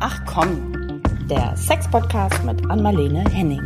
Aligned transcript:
Ach 0.00 0.20
komm, 0.26 1.02
der 1.28 1.56
Sex-Podcast 1.56 2.44
mit 2.44 2.70
Anmalene 2.70 3.24
Henning. 3.32 3.62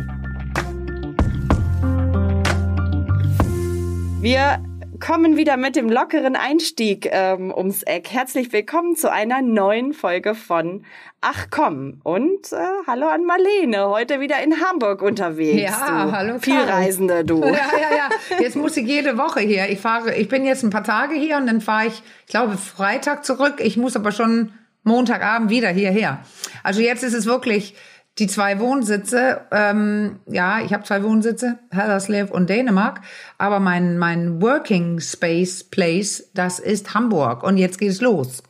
Wir 4.19 4.59
kommen 4.99 5.37
wieder 5.37 5.57
mit 5.57 5.75
dem 5.75 5.91
lockeren 5.91 6.35
Einstieg 6.35 7.07
ähm, 7.11 7.53
ums 7.55 7.83
Eck. 7.83 8.09
Herzlich 8.09 8.51
willkommen 8.51 8.95
zu 8.95 9.11
einer 9.11 9.43
neuen 9.43 9.93
Folge 9.93 10.33
von 10.33 10.85
Ach 11.21 11.49
komm 11.51 11.99
und 12.03 12.51
äh, 12.51 12.55
hallo 12.87 13.09
an 13.09 13.25
Marlene, 13.25 13.89
heute 13.89 14.19
wieder 14.19 14.41
in 14.41 14.59
Hamburg 14.59 15.03
unterwegs. 15.03 15.61
Ja, 15.61 16.05
du 16.05 16.11
hallo. 16.13 16.39
Vielreisende, 16.39 17.23
du. 17.23 17.41
Ja, 17.41 17.51
ja, 17.51 17.95
ja. 17.95 18.39
Jetzt 18.39 18.55
muss 18.55 18.75
ich 18.75 18.87
jede 18.87 19.19
Woche 19.19 19.41
hier. 19.41 19.69
Ich 19.69 19.79
fahre, 19.79 20.15
ich 20.15 20.29
bin 20.29 20.45
jetzt 20.45 20.63
ein 20.63 20.71
paar 20.71 20.83
Tage 20.83 21.13
hier 21.13 21.37
und 21.37 21.45
dann 21.45 21.61
fahre 21.61 21.87
ich, 21.87 22.01
ich 22.25 22.31
glaube, 22.31 22.57
Freitag 22.57 23.23
zurück. 23.23 23.59
Ich 23.59 23.77
muss 23.77 23.95
aber 23.95 24.11
schon 24.11 24.51
Montagabend 24.83 25.49
wieder 25.49 25.69
hierher. 25.69 26.19
Also 26.63 26.81
jetzt 26.81 27.03
ist 27.03 27.13
es 27.13 27.25
wirklich 27.25 27.75
die 28.19 28.27
zwei 28.27 28.59
Wohnsitze. 28.59 29.41
Ähm, 29.51 30.19
ja, 30.27 30.59
ich 30.61 30.73
habe 30.73 30.83
zwei 30.83 31.03
Wohnsitze, 31.03 31.57
Hellerslev 31.71 32.29
und 32.31 32.49
Dänemark. 32.49 33.01
Aber 33.37 33.59
mein 33.59 33.97
mein 33.97 34.41
Working 34.41 34.99
Space 34.99 35.63
Place, 35.63 36.29
das 36.33 36.59
ist 36.59 36.93
Hamburg 36.93 37.43
und 37.43 37.57
jetzt 37.57 37.79
geht 37.79 37.89
es 37.91 38.01
los. 38.01 38.43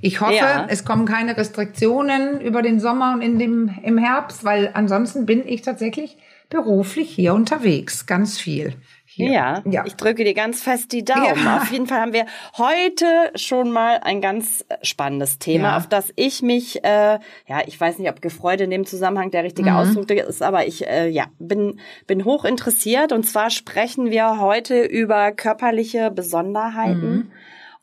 Ich 0.00 0.20
hoffe, 0.20 0.34
Ja. 0.34 0.66
es 0.68 0.84
kommen 0.84 1.04
keine 1.04 1.36
Restriktionen 1.36 2.40
über 2.40 2.62
den 2.62 2.78
Sommer 2.78 3.12
und 3.12 3.22
in 3.22 3.40
dem, 3.40 3.74
im 3.82 3.98
Herbst, 3.98 4.44
weil 4.44 4.70
ansonsten 4.74 5.26
bin 5.26 5.44
ich 5.46 5.62
tatsächlich 5.62 6.16
beruflich 6.48 7.10
hier 7.10 7.34
unterwegs. 7.34 8.06
Ganz 8.06 8.38
viel. 8.38 8.74
Ja, 9.14 9.62
ja. 9.64 9.84
ich 9.86 9.94
drücke 9.96 10.24
dir 10.24 10.34
ganz 10.34 10.62
fest 10.62 10.92
die 10.92 11.04
Daumen. 11.04 11.44
Ja. 11.44 11.58
Auf 11.58 11.70
jeden 11.72 11.86
Fall 11.86 12.00
haben 12.00 12.12
wir 12.12 12.26
heute 12.56 13.04
schon 13.34 13.70
mal 13.70 13.98
ein 14.02 14.20
ganz 14.20 14.64
spannendes 14.82 15.38
Thema, 15.38 15.68
Ja. 15.70 15.76
auf 15.76 15.88
das 15.88 16.12
ich 16.16 16.42
mich, 16.42 16.84
äh, 16.84 17.18
ja, 17.46 17.60
ich 17.66 17.80
weiß 17.80 17.98
nicht, 17.98 18.08
ob 18.10 18.22
gefreut 18.22 18.60
in 18.60 18.70
dem 18.70 18.86
Zusammenhang 18.86 19.30
der 19.30 19.40
Mhm. 19.42 19.44
richtige 19.46 19.74
Ausdruck 19.74 20.10
ist, 20.10 20.42
aber 20.42 20.66
ich, 20.66 20.86
äh, 20.86 21.08
ja, 21.08 21.26
bin, 21.38 21.80
bin 22.06 22.24
hoch 22.24 22.44
interessiert. 22.44 23.12
Und 23.12 23.24
zwar 23.24 23.50
sprechen 23.50 24.10
wir 24.10 24.38
heute 24.40 24.82
über 24.82 25.32
körperliche 25.32 26.10
Besonderheiten 26.10 27.14
Mhm. 27.14 27.30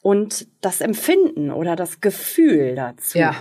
und 0.02 0.48
das 0.62 0.82
Empfinden 0.82 1.52
oder 1.52 1.76
das 1.76 2.02
Gefühl 2.02 2.76
dazu. 2.76 3.18
Ja. 3.18 3.36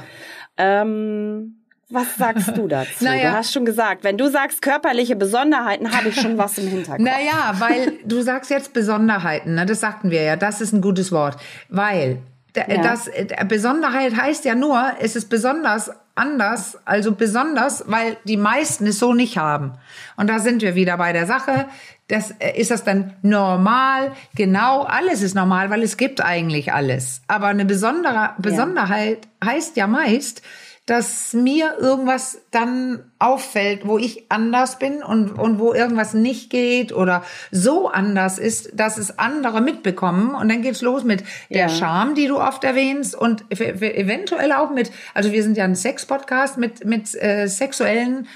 Ähm, 0.58 1.55
was 1.88 2.16
sagst 2.16 2.56
du 2.56 2.66
dazu? 2.68 2.90
Naja. 3.04 3.30
Du 3.30 3.36
hast 3.36 3.52
schon 3.52 3.64
gesagt, 3.64 4.04
wenn 4.04 4.18
du 4.18 4.28
sagst 4.30 4.62
körperliche 4.62 5.16
Besonderheiten, 5.16 5.96
habe 5.96 6.08
ich 6.08 6.20
schon 6.20 6.36
was 6.38 6.58
im 6.58 6.68
Hinterkopf. 6.68 6.98
Naja, 7.00 7.54
weil 7.58 7.92
du 8.04 8.22
sagst 8.22 8.50
jetzt 8.50 8.72
Besonderheiten, 8.72 9.54
ne? 9.54 9.66
das 9.66 9.80
sagten 9.80 10.10
wir 10.10 10.22
ja, 10.22 10.36
das 10.36 10.60
ist 10.60 10.72
ein 10.72 10.80
gutes 10.80 11.12
Wort. 11.12 11.36
Weil 11.68 12.18
Ja. 12.56 12.82
das 12.82 13.06
äh, 13.08 13.26
Besonderheit 13.46 14.16
heißt 14.16 14.44
ja 14.44 14.54
nur, 14.54 14.92
es 15.00 15.14
ist 15.14 15.28
besonders 15.28 15.90
anders, 16.14 16.78
also 16.86 17.12
besonders, 17.12 17.84
weil 17.86 18.16
die 18.24 18.38
meisten 18.38 18.86
es 18.86 18.98
so 18.98 19.12
nicht 19.12 19.36
haben. 19.36 19.72
Und 20.16 20.28
da 20.28 20.38
sind 20.38 20.62
wir 20.62 20.74
wieder 20.74 20.96
bei 20.96 21.12
der 21.12 21.26
Sache. 21.26 21.66
Das, 22.08 22.30
äh, 22.38 22.58
ist 22.58 22.70
das 22.70 22.82
dann 22.84 23.12
normal? 23.22 24.12
Genau, 24.34 24.82
alles 24.84 25.20
ist 25.22 25.34
normal, 25.34 25.68
weil 25.70 25.82
es 25.82 25.96
gibt 25.98 26.22
eigentlich 26.24 26.72
alles. 26.72 27.20
Aber 27.28 27.48
eine 27.48 27.66
besondere 27.66 28.30
Besonderheit 28.38 29.28
heißt 29.44 29.76
ja 29.76 29.86
meist, 29.86 30.40
dass 30.86 31.32
mir 31.34 31.78
irgendwas 31.80 32.42
dann 32.52 33.02
auffällt, 33.18 33.86
wo 33.88 33.98
ich 33.98 34.30
anders 34.30 34.78
bin 34.78 35.02
und, 35.02 35.32
und 35.32 35.58
wo 35.58 35.74
irgendwas 35.74 36.14
nicht 36.14 36.48
geht 36.48 36.92
oder 36.92 37.24
so 37.50 37.88
anders 37.88 38.38
ist, 38.38 38.70
dass 38.78 38.96
es 38.96 39.18
andere 39.18 39.60
mitbekommen. 39.60 40.36
Und 40.36 40.48
dann 40.48 40.62
geht's 40.62 40.82
los 40.82 41.02
mit 41.02 41.24
der 41.50 41.62
Ja. 41.62 41.68
Scham, 41.68 42.14
die 42.14 42.28
du 42.28 42.38
oft 42.40 42.62
erwähnst 42.62 43.16
und 43.16 43.44
ev- 43.46 43.74
ev- 43.80 43.94
eventuell 43.94 44.52
auch 44.52 44.70
mit, 44.70 44.92
also 45.12 45.32
wir 45.32 45.42
sind 45.42 45.56
ja 45.56 45.64
ein 45.64 45.74
Sex-Podcast 45.74 46.56
mit, 46.56 46.84
mit 46.84 47.14
äh, 47.20 47.48
sexuellen 47.48 48.28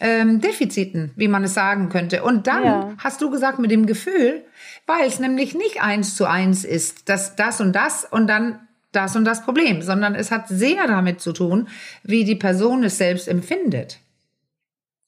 ähm, 0.00 0.40
Defiziten, 0.40 1.12
wie 1.14 1.28
man 1.28 1.44
es 1.44 1.54
sagen 1.54 1.88
könnte. 1.88 2.24
Und 2.24 2.48
dann 2.48 2.64
Ja. 2.64 2.92
hast 2.98 3.22
du 3.22 3.30
gesagt 3.30 3.60
mit 3.60 3.70
dem 3.70 3.86
Gefühl, 3.86 4.42
weil 4.88 5.06
es 5.06 5.20
nämlich 5.20 5.54
nicht 5.54 5.80
eins 5.80 6.16
zu 6.16 6.26
eins 6.26 6.64
ist, 6.64 7.08
dass 7.08 7.36
das 7.36 7.60
und 7.60 7.72
das 7.76 8.04
und 8.04 8.26
dann 8.26 8.58
das 8.92 9.16
und 9.16 9.24
das 9.24 9.42
Problem, 9.42 9.82
sondern 9.82 10.14
es 10.14 10.30
hat 10.30 10.48
sehr 10.48 10.86
damit 10.86 11.20
zu 11.20 11.32
tun, 11.32 11.68
wie 12.02 12.24
die 12.24 12.36
Person 12.36 12.84
es 12.84 12.98
selbst 12.98 13.26
empfindet. 13.26 13.98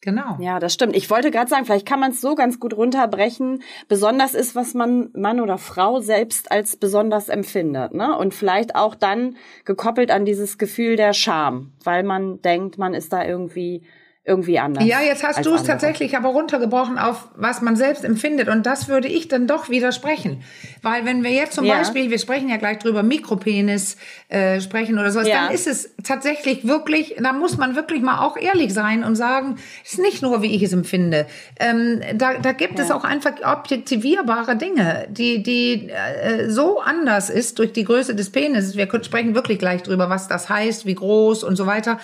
Genau. 0.05 0.37
Ja, 0.39 0.61
das 0.61 0.75
stimmt. 0.75 0.95
Ich 0.95 1.09
wollte 1.09 1.31
gerade 1.31 1.49
sagen, 1.49 1.65
vielleicht 1.65 1.87
kann 1.87 1.99
man 1.99 2.11
es 2.11 2.21
so 2.21 2.35
ganz 2.35 2.61
gut 2.61 2.77
runterbrechen. 2.77 3.63
Besonders 3.89 4.35
ist, 4.35 4.55
was 4.55 4.75
man 4.75 5.09
Mann 5.15 5.41
oder 5.41 5.57
Frau 5.57 6.01
selbst 6.01 6.53
als 6.53 6.77
besonders 6.77 7.31
empfindet, 7.31 7.95
ne? 7.95 8.15
Und 8.19 8.35
vielleicht 8.35 8.77
auch 8.77 8.95
dann 8.95 9.37
gekoppelt 9.65 10.11
an 10.11 10.27
dieses 10.27 10.59
Gefühl 10.59 10.97
der 10.97 11.15
Scham, 11.15 11.73
weil 11.85 12.03
man 12.03 12.43
denkt, 12.43 12.77
man 12.77 12.93
ist 12.93 13.15
da 13.15 13.25
irgendwie 13.25 13.83
irgendwie 14.27 14.59
anders. 14.59 14.87
Ja, 14.87 15.03
jetzt 15.03 15.23
hast 15.23 15.45
du 15.45 15.55
es 15.55 15.65
tatsächlich 15.65 16.17
aber 16.17 16.31
runtergebrochen 16.31 16.97
auf, 16.99 17.29
was 17.37 17.61
man 17.61 17.77
selbst 17.77 18.05
empfindet. 18.07 18.49
Und 18.49 18.65
das 18.65 18.89
würde 18.89 19.07
ich 19.07 19.29
dann 19.29 19.47
doch 19.47 19.69
widersprechen. 19.69 20.43
Weil 20.81 21.05
wenn 21.05 21.23
wir 21.23 21.31
jetzt 21.31 21.53
zum 21.53 21.67
Ja. 21.67 21.77
Beispiel, 21.77 22.11
wir 22.11 22.19
sprechen 22.19 22.49
ja 22.49 22.57
gleich 22.57 22.79
drüber, 22.79 23.03
Mikropenis 23.03 23.99
äh, 24.31 24.63
sprechen 24.63 24.99
oder 24.99 25.11
sowas, 25.11 25.29
Ja. 25.29 25.45
dann 25.47 25.55
ist 25.55 25.67
es 25.67 25.91
tatsächlich 26.03 26.67
wirklich, 26.67 27.17
da 27.23 27.35
muss 27.35 27.59
man 27.59 27.77
wirklich 27.77 28.01
mal 28.01 28.21
auch 28.25 28.39
ehrlich 28.39 28.73
sein 28.73 29.05
und 29.05 29.15
sagen, 29.15 29.57
es 29.85 29.93
ist 29.93 29.99
nicht 30.01 30.23
nur, 30.23 30.41
wie 30.41 30.55
ich 30.57 30.63
es 30.63 30.73
empfinde. 30.73 31.27
Ähm, 31.61 32.01
da, 32.15 32.39
da 32.39 32.53
gibt 32.53 32.79
es 32.79 32.89
Ja. 32.89 32.97
auch 32.97 33.05
einfach 33.05 33.33
objektivierbare 33.45 34.57
Dinge, 34.57 35.07
die, 35.11 35.43
die 35.43 35.91
äh, 35.91 36.49
so 36.49 36.81
anders 36.81 37.29
ist 37.29 37.59
durch 37.59 37.75
die 37.75 37.85
Größe 37.85 38.15
des 38.15 38.31
Penises. 38.31 38.75
Wir 38.75 38.89
sprechen 39.03 39.35
wirklich 39.35 39.59
gleich 39.59 39.83
drüber, 39.83 40.09
was 40.09 40.29
das 40.29 40.49
heißt, 40.49 40.87
wie 40.87 40.95
groß 40.95 41.45
und 41.45 41.57
so 41.57 41.67
weiter 41.67 41.99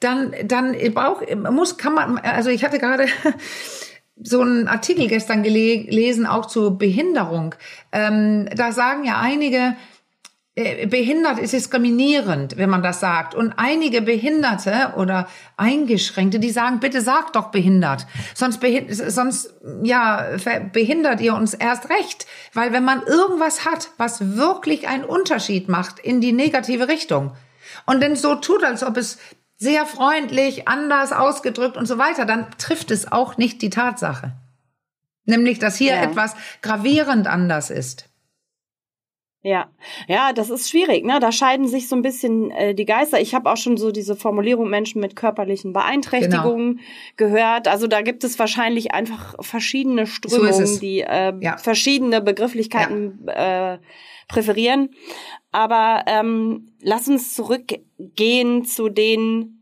dann, 0.00 0.34
dann 0.44 0.76
braucht, 0.94 1.24
muss, 1.36 1.76
kann 1.76 1.94
man, 1.94 2.18
also 2.18 2.50
ich 2.50 2.64
hatte 2.64 2.78
gerade 2.78 3.06
so 4.22 4.40
einen 4.40 4.68
Artikel 4.68 5.08
gestern 5.08 5.42
gele 5.42 5.84
gelesen, 5.84 6.26
auch 6.26 6.46
zur 6.46 6.78
Behinderung. 6.78 7.54
Ähm, 7.92 8.48
da 8.54 8.72
sagen 8.72 9.04
ja 9.04 9.20
einige, 9.20 9.76
äh, 10.58 10.86
behindert 10.86 11.38
ist 11.38 11.52
diskriminierend, 11.52 12.56
wenn 12.56 12.68
man 12.68 12.82
das 12.82 12.98
sagt. 12.98 13.36
Und 13.36 13.52
einige 13.56 14.02
Behinderte 14.02 14.94
oder 14.96 15.28
Eingeschränkte, 15.56 16.40
die 16.40 16.50
sagen, 16.50 16.80
bitte 16.80 17.00
sagt 17.00 17.36
doch 17.36 17.52
behindert. 17.52 18.06
Sonst, 18.34 18.58
behind 18.58 18.92
sonst 18.92 19.54
ja, 19.84 20.26
behindert 20.72 21.20
ihr 21.20 21.34
uns 21.34 21.54
erst 21.54 21.90
recht. 21.90 22.26
Weil 22.54 22.72
wenn 22.72 22.84
man 22.84 23.02
irgendwas 23.04 23.64
hat, 23.64 23.90
was 23.98 24.36
wirklich 24.36 24.88
einen 24.88 25.04
Unterschied 25.04 25.68
macht 25.68 26.00
in 26.00 26.20
die 26.20 26.32
negative 26.32 26.88
Richtung 26.88 27.36
und 27.86 28.02
dann 28.02 28.16
so 28.16 28.34
tut, 28.34 28.64
als 28.64 28.82
ob 28.82 28.96
es 28.96 29.18
sehr 29.58 29.84
freundlich, 29.86 30.68
anders 30.68 31.12
ausgedrückt 31.12 31.76
und 31.76 31.86
so 31.86 31.98
weiter, 31.98 32.24
dann 32.24 32.46
trifft 32.58 32.90
es 32.90 33.10
auch 33.10 33.36
nicht 33.36 33.60
die 33.60 33.70
Tatsache. 33.70 34.32
Nämlich, 35.24 35.58
dass 35.58 35.76
hier 35.76 35.94
Ja. 35.96 36.02
etwas 36.04 36.34
gravierend 36.62 37.26
anders 37.26 37.68
ist. 37.70 38.08
Ja, 39.42 39.70
ja, 40.08 40.32
das 40.32 40.50
ist 40.50 40.68
schwierig, 40.68 41.04
ne? 41.04 41.20
Da 41.20 41.30
scheiden 41.30 41.68
sich 41.68 41.88
so 41.88 41.94
ein 41.94 42.02
bisschen 42.02 42.50
äh, 42.50 42.74
die 42.74 42.84
Geister. 42.86 43.20
Ich 43.20 43.34
habe 43.36 43.48
auch 43.50 43.56
schon 43.56 43.76
so 43.76 43.92
diese 43.92 44.16
Formulierung 44.16 44.68
Menschen 44.68 45.00
mit 45.00 45.14
körperlichen 45.14 45.72
Beeinträchtigungen 45.72 46.80
gehört. 47.16 47.68
Also 47.68 47.86
da 47.86 48.02
gibt 48.02 48.24
es 48.24 48.38
wahrscheinlich 48.40 48.92
einfach 48.94 49.36
verschiedene 49.40 50.06
Strömungen, 50.08 50.62
es. 50.64 50.80
die 50.80 51.00
äh, 51.02 51.32
Ja. 51.40 51.56
verschiedene 51.56 52.20
Begrifflichkeiten 52.20 53.28
äh, 53.28 53.78
präferieren. 54.28 54.90
Aber 55.50 56.04
ähm, 56.06 56.72
lass 56.80 57.08
uns 57.08 57.34
zurückgehen 57.34 58.64
zu 58.64 58.88
den 58.88 59.58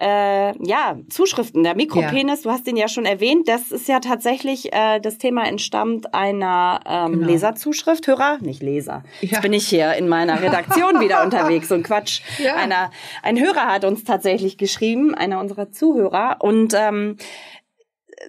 äh, 0.00 0.66
ja, 0.66 0.96
Zuschriften. 1.08 1.62
Der 1.62 1.76
Mikropenis, 1.76 2.42
du 2.42 2.50
hast 2.50 2.66
den 2.66 2.76
ja 2.76 2.88
schon 2.88 3.06
erwähnt, 3.06 3.48
das 3.48 3.70
ist 3.70 3.88
ja 3.88 4.00
tatsächlich, 4.00 4.72
äh, 4.72 4.98
das 5.00 5.18
Thema 5.18 5.46
entstammt 5.46 6.12
einer 6.12 6.80
ähm, 6.84 7.12
Genau. 7.12 7.26
Leserzuschrift, 7.28 8.06
Hörer, 8.06 8.38
nicht 8.40 8.62
Leser. 8.62 9.04
Ja. 9.20 9.28
Jetzt 9.30 9.42
bin 9.42 9.52
ich 9.52 9.66
hier 9.68 9.94
in 9.94 10.08
meiner 10.08 10.42
Redaktion 10.42 11.00
wieder 11.00 11.22
unterwegs, 11.24 11.70
ein 11.70 11.84
Quatsch. 11.84 12.22
Ja. 12.38 12.56
Einer, 12.56 12.90
ein 13.22 13.38
Hörer 13.38 13.66
hat 13.66 13.84
uns 13.84 14.02
tatsächlich 14.04 14.58
geschrieben, 14.58 15.14
einer 15.14 15.38
unserer 15.38 15.70
Zuhörer 15.70 16.38
und 16.40 16.74
ähm, 16.74 17.16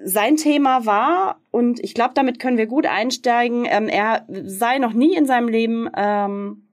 sein 0.03 0.35
Thema 0.37 0.85
war, 0.85 1.39
und 1.51 1.79
ich 1.83 1.93
glaube, 1.93 2.13
damit 2.13 2.39
können 2.39 2.57
wir 2.57 2.67
gut 2.67 2.85
einsteigen, 2.85 3.65
ähm, 3.69 3.87
er 3.87 4.25
sei 4.27 4.77
noch 4.79 4.93
nie 4.93 5.15
in 5.15 5.25
seinem 5.25 5.47
Leben 5.47 5.89
ähm, 5.95 6.67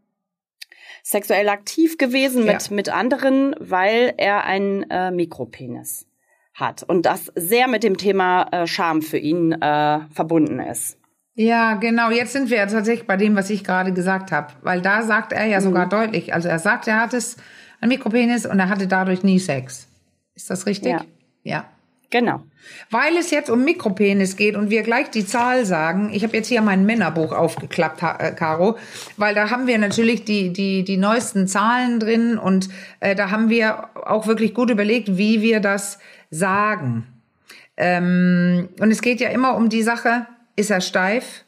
sexuell 1.03 1.49
aktiv 1.49 1.99
gewesen 1.99 2.45
mit, 2.45 2.69
Ja. 2.69 2.75
mit 2.75 2.89
anderen, 2.89 3.55
weil 3.59 4.15
er 4.17 4.45
einen 4.45 4.89
äh, 4.91 5.11
Mikropenis 5.11 6.07
hat. 6.55 6.83
Und 6.83 7.07
das 7.07 7.33
sehr 7.35 7.69
mit 7.69 7.83
dem 7.83 7.97
Thema 7.97 8.49
äh, 8.53 8.67
Scham 8.67 9.03
für 9.03 9.19
ihn 9.19 9.53
äh, 9.53 10.01
verbunden 10.11 10.61
ist. 10.61 10.99
Ja, 11.35 11.75
genau. 11.75 12.11
Jetzt 12.11 12.33
sind 12.35 12.51
wir 12.51 12.59
ja 12.59 12.67
tatsächlich 12.67 13.07
bei 13.07 13.17
dem, 13.17 13.35
was 13.35 13.49
ich 13.49 13.65
gerade 13.65 13.93
gesagt 13.93 14.33
habe. 14.33 14.53
Weil 14.61 14.83
da 14.83 15.03
sagt 15.03 15.33
er 15.33 15.47
ja 15.47 15.61
sogar 15.63 15.89
deutlich, 15.89 16.35
also 16.35 16.49
er 16.49 16.59
sagt, 16.59 16.87
er 16.89 17.01
hat 17.01 17.15
es, 17.15 17.37
ein 17.81 17.89
Mikropenis 17.89 18.45
und 18.47 18.61
er 18.61 18.69
hatte 18.69 18.87
dadurch 18.87 19.23
nie 19.23 19.39
Sex. 19.39 19.89
Ist 20.35 20.51
das 20.51 20.67
richtig? 20.67 20.93
Ja. 20.93 21.05
Ja. 21.43 21.65
Genau. 22.13 22.43
Weil 22.91 23.17
es 23.17 23.31
jetzt 23.31 23.49
um 23.49 23.65
Mikropenis 23.65 24.37
geht 24.37 24.55
und 24.55 24.69
wir 24.69 24.83
gleich 24.83 25.11
die 25.11 25.25
Zahl 25.25 25.65
sagen, 25.65 26.11
ich 26.13 26.23
habe 26.23 26.37
jetzt 26.37 26.49
hier 26.49 26.61
mein 26.61 26.85
Männerbuch 26.85 27.33
aufgeklappt, 27.33 28.03
äh, 28.03 28.33
Caro, 28.33 28.77
weil 29.17 29.35
da 29.35 29.49
haben 29.51 29.67
wir 29.67 29.79
natürlich 29.79 30.25
die, 30.25 30.53
die, 30.53 30.85
die 30.85 30.99
neuesten 30.99 31.49
Zahlen 31.49 31.99
drin 31.99 32.37
und 32.37 32.69
äh, 33.01 33.15
da 33.15 33.31
haben 33.31 33.49
wir 33.49 33.89
auch 34.07 34.27
wirklich 34.27 34.53
gut 34.53 34.71
überlegt, 34.71 35.17
wie 35.17 35.41
wir 35.41 35.61
das 35.61 35.99
sagen. 36.31 37.07
Ähm, 37.79 38.69
und 38.79 38.91
es 38.91 39.01
geht 39.01 39.21
ja 39.21 39.31
immer 39.31 39.57
um 39.57 39.71
die 39.71 39.83
Sache, 39.83 40.27
ist 40.55 40.71
er 40.71 40.83
steif 40.83 41.45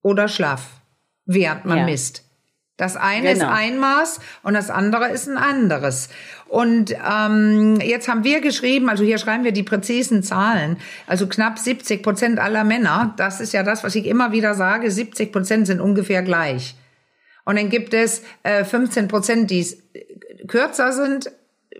oder 0.00 0.26
schlaff, 0.26 0.80
während 1.26 1.66
man 1.66 1.78
ja. 1.78 1.84
misst. 1.84 2.24
Das 2.82 2.96
eine 2.96 3.34
genau. 3.34 3.44
ist 3.44 3.52
ein 3.52 3.78
Maß 3.78 4.18
und 4.42 4.54
das 4.54 4.68
andere 4.68 5.08
ist 5.10 5.28
ein 5.28 5.36
anderes. 5.36 6.08
Und 6.48 6.90
ähm, 6.90 7.78
jetzt 7.80 8.08
haben 8.08 8.24
wir 8.24 8.40
geschrieben, 8.40 8.88
also 8.88 9.04
hier 9.04 9.18
schreiben 9.18 9.44
wir 9.44 9.52
die 9.52 9.62
präzisen 9.62 10.24
Zahlen, 10.24 10.78
also 11.06 11.28
knapp 11.28 11.60
70 11.60 12.02
Prozent 12.02 12.40
aller 12.40 12.64
Männer, 12.64 13.14
das 13.18 13.40
ist 13.40 13.52
ja 13.52 13.62
das, 13.62 13.84
was 13.84 13.94
ich 13.94 14.04
immer 14.04 14.32
wieder 14.32 14.56
sage, 14.56 14.90
70 14.90 15.30
Prozent 15.30 15.68
sind 15.68 15.80
ungefähr 15.80 16.22
gleich. 16.22 16.74
Und 17.44 17.56
dann 17.56 17.68
gibt 17.68 17.94
es 17.94 18.24
äh, 18.42 18.64
15 18.64 19.06
Prozent, 19.06 19.52
die 19.52 19.64
kürzer 20.48 20.90
sind, 20.90 21.30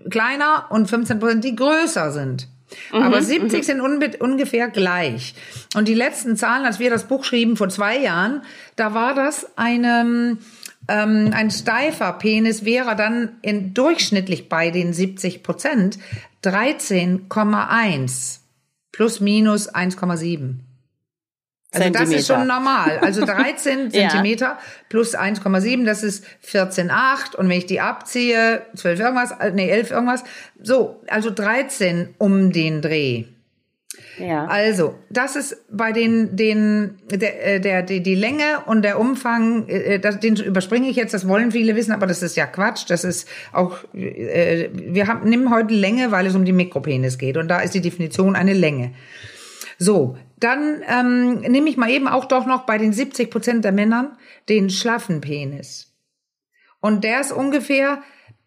kleiner 0.08 0.66
und 0.70 0.88
15 0.88 1.18
Prozent, 1.18 1.42
die 1.42 1.56
größer 1.56 2.12
sind. 2.12 2.46
Mhm, 2.92 3.02
Aber 3.02 3.20
70 3.20 3.58
mhm. 3.58 3.64
sind 3.64 4.20
ungefähr 4.20 4.68
gleich. 4.68 5.34
Und 5.74 5.88
die 5.88 5.94
letzten 5.94 6.36
Zahlen, 6.36 6.64
als 6.64 6.78
wir 6.78 6.90
das 6.90 7.08
Buch 7.08 7.24
schrieben 7.24 7.56
vor 7.56 7.70
zwei 7.70 7.98
Jahren, 7.98 8.42
da 8.76 8.94
war 8.94 9.16
das 9.16 9.58
eine 9.58 10.38
ähm, 10.88 11.30
ein 11.32 11.50
steifer 11.50 12.12
Penis 12.14 12.64
wäre 12.64 12.96
dann 12.96 13.36
in 13.42 13.74
durchschnittlich 13.74 14.48
bei 14.48 14.70
den 14.70 14.92
70 14.92 15.42
Prozent 15.42 15.98
13,1 16.44 18.38
plus 18.90 19.20
minus 19.20 19.72
1,7. 19.72 20.56
Also 21.74 21.90
das 21.90 22.10
ist 22.10 22.26
schon 22.26 22.46
normal. 22.46 22.98
Also 22.98 23.24
13 23.26 23.90
ja. 23.90 24.08
Zentimeter 24.08 24.58
plus 24.88 25.16
1,7, 25.16 25.84
das 25.84 26.02
ist 26.02 26.24
14,8. 26.46 27.36
Und 27.36 27.48
wenn 27.48 27.58
ich 27.58 27.66
die 27.66 27.80
abziehe, 27.80 28.66
12 28.76 29.00
irgendwas, 29.00 29.30
äh, 29.32 29.50
nee, 29.52 29.70
11 29.70 29.90
irgendwas. 29.90 30.24
So, 30.60 31.02
also 31.08 31.30
13 31.30 32.14
um 32.18 32.52
den 32.52 32.82
Dreh. 32.82 33.24
Ja. 34.18 34.46
Also, 34.46 34.94
das 35.10 35.36
ist 35.36 35.64
bei 35.70 35.92
den, 35.92 36.36
den, 36.36 36.98
der, 37.10 37.54
äh, 37.54 37.60
der, 37.60 37.82
die, 37.82 38.02
die 38.02 38.14
Länge 38.14 38.60
und 38.66 38.82
der 38.82 39.00
Umfang, 39.00 39.66
äh, 39.68 39.98
das, 39.98 40.20
den 40.20 40.36
überspringe 40.36 40.88
ich 40.88 40.96
jetzt, 40.96 41.14
das 41.14 41.26
wollen 41.26 41.50
viele 41.50 41.76
wissen, 41.76 41.92
aber 41.92 42.06
das 42.06 42.22
ist 42.22 42.36
ja 42.36 42.46
Quatsch. 42.46 42.84
Das 42.88 43.04
ist 43.04 43.28
auch, 43.52 43.78
äh, 43.94 44.68
wir 44.72 45.06
haben, 45.06 45.28
nehmen 45.28 45.50
heute 45.50 45.74
Länge, 45.74 46.10
weil 46.10 46.26
es 46.26 46.34
um 46.34 46.44
die 46.44 46.52
Mikropenis 46.52 47.18
geht. 47.18 47.36
Und 47.36 47.48
da 47.48 47.60
ist 47.60 47.74
die 47.74 47.80
Definition 47.80 48.36
eine 48.36 48.52
Länge. 48.52 48.92
So, 49.78 50.16
dann 50.38 50.82
ähm, 50.88 51.40
nehme 51.40 51.68
ich 51.68 51.76
mal 51.76 51.90
eben 51.90 52.08
auch 52.08 52.26
doch 52.26 52.46
noch 52.46 52.66
bei 52.66 52.78
den 52.78 52.92
70 52.92 53.30
Prozent 53.30 53.64
der 53.64 53.72
Männern 53.72 54.16
den 54.48 54.70
schlaffen 54.70 55.20
Penis. 55.20 55.92
Und 56.80 57.04
der 57.04 57.20
ist 57.20 57.32
ungefähr 57.32 58.02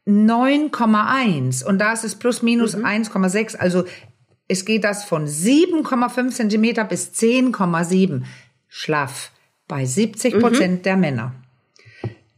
9,1 0.07 1.65
und 1.65 1.79
da 1.79 1.93
ist 1.93 2.03
es 2.03 2.15
plus 2.15 2.41
minus 2.41 2.75
mhm. 2.75 2.85
1,6. 2.85 3.55
Also 3.55 3.85
es 4.47 4.65
geht 4.65 4.83
das 4.83 5.03
von 5.03 5.27
7,5 5.27 6.29
Zentimeter 6.29 6.83
bis 6.83 7.11
10,7 7.11 8.23
schlaff 8.67 9.31
bei 9.67 9.85
70 9.85 10.39
Prozent 10.39 10.79
mhm. 10.79 10.81
der 10.83 10.97
Männer. 10.97 11.35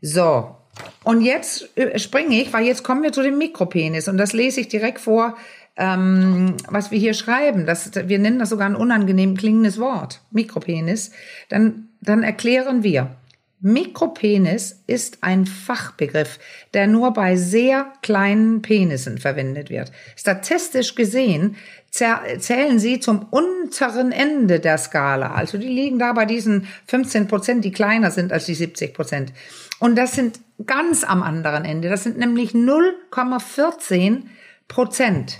So. 0.01 0.55
Und 1.03 1.21
jetzt 1.21 1.75
äh, 1.77 1.97
springe 1.97 2.39
ich, 2.39 2.53
weil 2.53 2.65
jetzt 2.65 2.83
kommen 2.83 3.03
wir 3.03 3.11
zu 3.11 3.23
dem 3.23 3.37
Mikropenis 3.37 4.07
und 4.07 4.17
das 4.17 4.33
lese 4.33 4.61
ich 4.61 4.67
direkt 4.67 4.99
vor, 4.99 5.35
ähm, 5.75 6.55
was 6.69 6.91
wir 6.91 6.99
hier 6.99 7.13
schreiben. 7.13 7.65
Das, 7.65 7.91
wir 7.93 8.19
nennen 8.19 8.39
das 8.39 8.49
sogar 8.49 8.67
ein 8.67 8.75
unangenehm 8.75 9.35
klingendes 9.35 9.79
Wort, 9.79 10.21
Mikropenis. 10.31 11.11
Dann, 11.49 11.89
dann 12.01 12.23
erklären 12.23 12.83
wir. 12.83 13.15
Mikropenis 13.59 14.83
ist 14.85 15.17
ein 15.21 15.47
Fachbegriff, 15.47 16.37
der 16.75 16.85
nur 16.85 17.13
bei 17.13 17.35
sehr 17.35 17.91
kleinen 18.03 18.61
Penissen 18.61 19.17
verwendet 19.17 19.71
wird. 19.71 19.91
Statistisch 20.15 20.93
gesehen 20.93 21.55
zählen 21.89 22.77
sie 22.77 22.99
zum 22.99 23.25
unteren 23.31 24.11
Ende 24.11 24.59
der 24.59 24.77
Skala. 24.77 25.33
Also 25.33 25.57
die 25.57 25.67
liegen 25.67 25.97
da 25.97 26.13
bei 26.13 26.25
diesen 26.25 26.67
15 26.85 27.27
Prozent, 27.27 27.65
die 27.65 27.71
kleiner 27.71 28.11
sind 28.11 28.31
als 28.31 28.45
die 28.45 28.53
70 28.53 28.93
Prozent. 28.93 29.33
Und 29.79 29.97
das 29.97 30.11
sind 30.11 30.39
ganz 30.67 31.03
am 31.03 31.23
anderen 31.23 31.65
Ende. 31.65 31.89
Das 31.89 32.03
sind 32.03 32.19
nämlich 32.19 32.51
0,14 32.51 34.23
Prozent 34.67 35.39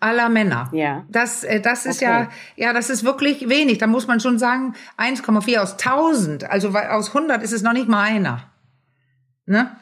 aller 0.00 0.28
Männer. 0.28 0.70
Ja. 0.72 1.04
Das, 1.08 1.44
äh, 1.44 1.60
das 1.60 1.86
ist 1.86 2.02
okay. 2.02 2.04
ja, 2.04 2.28
ja, 2.56 2.72
das 2.72 2.90
ist 2.90 3.04
wirklich 3.04 3.48
wenig. 3.48 3.78
Da 3.78 3.86
muss 3.86 4.06
man 4.06 4.20
schon 4.20 4.38
sagen, 4.38 4.74
1,4 4.98 5.58
aus 5.58 5.72
1000, 5.72 6.44
also 6.44 6.70
aus 6.70 7.08
100 7.08 7.42
ist 7.42 7.52
es 7.52 7.62
noch 7.62 7.72
nicht 7.72 7.88
mal 7.88 8.02
einer. 8.02 8.50
Ne? 9.46 9.76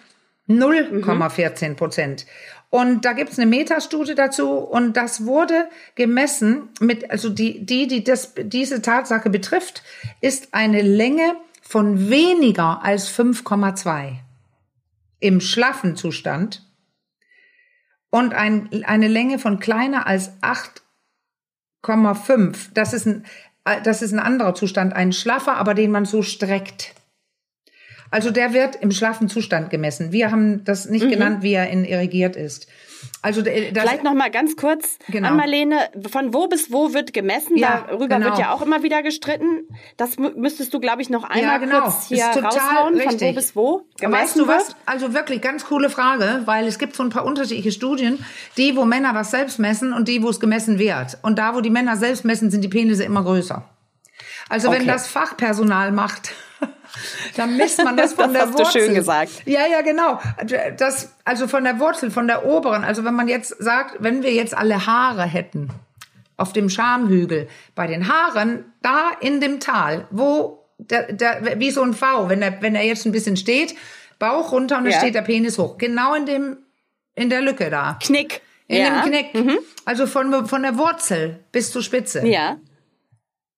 0,14 0.49 1.75
Prozent. 1.75 2.27
Und 2.71 3.05
da 3.05 3.13
gibt's 3.13 3.39
eine 3.39 3.51
Metastudie 3.51 4.15
dazu 4.15 4.51
und 4.53 4.97
das 4.97 5.27
wurde 5.27 5.69
gemessen 5.95 6.71
mit, 6.81 7.11
also 7.11 7.29
die, 7.29 7.67
die, 7.67 7.87
die 7.87 8.03
das, 8.03 8.33
diese 8.35 8.81
Tatsache 8.81 9.29
betrifft, 9.29 9.83
ist 10.21 10.55
eine 10.55 10.81
Länge 10.81 11.35
von 11.61 12.09
weniger 12.09 12.83
als 12.83 13.11
5,2 13.15 14.15
im 15.21 15.41
schlaffen 15.41 15.97
Zustand 15.97 16.67
und 18.13 18.35
ein, 18.35 18.85
eine 18.85 19.09
Länge 19.09 19.41
von 19.41 19.59
kleiner 19.59 20.07
als 20.07 20.41
8,5. 20.43 22.69
Das 22.75 22.93
ist 22.93 23.07
ein, 23.07 23.27
das 23.83 24.03
ist 24.03 24.13
ein 24.13 24.21
anderer 24.21 24.55
Zustand, 24.55 24.93
ein 24.93 25.13
schlaffer, 25.13 25.57
aber 25.57 25.75
den 25.75 25.91
man 25.91 26.05
so 26.05 26.23
streckt. 26.23 26.95
Also 28.13 28.31
der 28.31 28.53
wird 28.53 28.77
im 28.77 28.93
schlaffen 28.93 29.31
Zustand 29.31 29.71
gemessen. 29.71 30.13
Wir 30.13 30.31
haben 30.31 30.65
das 30.65 30.85
nicht 30.85 31.07
mhm. 31.07 31.11
genannt, 31.11 31.43
wie 31.43 31.55
er 31.55 31.71
in 31.71 31.87
irrigiert 31.87 32.37
ist. 32.37 32.69
Also 33.23 33.41
das, 33.41 33.55
vielleicht 33.55 34.05
noch 34.05 34.13
mal 34.13 34.31
ganz 34.31 34.55
kurz 34.55 34.99
genau. 35.09 35.29
an 35.29 35.37
Marlene, 35.37 35.89
von 36.11 36.35
wo 36.35 36.47
bis 36.47 36.71
wo 36.71 36.93
wird 36.93 37.15
gemessen? 37.15 37.57
Ja, 37.57 37.87
Darüber 37.89 38.19
genau. 38.19 38.27
wird 38.27 38.39
ja 38.39 38.53
auch 38.53 38.61
immer 38.61 38.83
wieder 38.83 39.03
gestritten. 39.03 39.67
Das 39.97 40.19
müsstest 40.19 40.75
du, 40.75 40.79
glaube 40.79 41.01
ich, 41.01 41.09
noch 41.09 41.25
einmal 41.25 41.55
ja, 41.55 41.59
genau. 41.59 41.81
kurz 41.83 42.09
hier 42.09 42.19
ist 42.19 42.35
total 42.35 42.51
raushauen, 42.51 42.95
richtig. 42.97 43.19
von 43.19 43.29
wo 43.29 43.33
bis 43.33 43.57
wo 43.57 43.87
gemessen 43.99 44.23
weißt 44.23 44.37
du 44.37 44.47
wird? 44.47 44.59
was? 44.59 44.77
Also 44.85 45.15
wirklich 45.15 45.41
ganz 45.41 45.65
coole 45.65 45.89
Frage, 45.89 46.43
weil 46.45 46.67
es 46.67 46.79
gibt 46.79 46.95
so 46.95 47.03
ein 47.03 47.09
paar 47.09 47.25
unterschiedliche 47.25 47.73
Studien, 47.73 48.23
die, 48.59 48.77
wo 48.77 48.85
Männer 48.85 49.15
was 49.15 49.31
selbst 49.31 49.59
messen 49.59 49.95
und 49.95 50.07
die, 50.07 50.23
wo 50.23 50.29
es 50.29 50.39
gemessen 50.39 50.79
wird. 50.79 51.17
Und 51.23 51.39
da, 51.39 51.55
wo 51.55 51.63
die 51.63 51.71
Männer 51.71 51.97
selbst 51.97 52.27
messen, 52.27 52.51
sind 52.51 52.63
die 52.63 52.69
Penisse 52.69 53.05
immer 53.05 53.23
größer. 53.25 53.65
Also 54.49 54.69
okay. 54.69 54.81
wenn 54.81 54.87
das 54.87 55.07
Fachpersonal 55.07 55.93
macht, 55.93 56.35
dann 57.37 57.57
misst 57.57 57.83
man 57.83 57.97
das 57.97 58.13
von 58.15 58.33
das 58.33 58.33
der 58.33 58.43
hast 58.43 58.59
Wurzel. 58.59 58.81
Du 58.81 58.87
schön 58.87 58.95
gesagt. 58.95 59.43
Ja, 59.47 59.67
ja, 59.67 59.83
genau. 59.83 60.21
Das, 60.77 61.15
also 61.25 61.49
von 61.49 61.65
der 61.65 61.79
Wurzel, 61.81 62.11
von 62.11 62.27
der 62.27 62.45
oberen. 62.45 62.85
Also 62.85 63.05
wenn 63.05 63.15
man 63.15 63.29
jetzt 63.29 63.57
sagt, 63.63 63.97
wenn 64.01 64.23
wir 64.23 64.33
jetzt 64.33 64.57
alle 64.57 64.87
Haare 64.87 65.25
hätten 65.25 65.71
auf 66.37 66.53
dem 66.53 66.69
Schamhügel, 66.69 67.49
bei 67.75 67.87
den 67.87 68.09
Haaren, 68.09 68.65
da 68.83 69.11
in 69.21 69.41
dem 69.41 69.61
Tal, 69.61 70.07
wo 70.11 70.67
der, 70.79 71.13
der, 71.13 71.61
wie 71.61 71.71
so 71.71 71.83
ein 71.83 71.95
V, 71.95 72.29
wenn 72.29 72.43
er, 72.43 72.61
wenn 72.63 72.75
er 72.75 72.85
jetzt 72.85 73.07
ein 73.07 73.13
bisschen 73.13 73.37
steht, 73.37 73.75
Bauch 74.19 74.53
runter 74.53 74.79
und 74.79 74.87
ja. 74.87 74.99
steht 74.99 75.15
der 75.15 75.23
Penis 75.23 75.59
hoch. 75.59 75.79
Genau 75.79 76.15
in 76.15 76.27
dem, 76.27 76.59
in 77.15 77.31
der 77.31 77.41
Lücke 77.41 77.71
da. 77.71 77.99
Knick. 78.03 78.41
In 78.69 78.79
ja. 78.79 79.03
dem 79.03 79.11
Knick. 79.11 79.35
Mhm. 79.35 79.59
Also 79.85 80.07
von, 80.07 80.47
von 80.47 80.63
der 80.63 80.79
Wurzel 80.79 81.41
bis 81.53 81.71
zur 81.71 81.83
Spitze. 81.83 82.27
Ja. 82.27 82.57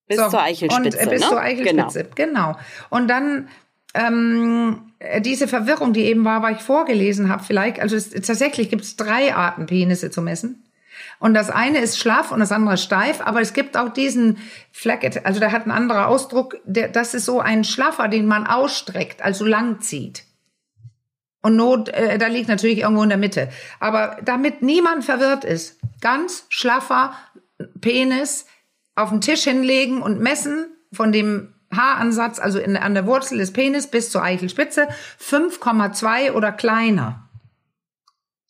Bis 0.07 0.19
so, 0.19 0.29
zur 0.29 0.43
Eichelspitze. 0.43 0.99
Und, 0.99 1.07
äh, 1.07 1.11
bis 1.11 1.23
ne? 1.23 1.29
zur 1.29 1.41
Eichelspitze, 1.41 2.05
genau. 2.15 2.53
genau. 2.53 2.59
Und 2.91 3.09
dann 3.09 3.49
ähm, 3.95 4.93
diese 5.21 5.49
Verwirrung, 5.49 5.93
die 5.93 6.05
eben 6.05 6.25
war, 6.25 6.43
weil 6.43 6.57
ich 6.57 6.63
vorgelesen 6.63 7.29
habe, 7.29 7.45
vielleicht, 7.45 7.81
also 7.81 7.97
es, 7.97 8.11
tatsächlich 8.11 8.69
gibt 8.69 8.83
es 8.83 8.97
drei 8.97 9.35
Arten, 9.35 9.67
Penisse 9.67 10.11
zu 10.11 10.21
messen. 10.21 10.65
Und 11.21 11.35
das 11.35 11.51
eine 11.51 11.79
ist 11.79 11.99
schlaff 11.99 12.33
und 12.33 12.41
das 12.41 12.53
andere 12.53 12.77
steif, 12.77 13.21
aber 13.21 13.41
es 13.41 13.53
gibt 13.53 13.77
auch 13.77 13.89
diesen 13.89 14.39
Flacket, 14.73 15.25
also 15.25 15.41
der 15.41 15.53
hat 15.53 15.63
einen 15.63 15.71
anderen 15.71 16.05
Ausdruck, 16.05 16.57
der, 16.65 16.89
das 16.89 17.15
ist 17.15 17.25
so 17.25 17.41
ein 17.41 17.65
Schlaffer, 17.65 18.09
den 18.09 18.27
man 18.27 18.47
ausstreckt, 18.47 19.23
also 19.23 19.45
lang 19.45 19.81
zieht. 19.81 20.25
Und 21.41 21.57
Not, 21.57 21.91
äh, 21.91 22.19
da 22.19 22.27
liegt 22.27 22.49
natürlich 22.49 22.79
irgendwo 22.79 23.03
in 23.03 23.11
der 23.11 23.19
Mitte. 23.19 23.51
Aber 23.79 24.17
damit 24.25 24.63
niemand 24.63 25.05
verwirrt 25.05 25.45
ist, 25.45 25.79
ganz 26.01 26.47
schlaffer 26.49 27.15
Penis, 27.81 28.47
auf 28.95 29.11
den 29.11 29.21
Tisch 29.21 29.45
hinlegen 29.45 30.03
und 30.03 30.21
messen 30.21 30.67
von 30.93 31.13
dem 31.13 31.55
Haaransatz, 31.73 32.39
also 32.39 32.59
in, 32.59 32.77
an 32.77 32.95
der 32.95 33.07
Wurzel 33.07 33.39
des 33.39 33.53
Penis 33.53 33.89
bis 33.89 34.11
zur 34.11 34.23
Eichelspitze, 34.23 34.89
5,2 35.21 36.33
oder 36.33 36.53
kleiner. 36.53 37.29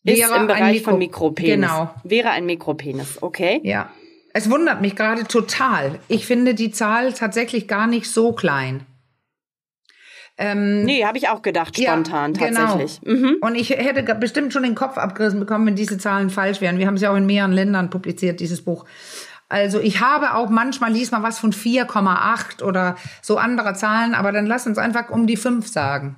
Ist 0.03 0.19
wäre 0.19 0.35
im 0.35 0.47
Bereich 0.47 0.77
Mikro 0.77 0.91
von 0.91 0.99
Mikropenis. 0.99 1.49
Genau. 1.55 1.93
Wäre 2.03 2.29
ein 2.29 2.45
Mikropenis, 2.45 3.17
okay? 3.21 3.59
Ja. 3.63 3.89
Es 4.33 4.49
wundert 4.51 4.81
mich 4.81 4.95
gerade 4.95 5.23
total. 5.23 5.99
Ich 6.07 6.27
finde 6.27 6.53
die 6.53 6.69
Zahl 6.69 7.13
tatsächlich 7.13 7.67
gar 7.67 7.87
nicht 7.87 8.11
so 8.11 8.33
klein. 8.33 8.85
Ähm, 10.37 10.83
nee, 10.83 11.05
habe 11.05 11.17
ich 11.17 11.29
auch 11.29 11.41
gedacht, 11.41 11.77
spontan 11.77 12.33
ja, 12.33 12.47
genau. 12.47 12.59
tatsächlich. 12.59 13.01
Mhm. 13.03 13.37
Und 13.39 13.55
ich 13.55 13.69
hätte 13.69 14.03
bestimmt 14.15 14.51
schon 14.51 14.63
den 14.63 14.75
Kopf 14.75 14.97
abgerissen 14.97 15.39
bekommen, 15.39 15.65
wenn 15.67 15.75
diese 15.77 15.97
Zahlen 15.97 16.29
falsch 16.29 16.59
wären. 16.59 16.77
Wir 16.77 16.87
haben 16.87 16.95
es 16.95 17.01
ja 17.01 17.11
auch 17.11 17.15
in 17.15 17.25
mehreren 17.25 17.53
Ländern 17.53 17.89
publiziert, 17.89 18.41
dieses 18.41 18.61
Buch. 18.61 18.85
Also 19.47 19.79
ich 19.79 20.01
habe 20.01 20.33
auch 20.33 20.49
manchmal 20.49 20.91
liest 20.91 21.11
mal 21.11 21.23
was 21.23 21.39
von 21.39 21.53
4,8 21.53 22.63
oder 22.63 22.95
so 23.21 23.37
andere 23.37 23.73
Zahlen, 23.73 24.15
aber 24.15 24.31
dann 24.31 24.45
lass 24.45 24.65
uns 24.65 24.77
einfach 24.77 25.09
um 25.09 25.27
die 25.27 25.37
5 25.37 25.67
sagen. 25.67 26.17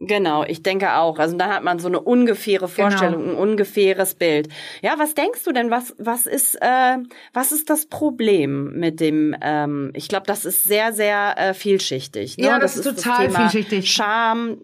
Genau, 0.00 0.44
ich 0.44 0.62
denke 0.62 0.94
auch. 0.94 1.18
Also 1.18 1.36
da 1.36 1.48
hat 1.48 1.64
man 1.64 1.80
so 1.80 1.88
eine 1.88 2.00
ungefähre 2.00 2.66
genau. 2.66 2.88
Vorstellung, 2.88 3.22
genau. 3.22 3.32
ein 3.32 3.50
ungefähres 3.50 4.14
Bild. 4.14 4.48
Ja, 4.80 4.94
was 4.98 5.14
denkst 5.14 5.42
du 5.44 5.52
denn? 5.52 5.70
Was 5.70 5.94
was 5.98 6.26
ist 6.26 6.54
äh, 6.60 6.98
was 7.32 7.50
ist 7.52 7.68
das 7.68 7.86
Problem 7.86 8.78
mit 8.78 9.00
dem? 9.00 9.34
Ähm, 9.40 9.90
ich 9.94 10.08
glaube, 10.08 10.26
das 10.26 10.44
ist 10.44 10.64
sehr 10.64 10.92
sehr 10.92 11.34
äh, 11.36 11.54
vielschichtig. 11.54 12.38
Ne? 12.38 12.46
Ja, 12.46 12.58
das, 12.58 12.76
das 12.76 12.86
ist 12.86 13.04
total 13.04 13.28
das 13.28 13.36
vielschichtig. 13.36 13.90
Scham. 13.90 14.58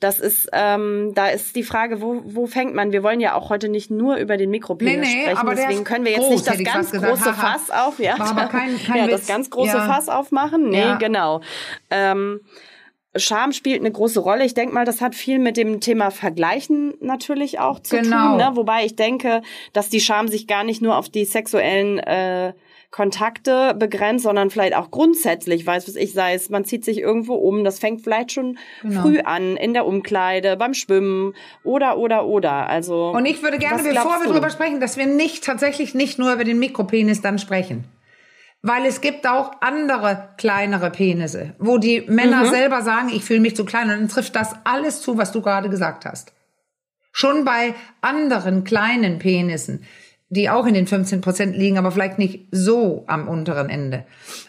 Das 0.00 0.20
ist, 0.20 0.48
ähm, 0.52 1.12
da 1.14 1.28
ist 1.28 1.56
die 1.56 1.62
Frage, 1.62 2.00
wo, 2.00 2.20
wo 2.24 2.46
fängt 2.46 2.74
man? 2.74 2.92
Wir 2.92 3.02
wollen 3.02 3.20
ja 3.20 3.34
auch 3.34 3.48
heute 3.48 3.68
nicht 3.68 3.90
nur 3.90 4.16
über 4.16 4.36
den 4.36 4.50
Mikropenis 4.50 4.96
nee, 4.96 5.00
nee, 5.00 5.22
sprechen, 5.22 5.38
aber 5.38 5.54
deswegen 5.54 5.84
können 5.84 6.04
wir 6.04 6.12
jetzt 6.12 6.20
groß, 6.20 6.30
nicht 6.30 6.46
das 6.46 6.62
ganz 6.62 6.92
große 6.92 7.32
Fass 7.32 7.70
auf, 7.70 7.98
ja, 7.98 8.16
kein, 8.16 8.78
kein 8.86 8.96
ja, 8.96 9.06
das 9.06 9.26
ganz 9.26 9.50
große 9.50 9.76
ja. 9.76 9.86
Fass 9.86 10.08
aufmachen. 10.08 10.68
Nee, 10.68 10.80
ja. 10.80 10.96
genau. 10.96 11.40
Ähm, 11.90 12.40
Scham 13.16 13.52
spielt 13.52 13.80
eine 13.80 13.92
große 13.92 14.20
Rolle. 14.20 14.44
Ich 14.44 14.54
denke 14.54 14.74
mal, 14.74 14.84
das 14.84 15.00
hat 15.00 15.14
viel 15.14 15.38
mit 15.38 15.56
dem 15.56 15.80
Thema 15.80 16.10
Vergleichen 16.10 16.94
natürlich 17.00 17.60
auch 17.60 17.80
zu 17.80 17.96
genau. 17.96 18.30
tun. 18.30 18.36
Ne? 18.38 18.50
Wobei 18.54 18.84
ich 18.84 18.96
denke, 18.96 19.42
dass 19.72 19.88
die 19.88 20.00
Scham 20.00 20.28
sich 20.28 20.46
gar 20.46 20.64
nicht 20.64 20.82
nur 20.82 20.96
auf 20.96 21.08
die 21.08 21.24
sexuellen 21.24 21.98
äh, 21.98 22.54
Kontakte 22.94 23.74
begrenzt, 23.76 24.22
sondern 24.22 24.50
vielleicht 24.50 24.76
auch 24.76 24.92
grundsätzlich, 24.92 25.66
weiß 25.66 25.88
was 25.88 25.96
ich, 25.96 26.12
sei 26.12 26.34
es, 26.34 26.48
man 26.48 26.64
zieht 26.64 26.84
sich 26.84 26.98
irgendwo 26.98 27.34
um, 27.34 27.64
das 27.64 27.80
fängt 27.80 28.02
vielleicht 28.02 28.30
schon 28.30 28.56
genau. 28.82 29.02
früh 29.02 29.18
an, 29.18 29.56
in 29.56 29.74
der 29.74 29.84
Umkleide, 29.84 30.56
beim 30.56 30.74
Schwimmen 30.74 31.34
oder, 31.64 31.98
oder, 31.98 32.24
oder. 32.24 32.68
Also. 32.68 33.10
Und 33.10 33.26
ich 33.26 33.42
würde 33.42 33.58
gerne, 33.58 33.82
bevor 33.82 34.20
wir 34.20 34.28
darüber 34.28 34.48
sprechen, 34.48 34.78
dass 34.78 34.96
wir 34.96 35.06
nicht, 35.06 35.42
tatsächlich 35.42 35.94
nicht 35.94 36.20
nur 36.20 36.34
über 36.34 36.44
den 36.44 36.60
Mikropenis 36.60 37.20
dann 37.20 37.40
sprechen. 37.40 37.84
Weil 38.66 38.86
es 38.86 39.02
gibt 39.02 39.26
auch 39.26 39.60
andere 39.60 40.30
kleinere 40.38 40.88
Penisse, 40.88 41.54
wo 41.58 41.76
die 41.76 42.00
Männer 42.08 42.44
mhm. 42.44 42.48
selber 42.48 42.80
sagen, 42.80 43.10
ich 43.10 43.22
fühle 43.22 43.40
mich 43.40 43.54
zu 43.54 43.66
klein. 43.66 43.90
Und 43.90 43.98
dann 43.98 44.08
trifft 44.08 44.34
das 44.34 44.54
alles 44.64 45.02
zu, 45.02 45.18
was 45.18 45.32
du 45.32 45.42
gerade 45.42 45.68
gesagt 45.68 46.06
hast. 46.06 46.32
Schon 47.12 47.44
bei 47.44 47.74
anderen 48.00 48.64
kleinen 48.64 49.18
Penissen, 49.18 49.84
die 50.30 50.48
auch 50.48 50.64
in 50.64 50.72
den 50.72 50.86
15 50.86 51.20
Prozent 51.20 51.54
liegen, 51.54 51.76
aber 51.76 51.92
vielleicht 51.92 52.18
nicht 52.18 52.46
so 52.52 53.04
am 53.06 53.28
unteren 53.28 53.68
Ende. 53.68 54.06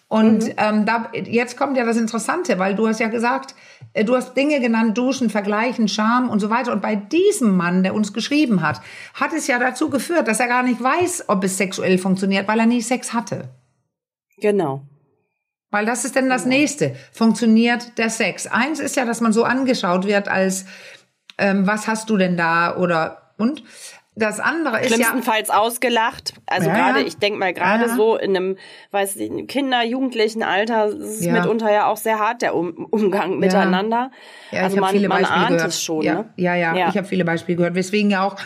Und 0.07 0.45
mhm. 0.45 0.53
ähm, 0.55 0.85
da, 0.85 1.11
jetzt 1.13 1.57
kommt 1.57 1.75
ja 1.75 1.83
das 1.83 1.97
Interessante, 1.97 2.57
weil 2.57 2.73
du 2.73 2.87
hast 2.87 3.01
ja 3.01 3.09
gesagt, 3.09 3.53
äh, 3.91 4.05
du 4.05 4.15
hast 4.15 4.33
Dinge 4.37 4.61
genannt, 4.61 4.97
Duschen, 4.97 5.29
Vergleichen, 5.29 5.89
Charme 5.89 6.29
und 6.29 6.39
so 6.39 6.49
weiter. 6.49 6.71
Und 6.71 6.81
bei 6.81 6.95
diesem 6.95 7.57
Mann, 7.57 7.83
der 7.83 7.93
uns 7.93 8.13
geschrieben 8.13 8.61
hat, 8.61 8.79
hat 9.13 9.33
es 9.33 9.47
ja 9.47 9.59
dazu 9.59 9.89
geführt, 9.89 10.29
dass 10.29 10.39
er 10.39 10.47
gar 10.47 10.63
nicht 10.63 10.81
weiß, 10.81 11.25
ob 11.27 11.43
es 11.43 11.57
sexuell 11.57 11.97
funktioniert, 11.97 12.47
weil 12.47 12.61
er 12.61 12.65
nie 12.65 12.81
Sex 12.81 13.11
hatte. 13.11 13.49
Genau. 14.37 14.83
Weil 15.71 15.85
das 15.85 16.05
ist 16.05 16.15
denn 16.15 16.29
das 16.29 16.43
genau. 16.43 16.55
nächste. 16.55 16.95
Funktioniert 17.11 17.97
der 17.97 18.09
Sex? 18.09 18.47
Eins 18.47 18.79
ist 18.79 18.95
ja, 18.95 19.05
dass 19.05 19.21
man 19.21 19.33
so 19.33 19.43
angeschaut 19.43 20.05
wird 20.05 20.27
als, 20.27 20.65
ähm, 21.37 21.67
was 21.67 21.87
hast 21.87 22.09
du 22.09 22.17
denn 22.17 22.37
da 22.37 22.77
oder 22.77 23.33
und? 23.37 23.63
Das 24.17 24.39
andere 24.39 24.79
ist 24.79 24.93
Schlimmstenfalls 24.93 25.49
ja 25.49 25.57
ausgelacht. 25.57 26.35
Also 26.45 26.69
ja, 26.69 26.75
gerade, 26.75 27.01
ich 27.01 27.17
denke 27.17 27.37
mal, 27.37 27.53
gerade 27.53 27.87
ja. 27.87 27.95
so 27.95 28.15
in 28.15 28.35
einem, 28.35 28.57
weiß 28.91 29.17
ich, 29.17 29.47
Kinder-, 29.47 29.83
Jugendlichen 29.83 30.41
Alter 30.41 30.87
ist 30.87 31.19
es 31.19 31.25
ja. 31.25 31.33
mitunter 31.33 31.71
ja 31.71 31.87
auch 31.87 31.97
sehr 31.97 32.17
hart, 32.17 32.41
der 32.41 32.55
um 32.55 32.85
Umgang 32.91 33.39
miteinander. 33.39 34.11
Ja, 34.51 34.63
also 34.63 34.77
ich 34.77 34.81
man, 34.81 34.91
viele 34.91 35.09
man 35.09 35.21
Beispiele 35.21 35.41
ahnt 35.41 35.49
gehört. 35.49 35.67
es 35.67 35.83
schon. 35.83 36.01
Ja, 36.01 36.13
ne? 36.13 36.29
ja, 36.37 36.55
ja, 36.55 36.75
ja, 36.75 36.89
ich 36.89 36.97
habe 36.97 37.07
viele 37.07 37.25
Beispiele 37.25 37.57
gehört. 37.57 37.75
Weswegen 37.75 38.09
ja 38.09 38.23
auch 38.23 38.37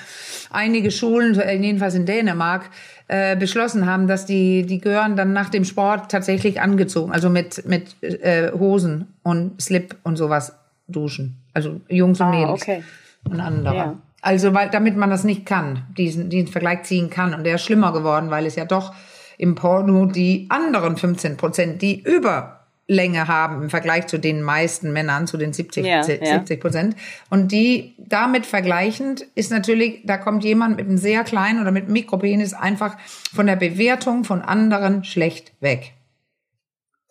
einige 0.49 0.89
Schulen, 0.89 1.35
jedenfalls 1.35 1.93
in 1.93 2.07
Dänemark, 2.07 2.71
äh, 3.07 3.35
beschlossen 3.35 3.85
haben, 3.85 4.07
dass 4.07 4.25
die, 4.25 4.65
die 4.65 4.79
gehören 4.79 5.15
dann 5.15 5.33
nach 5.33 5.49
dem 5.49 5.65
Sport 5.65 6.11
tatsächlich 6.11 6.61
angezogen, 6.61 7.11
also 7.11 7.29
mit, 7.29 7.65
mit 7.65 8.01
äh, 8.01 8.51
Hosen 8.51 9.13
und 9.21 9.61
Slip 9.61 9.95
und 10.03 10.15
sowas 10.15 10.55
duschen. 10.88 11.38
Also 11.53 11.81
Jungs 11.89 12.19
und 12.19 12.27
ah, 12.27 12.31
Mädels 12.31 12.61
okay. 12.61 12.83
und 13.29 13.39
andere. 13.39 13.97
Also 14.21 14.53
weil, 14.53 14.69
damit 14.69 14.97
man 14.97 15.09
das 15.09 15.23
nicht 15.23 15.45
kann, 15.45 15.85
diesen, 15.97 16.29
diesen 16.29 16.47
Vergleich 16.47 16.83
ziehen 16.83 17.09
kann. 17.09 17.33
Und 17.33 17.43
der 17.43 17.55
ist 17.55 17.63
schlimmer 17.63 17.93
geworden, 17.93 18.29
weil 18.29 18.45
es 18.45 18.55
ja 18.55 18.65
doch 18.65 18.93
im 19.38 19.55
Porno 19.55 20.05
die 20.05 20.47
anderen 20.49 20.97
15 20.97 21.38
Prozent, 21.38 21.81
die 21.81 22.01
über 22.01 22.59
Länge 22.89 23.27
haben 23.27 23.61
im 23.61 23.69
Vergleich 23.69 24.07
zu 24.07 24.17
den 24.17 24.41
meisten 24.41 24.91
Männern, 24.91 25.27
zu 25.27 25.38
den 25.38 25.53
70, 25.53 25.85
ja, 25.85 26.03
70 26.03 26.59
Prozent. 26.59 26.95
Und 27.29 27.51
die 27.51 27.93
damit 27.99 28.47
vergleichend 28.47 29.27
ist 29.35 29.51
natürlich, 29.51 30.01
da 30.05 30.17
kommt 30.17 30.43
jemand 30.43 30.75
mit 30.75 30.88
einem 30.88 30.97
sehr 30.97 31.23
kleinen 31.23 31.61
oder 31.61 31.71
mit 31.71 31.83
einem 31.83 31.93
Mikropenis 31.93 32.53
einfach 32.53 32.97
von 33.33 33.45
der 33.45 33.55
Bewertung 33.55 34.23
von 34.23 34.41
anderen 34.41 35.03
schlecht 35.03 35.53
weg. 35.61 35.93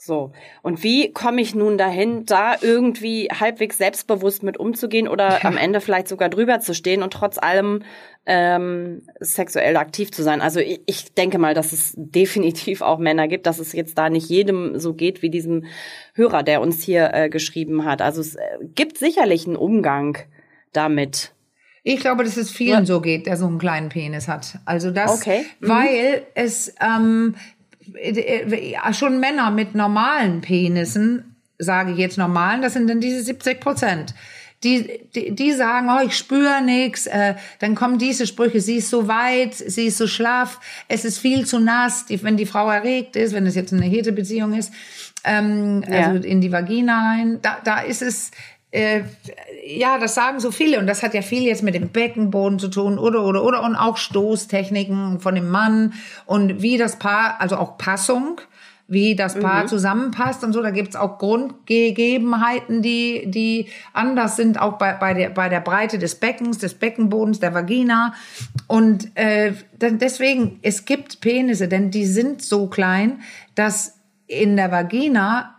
So. 0.09 0.33
Und 0.63 0.83
wie 0.83 1.13
komme 1.13 1.43
ich 1.43 1.55
nun 1.55 1.77
dahin, 1.77 2.25
da 2.25 2.55
irgendwie 2.63 3.29
halbwegs 3.29 3.77
selbstbewusst 3.77 4.43
mit 4.43 4.57
umzugehen 4.57 5.07
oder 5.07 5.45
am 5.45 5.59
Ende 5.59 5.83
vielleicht 5.83 6.09
sogar 6.09 6.31
drüber 6.31 6.61
zu 6.61 6.75
stehen 6.75 7.03
und 7.03 7.13
trotz 7.13 7.37
allem 7.37 7.83
ähm, 8.25 9.03
sexuell 9.21 9.77
aktiv 9.77 10.11
zu 10.11 10.23
sein? 10.23 10.41
Also 10.41 10.61
ich, 10.61 10.81
ich 10.87 11.13
denke 11.13 11.39
mal, 11.39 11.53
dass 11.53 11.75
es 11.75 11.93
definitiv 11.95 12.81
auch 12.81 12.99
Männer 12.99 13.29
gibt, 13.29 13.45
dass 13.45 13.59
es 13.59 13.75
jetzt 13.75 13.99
da 13.99 14.09
nicht 14.09 14.31
jedem 14.31 14.79
so 14.79 14.95
geht 14.95 15.21
wie 15.21 15.29
diesem 15.29 15.67
Hörer, 16.15 16.43
der 16.43 16.63
uns 16.63 16.83
hier 16.83 17.11
äh, 17.13 17.29
geschrieben 17.29 17.85
hat. 17.85 18.01
Also 18.01 18.23
es 18.23 18.37
äh, 18.37 18.41
gibt 18.75 18.97
sicherlich 18.97 19.47
einen 19.47 19.57
Umgang 19.57 20.17
damit. 20.73 21.35
Ich 21.83 22.01
glaube, 22.01 22.25
dass 22.25 22.39
es 22.39 22.51
vielen 22.51 22.81
ja. 22.81 22.85
so 22.87 23.03
geht, 23.03 23.27
der 23.27 23.37
so 23.37 23.47
einen 23.47 23.59
kleinen 23.59 23.91
Penis 23.91 24.27
hat. 24.27 24.59
Also 24.65 24.91
das, 24.91 25.21
okay. 25.21 25.45
mhm. 25.61 25.69
weil 25.69 26.23
es 26.35 26.75
ähm, 26.81 27.35
äh, 27.37 27.58
schon 28.93 29.21
Männer 29.21 29.51
mit 29.51 29.75
normalen 29.75 30.41
Penissen, 30.41 31.37
sage 31.59 31.93
ich 31.93 31.99
jetzt 31.99 32.19
normalen, 32.19 32.63
das 32.63 32.75
sind 32.75 32.89
dann 32.89 33.01
diese 33.01 33.23
70 33.23 33.61
Prozent. 33.61 34.15
Die, 34.65 35.01
die, 35.15 35.37
die 35.37 35.53
sagen, 35.53 35.89
oh, 35.89 36.05
ich 36.05 36.17
spüre 36.17 36.61
nix, 36.61 37.07
äh, 37.07 37.35
dann 37.61 37.77
kommen 37.77 37.99
diese 37.99 38.27
Sprüche, 38.27 38.61
sie 38.61 38.77
ist 38.77 38.91
so 38.91 39.07
weit, 39.07 39.55
sie 39.55 39.87
ist 39.87 39.99
so 39.99 40.09
schlaff, 40.09 40.59
es 40.89 41.05
ist 41.05 41.19
viel 41.19 41.47
zu 41.47 41.61
nass, 41.61 42.07
die, 42.07 42.21
wenn 42.25 42.37
die 42.37 42.47
Frau 42.47 42.69
erregt 42.69 43.15
ist, 43.15 43.35
wenn 43.35 43.47
es 43.47 43.55
jetzt 43.55 43.73
eine 43.73 43.85
hete 43.85 44.11
Beziehung 44.11 44.55
ist, 44.55 44.73
ähm, 45.23 45.85
ja. 45.89 46.09
also 46.09 46.27
in 46.27 46.41
die 46.41 46.51
Vagina 46.51 47.11
rein, 47.11 47.39
da, 47.41 47.59
da 47.63 47.83
ist 47.83 48.03
es, 48.03 48.33
äh, 48.71 49.03
ja, 49.67 49.99
das 49.99 50.15
sagen 50.15 50.41
so 50.41 50.51
viele 50.51 50.79
und 50.79 50.87
das 50.87 51.03
hat 51.03 51.15
ja 51.15 51.23
viel 51.23 51.45
jetzt 51.45 51.63
mit 51.63 51.75
dem 51.75 51.89
Beckenboden 51.89 52.59
zu 52.59 52.69
tun 52.69 52.99
oder 52.99 53.25
oder 53.25 53.43
oder 53.43 53.63
und 53.63 53.77
auch 53.77 53.97
Stoßtechniken 53.97 55.21
von 55.21 55.35
dem 55.35 55.49
Mann 55.49 55.95
und 56.27 56.61
wie 56.61 56.77
das 56.77 56.99
Paar, 56.99 57.41
also 57.41 57.57
auch 57.57 57.79
Passung, 57.79 58.41
wie 58.87 59.15
das 59.15 59.39
Paar 59.39 59.65
mhm. 59.65 59.69
zusammenpasst 59.69 60.45
und 60.45 60.53
so. 60.53 60.63
Da 60.63 60.71
gibt's 60.71 60.97
auch 60.97 61.19
Grundgegebenheiten, 61.19 62.83
die 62.83 63.25
die 63.27 63.69
anders 63.95 64.37
sind, 64.37 64.61
auch 64.61 64.77
bei 64.77 64.93
bei 64.93 65.15
der 65.15 65.31
bei 65.31 65.49
der 65.49 65.61
Breite 65.61 65.99
des 65.99 66.17
Beckens, 66.17 66.59
des 66.59 66.75
Beckenbodens, 66.75 67.41
der 67.41 67.55
Vagina 67.55 68.13
und 68.67 69.17
äh, 69.17 69.53
deswegen 69.81 70.59
es 70.61 70.85
gibt 70.85 71.23
Penisse, 71.23 71.69
denn 71.69 71.91
die 71.91 72.05
sind 72.05 72.43
so 72.43 72.67
klein, 72.67 73.21
dass 73.55 73.99
in 74.27 74.57
der 74.57 74.71
Vagina 74.71 75.58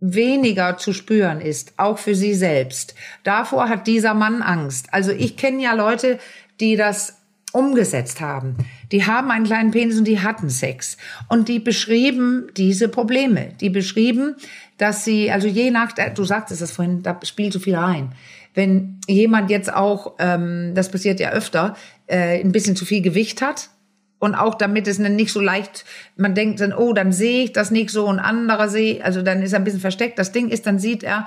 weniger 0.00 0.78
zu 0.78 0.92
spüren 0.92 1.40
ist, 1.40 1.74
auch 1.76 1.98
für 1.98 2.14
sie 2.14 2.34
selbst. 2.34 2.94
Davor 3.22 3.68
hat 3.68 3.86
dieser 3.86 4.14
Mann 4.14 4.42
Angst. 4.42 4.92
Also 4.92 5.12
ich 5.12 5.36
kenne 5.36 5.62
ja 5.62 5.74
Leute, 5.74 6.18
die 6.58 6.76
das 6.76 7.18
umgesetzt 7.52 8.20
haben. 8.20 8.56
Die 8.92 9.06
haben 9.06 9.30
einen 9.30 9.44
kleinen 9.44 9.72
Penis 9.72 9.98
und 9.98 10.04
die 10.04 10.20
hatten 10.20 10.50
Sex. 10.50 10.96
Und 11.28 11.48
die 11.48 11.58
beschrieben 11.58 12.46
diese 12.56 12.88
Probleme. 12.88 13.48
Die 13.60 13.70
beschrieben, 13.70 14.36
dass 14.78 15.04
sie, 15.04 15.30
also 15.30 15.48
je 15.48 15.70
nach, 15.70 15.92
du 15.92 16.24
sagtest 16.24 16.62
das 16.62 16.72
vorhin, 16.72 17.02
da 17.02 17.18
spielt 17.24 17.52
so 17.52 17.58
viel 17.58 17.74
rein. 17.74 18.12
Wenn 18.54 19.00
jemand 19.06 19.50
jetzt 19.50 19.72
auch, 19.72 20.14
ähm, 20.18 20.72
das 20.74 20.90
passiert 20.90 21.20
ja 21.20 21.30
öfter, 21.30 21.76
äh, 22.06 22.40
ein 22.40 22.52
bisschen 22.52 22.76
zu 22.76 22.84
viel 22.84 23.02
Gewicht 23.02 23.42
hat, 23.42 23.70
und 24.20 24.36
auch 24.36 24.54
damit 24.54 24.86
es 24.86 24.98
nicht 24.98 25.32
so 25.32 25.40
leicht, 25.40 25.84
man 26.16 26.34
denkt 26.34 26.60
dann, 26.60 26.72
oh, 26.72 26.92
dann 26.92 27.10
sehe 27.10 27.44
ich 27.44 27.52
das 27.52 27.72
nicht 27.72 27.90
so 27.90 28.06
und 28.06 28.20
andere 28.20 28.68
sehe, 28.68 29.04
also 29.04 29.22
dann 29.22 29.42
ist 29.42 29.52
er 29.52 29.58
ein 29.58 29.64
bisschen 29.64 29.80
versteckt. 29.80 30.18
Das 30.18 30.30
Ding 30.30 30.50
ist, 30.50 30.66
dann 30.66 30.78
sieht 30.78 31.02
er 31.02 31.26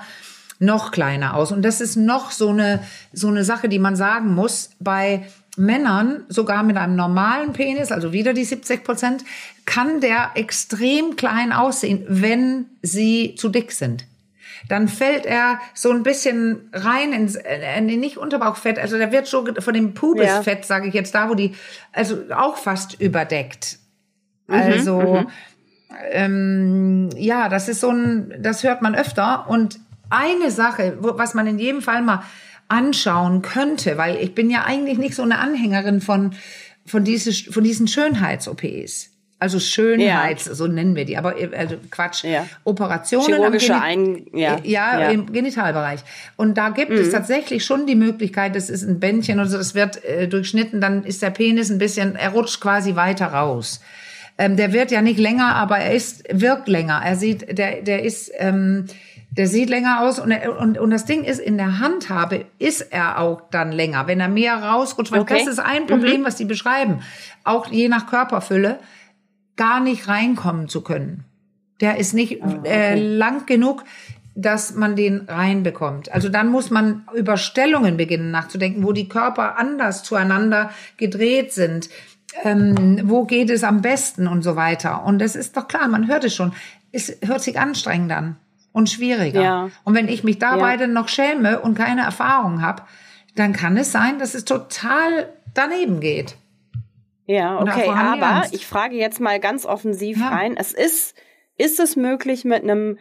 noch 0.60 0.92
kleiner 0.92 1.34
aus. 1.34 1.52
Und 1.52 1.62
das 1.62 1.80
ist 1.80 1.96
noch 1.96 2.30
so 2.30 2.48
eine, 2.48 2.80
so 3.12 3.28
eine 3.28 3.44
Sache, 3.44 3.68
die 3.68 3.80
man 3.80 3.96
sagen 3.96 4.32
muss. 4.32 4.70
Bei 4.78 5.26
Männern, 5.56 6.22
sogar 6.28 6.62
mit 6.62 6.76
einem 6.76 6.94
normalen 6.94 7.52
Penis, 7.52 7.90
also 7.90 8.12
wieder 8.12 8.32
die 8.32 8.44
70 8.44 8.84
Prozent, 8.84 9.24
kann 9.66 10.00
der 10.00 10.30
extrem 10.36 11.16
klein 11.16 11.52
aussehen, 11.52 12.04
wenn 12.08 12.66
sie 12.80 13.34
zu 13.36 13.48
dick 13.48 13.72
sind 13.72 14.06
dann 14.68 14.88
fällt 14.88 15.26
er 15.26 15.60
so 15.74 15.90
ein 15.90 16.02
bisschen 16.02 16.70
rein 16.72 17.12
ins 17.12 17.36
äh, 17.36 17.80
nicht 17.80 18.16
Unterbauchfett, 18.16 18.78
also 18.78 18.98
der 18.98 19.12
wird 19.12 19.28
schon 19.28 19.54
von 19.60 19.74
dem 19.74 19.94
Pubisfett, 19.94 20.60
ja. 20.60 20.64
sage 20.64 20.88
ich 20.88 20.94
jetzt 20.94 21.14
da, 21.14 21.28
wo 21.28 21.34
die 21.34 21.54
also 21.92 22.18
auch 22.34 22.56
fast 22.56 23.00
überdeckt. 23.00 23.78
Mhm, 24.46 24.54
also 24.54 25.00
mhm. 25.00 25.26
Ähm, 26.10 27.10
ja, 27.16 27.48
das 27.48 27.68
ist 27.68 27.80
so 27.80 27.90
ein, 27.90 28.34
das 28.38 28.64
hört 28.64 28.82
man 28.82 28.94
öfter 28.94 29.48
und 29.48 29.78
eine 30.10 30.50
Sache, 30.50 30.98
wo, 31.00 31.18
was 31.18 31.34
man 31.34 31.46
in 31.46 31.58
jedem 31.58 31.82
Fall 31.82 32.02
mal 32.02 32.22
anschauen 32.68 33.42
könnte, 33.42 33.98
weil 33.98 34.16
ich 34.16 34.34
bin 34.34 34.50
ja 34.50 34.64
eigentlich 34.64 34.98
nicht 34.98 35.14
so 35.14 35.22
eine 35.22 35.38
Anhängerin 35.38 36.00
von, 36.00 36.34
von, 36.86 37.04
diese, 37.04 37.32
von 37.52 37.62
diesen 37.62 37.88
Schönheits-OPs. 37.88 39.10
Also 39.44 39.60
Schönheits, 39.60 40.46
ja. 40.46 40.54
so 40.54 40.66
nennen 40.66 40.96
wir 40.96 41.04
die, 41.04 41.18
aber 41.18 41.34
also 41.54 41.76
Quatsch. 41.90 42.24
Ja. 42.24 42.46
Operationen 42.64 43.26
Chirurgische 43.26 43.78
Ein, 43.78 44.24
ja. 44.32 44.56
ja. 44.62 45.00
Ja, 45.00 45.10
im 45.10 45.30
Genitalbereich. 45.30 46.00
Und 46.36 46.56
da 46.56 46.70
gibt 46.70 46.92
mhm. 46.92 46.96
es 46.96 47.10
tatsächlich 47.10 47.62
schon 47.62 47.86
die 47.86 47.94
Möglichkeit, 47.94 48.56
das 48.56 48.70
ist 48.70 48.84
ein 48.84 49.00
Bändchen 49.00 49.38
oder 49.38 49.50
so, 49.50 49.58
das 49.58 49.74
wird 49.74 50.02
äh, 50.02 50.28
durchschnitten, 50.28 50.80
dann 50.80 51.04
ist 51.04 51.20
der 51.20 51.28
Penis 51.28 51.70
ein 51.70 51.76
bisschen, 51.76 52.16
er 52.16 52.30
rutscht 52.30 52.58
quasi 52.62 52.96
weiter 52.96 53.26
raus. 53.26 53.82
Ähm, 54.38 54.56
der 54.56 54.72
wird 54.72 54.90
ja 54.90 55.02
nicht 55.02 55.18
länger, 55.18 55.54
aber 55.56 55.76
er 55.76 55.92
ist, 55.92 56.24
wirkt 56.32 56.66
länger. 56.66 57.02
Er 57.04 57.16
sieht, 57.16 57.58
der, 57.58 57.82
der 57.82 58.02
ist, 58.02 58.32
ähm, 58.38 58.86
der 59.30 59.46
sieht 59.46 59.68
länger 59.68 60.00
aus 60.00 60.18
und, 60.18 60.30
er, 60.30 60.58
und, 60.58 60.78
und 60.78 60.90
das 60.90 61.04
Ding 61.04 61.22
ist, 61.22 61.38
in 61.38 61.58
der 61.58 61.80
Handhabe 61.80 62.46
ist 62.58 62.80
er 62.80 63.20
auch 63.20 63.42
dann 63.50 63.72
länger, 63.72 64.06
wenn 64.06 64.20
er 64.20 64.28
mehr 64.28 64.56
rausrutscht. 64.56 65.12
Weil 65.12 65.20
okay. 65.20 65.36
das 65.44 65.48
ist 65.48 65.58
ein 65.58 65.86
Problem, 65.86 66.22
mhm. 66.22 66.24
was 66.24 66.36
die 66.36 66.46
beschreiben. 66.46 67.00
Auch 67.44 67.66
je 67.66 67.88
nach 67.88 68.06
Körperfülle, 68.06 68.78
gar 69.56 69.80
nicht 69.80 70.08
reinkommen 70.08 70.68
zu 70.68 70.82
können. 70.82 71.24
Der 71.80 71.98
ist 71.98 72.14
nicht 72.14 72.42
oh, 72.42 72.46
okay. 72.46 72.68
äh, 72.68 72.94
lang 72.94 73.46
genug, 73.46 73.84
dass 74.34 74.74
man 74.74 74.96
den 74.96 75.22
reinbekommt. 75.28 76.12
Also 76.12 76.28
dann 76.28 76.48
muss 76.48 76.70
man 76.70 77.06
über 77.14 77.36
Stellungen 77.36 77.96
beginnen 77.96 78.30
nachzudenken, 78.30 78.84
wo 78.84 78.92
die 78.92 79.08
Körper 79.08 79.58
anders 79.58 80.02
zueinander 80.02 80.70
gedreht 80.96 81.52
sind. 81.52 81.88
Ähm, 82.42 83.02
wo 83.04 83.24
geht 83.24 83.48
es 83.48 83.62
am 83.62 83.80
besten 83.80 84.26
und 84.26 84.42
so 84.42 84.56
weiter. 84.56 85.04
Und 85.04 85.20
das 85.20 85.36
ist 85.36 85.56
doch 85.56 85.68
klar, 85.68 85.86
man 85.86 86.08
hört 86.08 86.24
es 86.24 86.34
schon. 86.34 86.52
Es 86.90 87.16
hört 87.24 87.42
sich 87.42 87.60
anstrengend 87.60 88.10
an 88.10 88.36
und 88.72 88.90
schwieriger. 88.90 89.40
Ja. 89.40 89.70
Und 89.84 89.94
wenn 89.94 90.08
ich 90.08 90.24
mich 90.24 90.40
dabei 90.40 90.72
ja. 90.72 90.76
dann 90.78 90.92
noch 90.92 91.08
schäme 91.08 91.60
und 91.60 91.76
keine 91.76 92.02
Erfahrung 92.02 92.60
habe, 92.60 92.82
dann 93.36 93.52
kann 93.52 93.76
es 93.76 93.92
sein, 93.92 94.18
dass 94.18 94.34
es 94.34 94.44
total 94.44 95.28
daneben 95.54 96.00
geht. 96.00 96.36
Ja, 97.26 97.60
okay, 97.60 97.88
aber 97.88 98.46
ich 98.52 98.66
frage 98.66 98.96
jetzt 98.96 99.20
mal 99.20 99.40
ganz 99.40 99.64
offensiv 99.64 100.18
ja. 100.18 100.28
rein. 100.28 100.56
Es 100.56 100.72
ist, 100.72 101.14
ist 101.56 101.80
es 101.80 101.96
möglich 101.96 102.44
mit 102.44 102.62
einem 102.62 102.98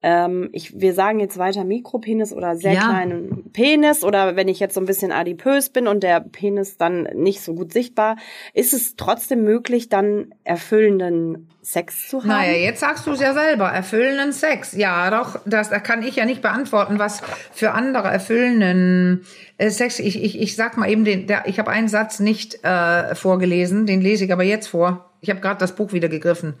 ähm, 0.00 0.48
ich, 0.52 0.80
wir 0.80 0.94
sagen 0.94 1.18
jetzt 1.18 1.38
weiter 1.38 1.64
Mikropenis 1.64 2.32
oder 2.32 2.54
sehr 2.54 2.74
ja. 2.74 2.88
kleinen 2.88 3.50
Penis 3.52 4.04
oder 4.04 4.36
wenn 4.36 4.46
ich 4.46 4.60
jetzt 4.60 4.74
so 4.74 4.80
ein 4.80 4.86
bisschen 4.86 5.10
adipös 5.10 5.70
bin 5.70 5.88
und 5.88 6.04
der 6.04 6.20
Penis 6.20 6.76
dann 6.76 7.02
nicht 7.14 7.40
so 7.40 7.54
gut 7.54 7.72
sichtbar, 7.72 8.16
ist 8.54 8.72
es 8.72 8.94
trotzdem 8.94 9.42
möglich, 9.42 9.88
dann 9.88 10.34
erfüllenden 10.44 11.48
Sex 11.62 12.08
zu 12.08 12.20
haben? 12.20 12.28
Naja, 12.28 12.52
jetzt 12.52 12.78
sagst 12.78 13.08
du 13.08 13.12
es 13.12 13.20
ja 13.20 13.34
selber, 13.34 13.70
erfüllenden 13.70 14.32
Sex. 14.32 14.72
Ja, 14.72 15.10
doch, 15.10 15.40
das 15.46 15.70
da 15.70 15.80
kann 15.80 16.04
ich 16.04 16.14
ja 16.14 16.24
nicht 16.24 16.42
beantworten, 16.42 17.00
was 17.00 17.20
für 17.52 17.72
andere 17.72 18.06
erfüllenden 18.06 19.24
äh, 19.56 19.70
Sex. 19.70 19.98
Ich, 19.98 20.22
ich, 20.22 20.40
ich 20.40 20.54
sag 20.54 20.76
mal 20.76 20.88
eben, 20.88 21.04
den, 21.04 21.26
der, 21.26 21.48
ich 21.48 21.58
habe 21.58 21.72
einen 21.72 21.88
Satz 21.88 22.20
nicht 22.20 22.64
äh, 22.64 23.16
vorgelesen, 23.16 23.86
den 23.86 24.00
lese 24.00 24.26
ich 24.26 24.32
aber 24.32 24.44
jetzt 24.44 24.68
vor. 24.68 25.10
Ich 25.20 25.30
habe 25.30 25.40
gerade 25.40 25.58
das 25.58 25.74
Buch 25.74 25.92
wieder 25.92 26.08
gegriffen. 26.08 26.54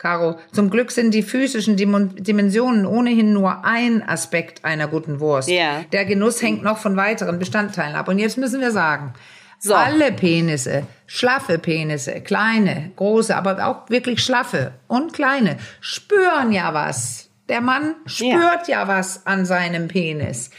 Caro, 0.00 0.38
zum 0.50 0.70
Glück 0.70 0.92
sind 0.92 1.12
die 1.12 1.22
physischen 1.22 1.76
Dimensionen 1.76 2.86
ohnehin 2.86 3.34
nur 3.34 3.66
ein 3.66 4.02
Aspekt 4.02 4.64
einer 4.64 4.88
guten 4.88 5.20
Wurst. 5.20 5.50
Ja. 5.50 5.84
Der 5.92 6.06
Genuss 6.06 6.40
hängt 6.40 6.62
noch 6.62 6.78
von 6.78 6.96
weiteren 6.96 7.38
Bestandteilen 7.38 7.94
ab. 7.94 8.08
Und 8.08 8.18
jetzt 8.18 8.38
müssen 8.38 8.62
wir 8.62 8.70
sagen, 8.70 9.12
so. 9.58 9.74
alle 9.74 10.10
Penisse, 10.12 10.86
schlaffe 11.06 11.58
Penisse, 11.58 12.22
kleine, 12.22 12.92
große, 12.96 13.36
aber 13.36 13.66
auch 13.66 13.90
wirklich 13.90 14.24
schlaffe 14.24 14.72
und 14.86 15.12
kleine, 15.12 15.58
spüren 15.82 16.50
ja 16.50 16.72
was. 16.72 17.28
Der 17.50 17.60
Mann 17.60 17.94
spürt 18.06 18.68
ja, 18.68 18.84
ja 18.84 18.88
was 18.88 19.26
an 19.26 19.44
seinem 19.44 19.86
Penis. 19.86 20.50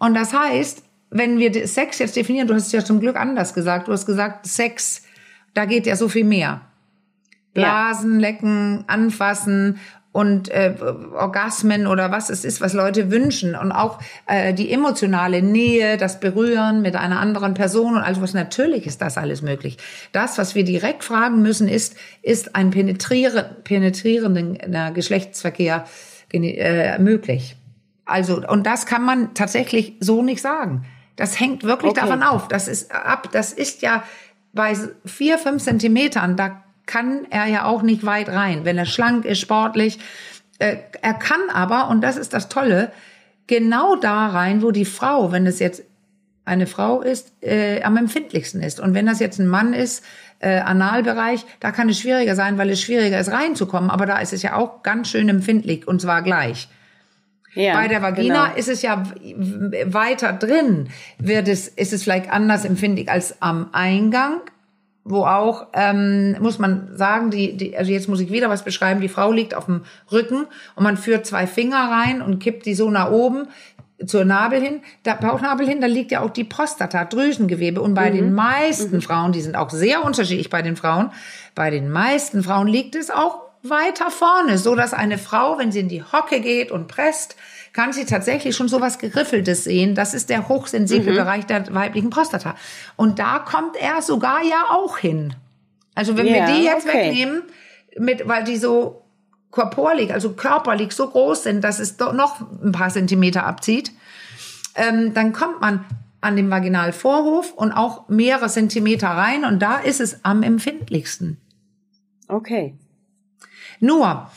Und 0.00 0.14
das 0.14 0.32
heißt, 0.32 0.82
wenn 1.10 1.38
wir 1.38 1.68
Sex 1.68 2.00
jetzt 2.00 2.16
definieren, 2.16 2.48
du 2.48 2.54
hast 2.54 2.66
es 2.66 2.72
ja 2.72 2.84
zum 2.84 2.98
Glück 2.98 3.14
anders 3.14 3.54
gesagt, 3.54 3.86
du 3.86 3.92
hast 3.92 4.06
gesagt, 4.06 4.44
Sex, 4.48 5.02
da 5.54 5.66
geht 5.66 5.86
ja 5.86 5.94
so 5.94 6.08
viel 6.08 6.24
mehr. 6.24 6.62
Blasen, 7.58 8.20
ja. 8.20 8.28
lecken, 8.28 8.84
anfassen 8.86 9.78
und 10.12 10.48
äh, 10.48 10.74
Orgasmen 11.14 11.86
oder 11.86 12.10
was 12.10 12.30
es 12.30 12.44
ist, 12.44 12.60
was 12.60 12.72
Leute 12.72 13.10
wünschen 13.10 13.54
und 13.54 13.72
auch 13.72 14.00
äh, 14.26 14.54
die 14.54 14.72
emotionale 14.72 15.42
Nähe, 15.42 15.96
das 15.96 16.18
Berühren 16.18 16.82
mit 16.82 16.96
einer 16.96 17.20
anderen 17.20 17.54
Person 17.54 17.94
und 17.94 18.02
alles 18.02 18.20
was 18.20 18.34
natürlich 18.34 18.86
ist 18.86 19.02
das 19.02 19.18
alles 19.18 19.42
möglich. 19.42 19.76
Das, 20.12 20.38
was 20.38 20.54
wir 20.54 20.64
direkt 20.64 21.04
fragen 21.04 21.42
müssen, 21.42 21.68
ist 21.68 21.96
ist 22.22 22.56
ein 22.56 22.70
penetriere, 22.70 23.56
penetrierender 23.64 24.90
Geschlechtsverkehr 24.92 25.84
äh, 26.32 26.98
möglich? 26.98 27.56
Also 28.04 28.42
und 28.44 28.66
das 28.66 28.86
kann 28.86 29.04
man 29.04 29.34
tatsächlich 29.34 29.94
so 30.00 30.22
nicht 30.22 30.40
sagen. 30.40 30.86
Das 31.16 31.38
hängt 31.38 31.64
wirklich 31.64 31.90
okay. 31.90 32.00
davon 32.00 32.22
auf. 32.22 32.48
Das 32.48 32.66
ist 32.66 32.92
ab. 32.92 33.28
Das 33.32 33.52
ist 33.52 33.82
ja 33.82 34.02
bei 34.52 34.74
vier 35.04 35.36
fünf 35.36 35.62
Zentimetern. 35.62 36.36
Da 36.36 36.64
kann 36.88 37.26
er 37.30 37.46
ja 37.46 37.66
auch 37.66 37.82
nicht 37.82 38.04
weit 38.04 38.28
rein, 38.28 38.64
wenn 38.64 38.76
er 38.76 38.86
schlank 38.86 39.24
ist, 39.24 39.38
sportlich. 39.38 40.00
Äh, 40.58 40.78
er 41.00 41.14
kann 41.14 41.50
aber, 41.52 41.88
und 41.88 42.00
das 42.00 42.16
ist 42.16 42.32
das 42.32 42.48
Tolle, 42.48 42.90
genau 43.46 43.94
da 43.94 44.26
rein, 44.26 44.62
wo 44.62 44.72
die 44.72 44.84
Frau, 44.84 45.30
wenn 45.30 45.46
es 45.46 45.60
jetzt 45.60 45.84
eine 46.44 46.66
Frau 46.66 47.02
ist, 47.02 47.32
äh, 47.42 47.82
am 47.82 47.96
empfindlichsten 47.96 48.62
ist. 48.62 48.80
Und 48.80 48.94
wenn 48.94 49.06
das 49.06 49.20
jetzt 49.20 49.38
ein 49.38 49.46
Mann 49.46 49.74
ist, 49.74 50.02
äh, 50.40 50.60
Analbereich, 50.60 51.44
da 51.60 51.70
kann 51.70 51.88
es 51.90 52.00
schwieriger 52.00 52.34
sein, 52.34 52.58
weil 52.58 52.70
es 52.70 52.80
schwieriger 52.80 53.20
ist, 53.20 53.30
reinzukommen. 53.30 53.90
Aber 53.90 54.06
da 54.06 54.18
ist 54.18 54.32
es 54.32 54.42
ja 54.42 54.56
auch 54.56 54.82
ganz 54.82 55.10
schön 55.10 55.28
empfindlich 55.28 55.86
und 55.86 56.00
zwar 56.00 56.22
gleich. 56.22 56.68
Ja, 57.54 57.74
Bei 57.74 57.88
der 57.88 58.02
Vagina 58.02 58.46
genau. 58.46 58.58
ist 58.58 58.68
es 58.68 58.82
ja 58.82 59.02
weiter 59.84 60.32
drin, 60.32 60.88
wird 61.18 61.48
es, 61.48 61.68
ist 61.68 61.92
es 61.92 62.04
vielleicht 62.04 62.30
anders 62.30 62.64
empfindlich 62.64 63.10
als 63.10 63.42
am 63.42 63.70
Eingang 63.72 64.40
wo 65.10 65.24
auch, 65.24 65.68
ähm, 65.72 66.36
muss 66.40 66.58
man 66.58 66.96
sagen, 66.96 67.30
die, 67.30 67.56
die, 67.56 67.76
also 67.76 67.90
jetzt 67.90 68.08
muss 68.08 68.20
ich 68.20 68.30
wieder 68.30 68.50
was 68.50 68.64
beschreiben, 68.64 69.00
die 69.00 69.08
Frau 69.08 69.32
liegt 69.32 69.54
auf 69.54 69.66
dem 69.66 69.82
Rücken 70.12 70.46
und 70.76 70.82
man 70.82 70.96
führt 70.96 71.26
zwei 71.26 71.46
Finger 71.46 71.90
rein 71.90 72.22
und 72.22 72.38
kippt 72.38 72.66
die 72.66 72.74
so 72.74 72.90
nach 72.90 73.10
oben 73.10 73.48
zur 74.06 74.24
Nabel 74.24 74.60
hin, 74.60 74.80
da 75.02 75.14
Bauchnabel 75.14 75.66
hin, 75.66 75.80
da 75.80 75.86
liegt 75.86 76.12
ja 76.12 76.20
auch 76.20 76.30
die 76.30 76.44
Prostata, 76.44 77.04
Drüsengewebe. 77.04 77.80
Und 77.80 77.94
bei 77.94 78.10
mhm. 78.10 78.14
den 78.14 78.34
meisten 78.34 78.96
mhm. 78.96 79.02
Frauen, 79.02 79.32
die 79.32 79.40
sind 79.40 79.56
auch 79.56 79.70
sehr 79.70 80.04
unterschiedlich 80.04 80.50
bei 80.50 80.62
den 80.62 80.76
Frauen, 80.76 81.10
bei 81.54 81.70
den 81.70 81.90
meisten 81.90 82.42
Frauen 82.42 82.68
liegt 82.68 82.94
es 82.94 83.10
auch 83.10 83.40
weiter 83.62 84.10
vorne, 84.10 84.56
so 84.56 84.76
dass 84.76 84.94
eine 84.94 85.18
Frau, 85.18 85.58
wenn 85.58 85.72
sie 85.72 85.80
in 85.80 85.88
die 85.88 86.04
Hocke 86.04 86.40
geht 86.40 86.70
und 86.70 86.86
presst, 86.86 87.36
kann 87.72 87.92
sie 87.92 88.04
tatsächlich 88.04 88.56
schon 88.56 88.68
so 88.68 88.80
was 88.80 88.98
Geriffeltes 88.98 89.64
sehen. 89.64 89.94
Das 89.94 90.14
ist 90.14 90.30
der 90.30 90.48
hochsensible 90.48 91.12
mhm. 91.12 91.16
Bereich 91.16 91.46
der 91.46 91.74
weiblichen 91.74 92.10
Prostata. 92.10 92.54
Und 92.96 93.18
da 93.18 93.38
kommt 93.38 93.76
er 93.76 94.02
sogar 94.02 94.42
ja 94.42 94.66
auch 94.70 94.98
hin. 94.98 95.34
Also 95.94 96.16
wenn 96.16 96.26
yeah, 96.26 96.46
wir 96.46 96.54
die 96.54 96.64
jetzt 96.64 96.86
okay. 96.86 97.08
wegnehmen, 97.08 97.42
mit, 97.98 98.28
weil 98.28 98.44
die 98.44 98.56
so 98.56 99.02
korporlig, 99.50 100.12
also 100.12 100.32
körperlich 100.34 100.92
so 100.92 101.08
groß 101.08 101.42
sind, 101.42 101.64
dass 101.64 101.78
es 101.78 101.96
doch 101.96 102.12
noch 102.12 102.40
ein 102.62 102.72
paar 102.72 102.90
Zentimeter 102.90 103.44
abzieht, 103.44 103.92
ähm, 104.74 105.14
dann 105.14 105.32
kommt 105.32 105.60
man 105.60 105.84
an 106.20 106.36
dem 106.36 106.50
Vaginalvorhof 106.50 107.52
und 107.52 107.72
auch 107.72 108.08
mehrere 108.08 108.48
Zentimeter 108.48 109.08
rein 109.08 109.44
und 109.44 109.60
da 109.60 109.78
ist 109.78 110.00
es 110.00 110.24
am 110.24 110.42
empfindlichsten. 110.42 111.38
Okay. 112.28 112.74
Nur, 113.80 114.30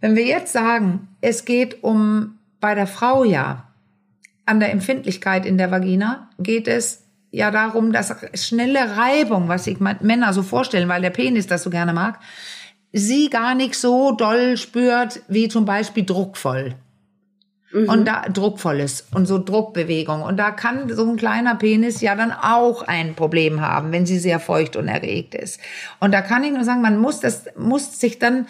wenn 0.00 0.16
wir 0.16 0.24
jetzt 0.24 0.52
sagen, 0.52 1.08
es 1.20 1.44
geht 1.44 1.82
um 1.82 2.38
bei 2.62 2.74
der 2.74 2.86
Frau 2.86 3.24
ja 3.24 3.68
an 4.46 4.60
der 4.60 4.70
Empfindlichkeit 4.70 5.44
in 5.44 5.58
der 5.58 5.70
Vagina 5.70 6.30
geht 6.38 6.68
es 6.68 7.04
ja 7.30 7.50
darum, 7.50 7.92
dass 7.92 8.14
schnelle 8.34 8.96
Reibung, 8.96 9.48
was 9.48 9.64
sich 9.64 9.80
Männer 9.80 10.32
so 10.32 10.42
vorstellen, 10.42 10.88
weil 10.88 11.02
der 11.02 11.10
Penis 11.10 11.46
das 11.46 11.64
so 11.64 11.70
gerne 11.70 11.92
mag, 11.92 12.20
sie 12.92 13.28
gar 13.30 13.54
nicht 13.54 13.74
so 13.74 14.12
doll 14.12 14.56
spürt 14.56 15.22
wie 15.28 15.48
zum 15.48 15.64
Beispiel 15.64 16.04
druckvoll. 16.04 16.74
Mhm. 17.72 17.88
Und 17.88 18.04
da 18.06 18.28
druckvolles 18.28 19.08
und 19.12 19.26
so 19.26 19.38
Druckbewegung. 19.38 20.22
Und 20.22 20.36
da 20.36 20.50
kann 20.50 20.94
so 20.94 21.08
ein 21.08 21.16
kleiner 21.16 21.56
Penis 21.56 22.00
ja 22.00 22.14
dann 22.14 22.30
auch 22.30 22.82
ein 22.82 23.14
Problem 23.14 23.60
haben, 23.60 23.92
wenn 23.92 24.06
sie 24.06 24.18
sehr 24.18 24.38
feucht 24.38 24.76
und 24.76 24.88
erregt 24.88 25.34
ist. 25.34 25.58
Und 25.98 26.12
da 26.12 26.20
kann 26.20 26.44
ich 26.44 26.52
nur 26.52 26.64
sagen, 26.64 26.82
man 26.82 26.98
muss 26.98 27.20
das, 27.20 27.46
muss 27.56 27.98
sich 27.98 28.18
dann 28.18 28.46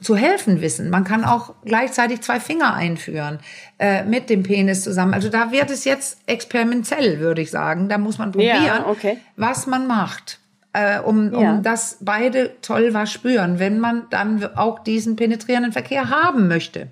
zu 0.00 0.16
helfen 0.16 0.60
wissen. 0.60 0.90
Man 0.90 1.04
kann 1.04 1.24
auch 1.24 1.54
gleichzeitig 1.64 2.20
zwei 2.20 2.40
Finger 2.40 2.74
einführen 2.74 3.38
äh, 3.78 4.04
mit 4.04 4.30
dem 4.30 4.42
Penis 4.42 4.84
zusammen. 4.84 5.14
Also 5.14 5.28
da 5.28 5.50
wird 5.50 5.70
es 5.70 5.84
jetzt 5.84 6.18
experimentell, 6.26 7.18
würde 7.18 7.42
ich 7.42 7.50
sagen. 7.50 7.88
Da 7.88 7.98
muss 7.98 8.18
man 8.18 8.32
probieren, 8.32 8.64
ja, 8.64 8.86
okay. 8.86 9.18
was 9.36 9.66
man 9.66 9.86
macht, 9.86 10.38
äh, 10.72 11.00
um, 11.00 11.32
um 11.32 11.42
ja. 11.42 11.58
dass 11.58 11.98
beide 12.00 12.52
toll 12.62 12.94
was 12.94 13.12
spüren, 13.12 13.58
wenn 13.58 13.80
man 13.80 14.06
dann 14.10 14.44
auch 14.56 14.78
diesen 14.78 15.16
penetrierenden 15.16 15.72
Verkehr 15.72 16.10
haben 16.10 16.48
möchte. 16.48 16.88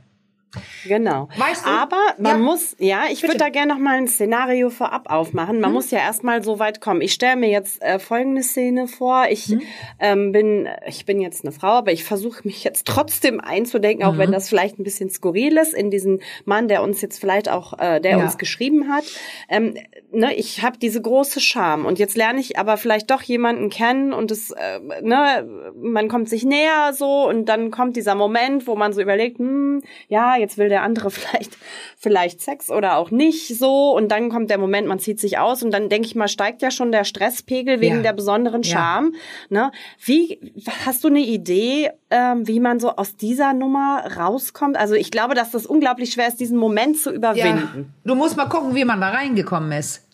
Genau. 0.84 1.28
Weißt 1.36 1.66
du? 1.66 1.70
Aber 1.70 2.14
man 2.18 2.38
ja. 2.38 2.42
muss, 2.42 2.76
ja, 2.78 3.04
ich 3.10 3.22
würde 3.22 3.36
da 3.36 3.48
gerne 3.48 3.74
noch 3.74 3.80
mal 3.80 3.96
ein 3.96 4.08
Szenario 4.08 4.70
vorab 4.70 5.10
aufmachen. 5.10 5.60
Man 5.60 5.70
hm. 5.70 5.74
muss 5.74 5.90
ja 5.90 5.98
erstmal 5.98 6.42
so 6.42 6.58
weit 6.58 6.80
kommen. 6.80 7.00
Ich 7.00 7.12
stelle 7.12 7.36
mir 7.36 7.50
jetzt 7.50 7.82
äh, 7.82 7.98
folgende 7.98 8.42
Szene 8.42 8.88
vor. 8.88 9.26
Ich 9.28 9.46
hm. 9.46 9.62
ähm, 9.98 10.32
bin, 10.32 10.68
ich 10.86 11.04
bin 11.04 11.20
jetzt 11.20 11.44
eine 11.44 11.52
Frau, 11.52 11.72
aber 11.72 11.92
ich 11.92 12.04
versuche 12.04 12.42
mich 12.44 12.64
jetzt 12.64 12.86
trotzdem 12.86 13.40
einzudenken, 13.40 14.04
auch 14.04 14.12
hm. 14.12 14.18
wenn 14.18 14.32
das 14.32 14.48
vielleicht 14.48 14.78
ein 14.78 14.84
bisschen 14.84 15.10
skurril 15.10 15.56
ist, 15.56 15.74
in 15.74 15.90
diesen 15.90 16.22
Mann, 16.44 16.68
der 16.68 16.82
uns 16.82 17.00
jetzt 17.00 17.20
vielleicht 17.20 17.48
auch, 17.48 17.78
äh, 17.78 18.00
der 18.00 18.12
ja. 18.12 18.24
uns 18.24 18.38
geschrieben 18.38 18.88
hat. 18.88 19.04
Ähm, 19.48 19.74
ne, 20.12 20.34
ich 20.34 20.62
habe 20.62 20.78
diese 20.78 21.00
große 21.00 21.40
Scham 21.40 21.84
und 21.84 21.98
jetzt 21.98 22.16
lerne 22.16 22.40
ich 22.40 22.58
aber 22.58 22.76
vielleicht 22.76 23.10
doch 23.10 23.22
jemanden 23.22 23.70
kennen 23.70 24.12
und 24.12 24.30
es, 24.30 24.50
äh, 24.52 24.80
ne, 25.02 25.72
man 25.76 26.08
kommt 26.08 26.28
sich 26.28 26.44
näher 26.44 26.92
so 26.92 27.28
und 27.28 27.46
dann 27.46 27.70
kommt 27.70 27.96
dieser 27.96 28.14
Moment, 28.14 28.66
wo 28.66 28.76
man 28.76 28.92
so 28.92 29.00
überlegt, 29.00 29.38
hm, 29.38 29.82
ja, 30.08 30.35
jetzt 30.36 30.58
will 30.58 30.68
der 30.68 30.82
andere 30.82 31.10
vielleicht, 31.12 31.56
vielleicht 31.98 32.40
Sex 32.40 32.70
oder 32.70 32.96
auch 32.96 33.10
nicht 33.10 33.56
so 33.56 33.96
und 33.96 34.08
dann 34.10 34.28
kommt 34.28 34.50
der 34.50 34.58
Moment, 34.58 34.86
man 34.86 34.98
zieht 34.98 35.20
sich 35.20 35.38
aus 35.38 35.62
und 35.62 35.70
dann 35.72 35.88
denke 35.88 36.06
ich 36.06 36.14
mal, 36.14 36.28
steigt 36.28 36.62
ja 36.62 36.70
schon 36.70 36.92
der 36.92 37.04
Stresspegel 37.04 37.80
wegen 37.80 37.96
ja. 37.96 38.02
der 38.02 38.12
besonderen 38.12 38.64
Scham. 38.64 39.14
Ja. 39.48 39.66
Ne? 39.66 39.72
Wie, 40.04 40.40
hast 40.84 41.04
du 41.04 41.08
eine 41.08 41.20
Idee, 41.20 41.90
ähm, 42.10 42.46
wie 42.46 42.60
man 42.60 42.80
so 42.80 42.96
aus 42.96 43.16
dieser 43.16 43.52
Nummer 43.52 44.04
rauskommt? 44.16 44.76
Also 44.76 44.94
ich 44.94 45.10
glaube, 45.10 45.34
dass 45.34 45.50
das 45.50 45.66
unglaublich 45.66 46.12
schwer 46.12 46.28
ist, 46.28 46.40
diesen 46.40 46.58
Moment 46.58 46.98
zu 46.98 47.12
überwinden. 47.12 47.70
Ja. 47.76 47.84
Du 48.04 48.14
musst 48.14 48.36
mal 48.36 48.46
gucken, 48.46 48.74
wie 48.74 48.84
man 48.84 49.00
da 49.00 49.10
reingekommen 49.10 49.72
ist. 49.72 50.06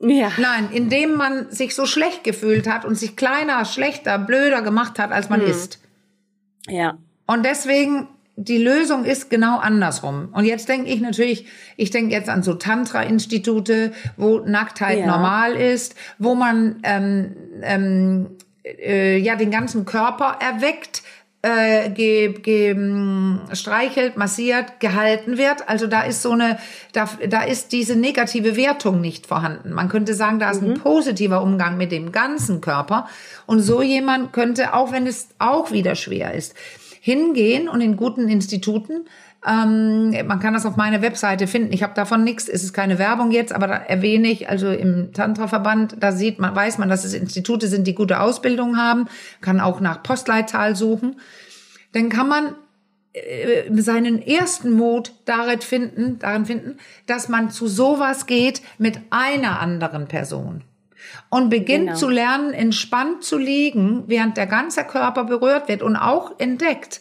Ja. 0.00 0.30
Nein, 0.36 0.68
indem 0.72 1.14
man 1.14 1.50
sich 1.50 1.74
so 1.74 1.86
schlecht 1.86 2.22
gefühlt 2.22 2.68
hat 2.68 2.84
und 2.84 2.96
sich 2.96 3.16
kleiner, 3.16 3.64
schlechter, 3.64 4.18
blöder 4.18 4.62
gemacht 4.62 4.98
hat, 4.98 5.10
als 5.10 5.30
man 5.30 5.40
hm. 5.40 5.50
ist. 5.50 5.80
Ja. 6.68 6.98
Und 7.26 7.44
deswegen, 7.44 8.08
die 8.36 8.58
Lösung 8.58 9.04
ist 9.04 9.30
genau 9.30 9.58
andersrum. 9.58 10.28
Und 10.32 10.44
jetzt 10.44 10.68
denke 10.68 10.90
ich 10.90 11.00
natürlich, 11.00 11.46
ich 11.76 11.90
denke 11.90 12.14
jetzt 12.14 12.28
an 12.28 12.42
so 12.42 12.54
Tantra-Institute, 12.54 13.92
wo 14.18 14.40
Nacktheit 14.40 14.98
ja. 14.98 15.06
normal 15.06 15.54
ist, 15.54 15.94
wo 16.18 16.34
man 16.34 16.76
ähm, 16.82 17.34
ähm, 17.62 18.26
äh, 18.62 19.16
ja 19.16 19.36
den 19.36 19.50
ganzen 19.50 19.86
Körper 19.86 20.38
erweckt, 20.40 21.02
äh, 21.40 21.88
ge, 21.90 22.32
ge, 22.32 22.76
streichelt, 23.52 24.18
massiert, 24.18 24.80
gehalten 24.80 25.38
wird. 25.38 25.68
Also 25.68 25.86
da 25.86 26.02
ist 26.02 26.20
so 26.20 26.32
eine, 26.32 26.58
da, 26.92 27.08
da 27.28 27.42
ist 27.42 27.72
diese 27.72 27.96
negative 27.96 28.56
Wertung 28.56 29.00
nicht 29.00 29.26
vorhanden. 29.26 29.72
Man 29.72 29.88
könnte 29.88 30.12
sagen, 30.14 30.40
da 30.40 30.50
ist 30.50 30.60
mhm. 30.60 30.72
ein 30.72 30.80
positiver 30.80 31.42
Umgang 31.42 31.78
mit 31.78 31.90
dem 31.90 32.12
ganzen 32.12 32.60
Körper. 32.60 33.08
Und 33.46 33.60
so 33.60 33.80
jemand 33.80 34.34
könnte, 34.34 34.74
auch 34.74 34.92
wenn 34.92 35.06
es 35.06 35.28
auch 35.38 35.70
wieder 35.70 35.94
schwer 35.94 36.34
ist, 36.34 36.54
hingehen 37.06 37.68
und 37.68 37.80
in 37.80 37.96
guten 37.96 38.28
Instituten 38.28 39.04
ähm, 39.46 40.10
man 40.26 40.40
kann 40.40 40.54
das 40.54 40.66
auf 40.66 40.74
meiner 40.74 41.02
Webseite 41.02 41.46
finden. 41.46 41.72
Ich 41.72 41.84
habe 41.84 41.94
davon 41.94 42.24
nichts. 42.24 42.48
Es 42.48 42.64
ist 42.64 42.72
keine 42.72 42.98
Werbung 42.98 43.30
jetzt, 43.30 43.52
aber 43.52 43.68
da 43.68 43.74
erwähne 43.74 44.26
ich, 44.26 44.48
also 44.48 44.68
im 44.70 45.12
Tantra-Verband, 45.12 45.98
da 46.00 46.10
sieht 46.10 46.40
man, 46.40 46.56
weiß 46.56 46.78
man, 46.78 46.88
dass 46.88 47.04
es 47.04 47.14
Institute 47.14 47.68
sind, 47.68 47.86
die 47.86 47.94
gute 47.94 48.20
Ausbildung 48.20 48.76
haben. 48.76 49.06
Kann 49.40 49.60
auch 49.60 49.78
nach 49.78 50.02
Postleitzahl 50.02 50.74
suchen. 50.74 51.20
Dann 51.92 52.08
kann 52.08 52.26
man 52.26 52.54
äh, 53.12 53.70
seinen 53.80 54.20
ersten 54.20 54.72
Mut 54.72 55.12
darin 55.26 55.60
finden, 55.60 56.18
darin 56.18 56.44
finden, 56.44 56.78
dass 57.06 57.28
man 57.28 57.50
zu 57.50 57.68
sowas 57.68 58.26
geht 58.26 58.62
mit 58.78 58.98
einer 59.10 59.60
anderen 59.60 60.08
Person 60.08 60.64
und 61.30 61.50
beginnt 61.50 61.86
genau. 61.86 61.98
zu 61.98 62.08
lernen, 62.08 62.52
entspannt 62.52 63.24
zu 63.24 63.38
liegen, 63.38 64.04
während 64.06 64.36
der 64.36 64.46
ganze 64.46 64.84
Körper 64.84 65.24
berührt 65.24 65.68
wird 65.68 65.82
und 65.82 65.96
auch 65.96 66.38
entdeckt, 66.38 67.00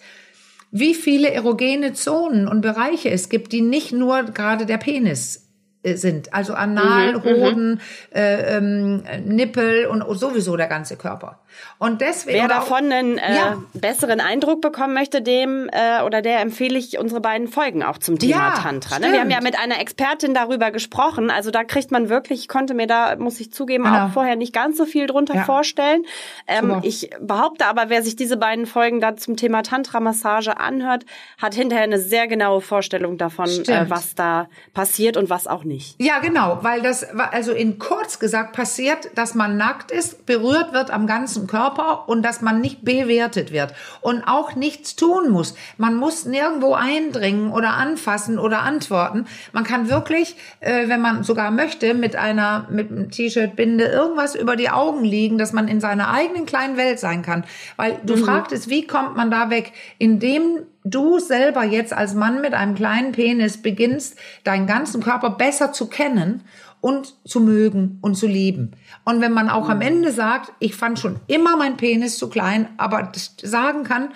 wie 0.71 0.93
viele 0.93 1.31
erogene 1.31 1.93
Zonen 1.93 2.47
und 2.47 2.61
Bereiche 2.61 3.09
es 3.09 3.29
gibt, 3.29 3.53
die 3.53 3.61
nicht 3.61 3.91
nur 3.91 4.23
gerade 4.23 4.65
der 4.65 4.77
Penis 4.77 5.47
äh, 5.83 5.95
sind. 5.95 6.33
Also 6.33 6.53
Anal, 6.53 7.13
mhm, 7.13 7.23
Hoden, 7.23 7.71
mhm. 7.71 7.79
äh, 8.13 8.57
ähm, 8.57 9.03
Nippel 9.25 9.85
und 9.85 10.03
sowieso 10.17 10.57
der 10.57 10.67
ganze 10.67 10.97
Körper. 10.97 11.39
Und 11.77 12.01
deswegen. 12.01 12.39
Wer 12.39 12.47
davon 12.47 12.91
einen 12.91 13.17
äh, 13.17 13.35
ja. 13.35 13.57
besseren 13.73 14.21
Eindruck 14.21 14.61
bekommen 14.61 14.93
möchte, 14.93 15.21
dem 15.21 15.69
äh, 15.71 16.01
oder 16.03 16.21
der 16.21 16.39
empfehle 16.39 16.77
ich 16.77 16.97
unsere 16.97 17.19
beiden 17.21 17.47
Folgen 17.47 17.83
auch 17.83 17.97
zum 17.97 18.17
Thema 18.17 18.55
ja, 18.55 18.61
Tantra. 18.61 18.99
Ne? 18.99 19.11
Wir 19.11 19.19
haben 19.19 19.29
ja 19.29 19.41
mit 19.41 19.59
einer 19.59 19.79
Expertin 19.79 20.33
darüber 20.33 20.71
gesprochen. 20.71 21.29
Also 21.29 21.51
da 21.51 21.63
kriegt 21.63 21.91
man 21.91 22.09
wirklich, 22.09 22.41
ich 22.41 22.47
konnte 22.47 22.73
mir 22.73 22.87
da, 22.87 23.15
muss 23.17 23.39
ich 23.39 23.51
zugeben, 23.51 23.83
genau. 23.83 24.05
auch 24.05 24.11
vorher 24.11 24.35
nicht 24.35 24.53
ganz 24.53 24.77
so 24.77 24.85
viel 24.85 25.07
drunter 25.07 25.35
ja. 25.35 25.43
vorstellen. 25.43 26.05
Ähm, 26.47 26.79
ich 26.83 27.09
behaupte 27.19 27.65
aber, 27.65 27.89
wer 27.89 28.03
sich 28.03 28.15
diese 28.15 28.37
beiden 28.37 28.65
Folgen 28.65 29.01
da 29.01 29.15
zum 29.15 29.35
Thema 29.35 29.61
Tantra-Massage 29.61 30.57
anhört, 30.57 31.05
hat 31.37 31.55
hinterher 31.55 31.83
eine 31.83 31.99
sehr 31.99 32.27
genaue 32.27 32.61
Vorstellung 32.61 33.17
davon, 33.17 33.49
äh, 33.49 33.85
was 33.89 34.15
da 34.15 34.47
passiert 34.73 35.17
und 35.17 35.29
was 35.29 35.47
auch 35.47 35.63
nicht. 35.63 36.01
Ja, 36.01 36.19
genau, 36.19 36.59
weil 36.61 36.81
das, 36.81 37.03
also 37.03 37.51
in 37.51 37.79
kurz 37.79 38.19
gesagt 38.19 38.53
passiert, 38.53 39.09
dass 39.15 39.35
man 39.35 39.57
nackt 39.57 39.91
ist, 39.91 40.25
berührt 40.25 40.73
wird 40.73 40.91
am 40.91 41.07
ganzen 41.07 41.44
Körper 41.47 42.07
und 42.07 42.23
dass 42.23 42.41
man 42.41 42.61
nicht 42.61 42.83
bewertet 42.83 43.51
wird 43.51 43.73
und 44.01 44.23
auch 44.23 44.55
nichts 44.55 44.95
tun 44.95 45.29
muss. 45.29 45.55
Man 45.77 45.95
muss 45.95 46.25
nirgendwo 46.25 46.73
eindringen 46.73 47.51
oder 47.51 47.73
anfassen 47.73 48.39
oder 48.39 48.61
antworten. 48.61 49.25
Man 49.53 49.63
kann 49.63 49.89
wirklich, 49.89 50.35
äh, 50.59 50.87
wenn 50.87 51.01
man 51.01 51.23
sogar 51.23 51.51
möchte, 51.51 51.93
mit 51.93 52.15
einer 52.15 52.67
mit 52.69 52.91
einem 52.91 53.11
T-Shirt, 53.11 53.55
Binde 53.55 53.85
irgendwas 53.85 54.35
über 54.35 54.55
die 54.55 54.69
Augen 54.69 55.03
liegen, 55.03 55.37
dass 55.37 55.53
man 55.53 55.67
in 55.67 55.79
seiner 55.79 56.09
eigenen 56.09 56.45
kleinen 56.45 56.77
Welt 56.77 56.99
sein 56.99 57.21
kann. 57.21 57.43
Weil 57.77 57.99
du 58.03 58.15
mhm. 58.15 58.23
fragtest, 58.23 58.69
wie 58.69 58.87
kommt 58.87 59.15
man 59.15 59.31
da 59.31 59.49
weg? 59.49 59.73
Indem 59.97 60.65
du 60.85 61.19
selber 61.19 61.63
jetzt 61.63 61.91
als 61.91 62.13
Mann 62.13 62.41
mit 62.41 62.53
einem 62.53 62.75
kleinen 62.75 63.11
Penis 63.11 63.61
beginnst, 63.61 64.17
deinen 64.43 64.67
ganzen 64.67 65.03
Körper 65.03 65.31
besser 65.31 65.73
zu 65.73 65.87
kennen 65.87 66.43
und 66.79 67.15
zu 67.25 67.41
mögen 67.41 67.97
und 68.01 68.15
zu 68.15 68.27
lieben. 68.27 68.71
Und 69.03 69.19
wenn 69.19 69.33
man 69.33 69.49
auch 69.49 69.67
am 69.67 69.81
Ende 69.81 70.11
sagt, 70.11 70.53
ich 70.59 70.75
fand 70.75 70.99
schon 70.99 71.19
immer 71.27 71.57
mein 71.57 71.77
Penis 71.77 72.17
zu 72.17 72.29
klein, 72.29 72.69
aber 72.77 73.11
sagen 73.41 73.83
kann, 73.83 74.09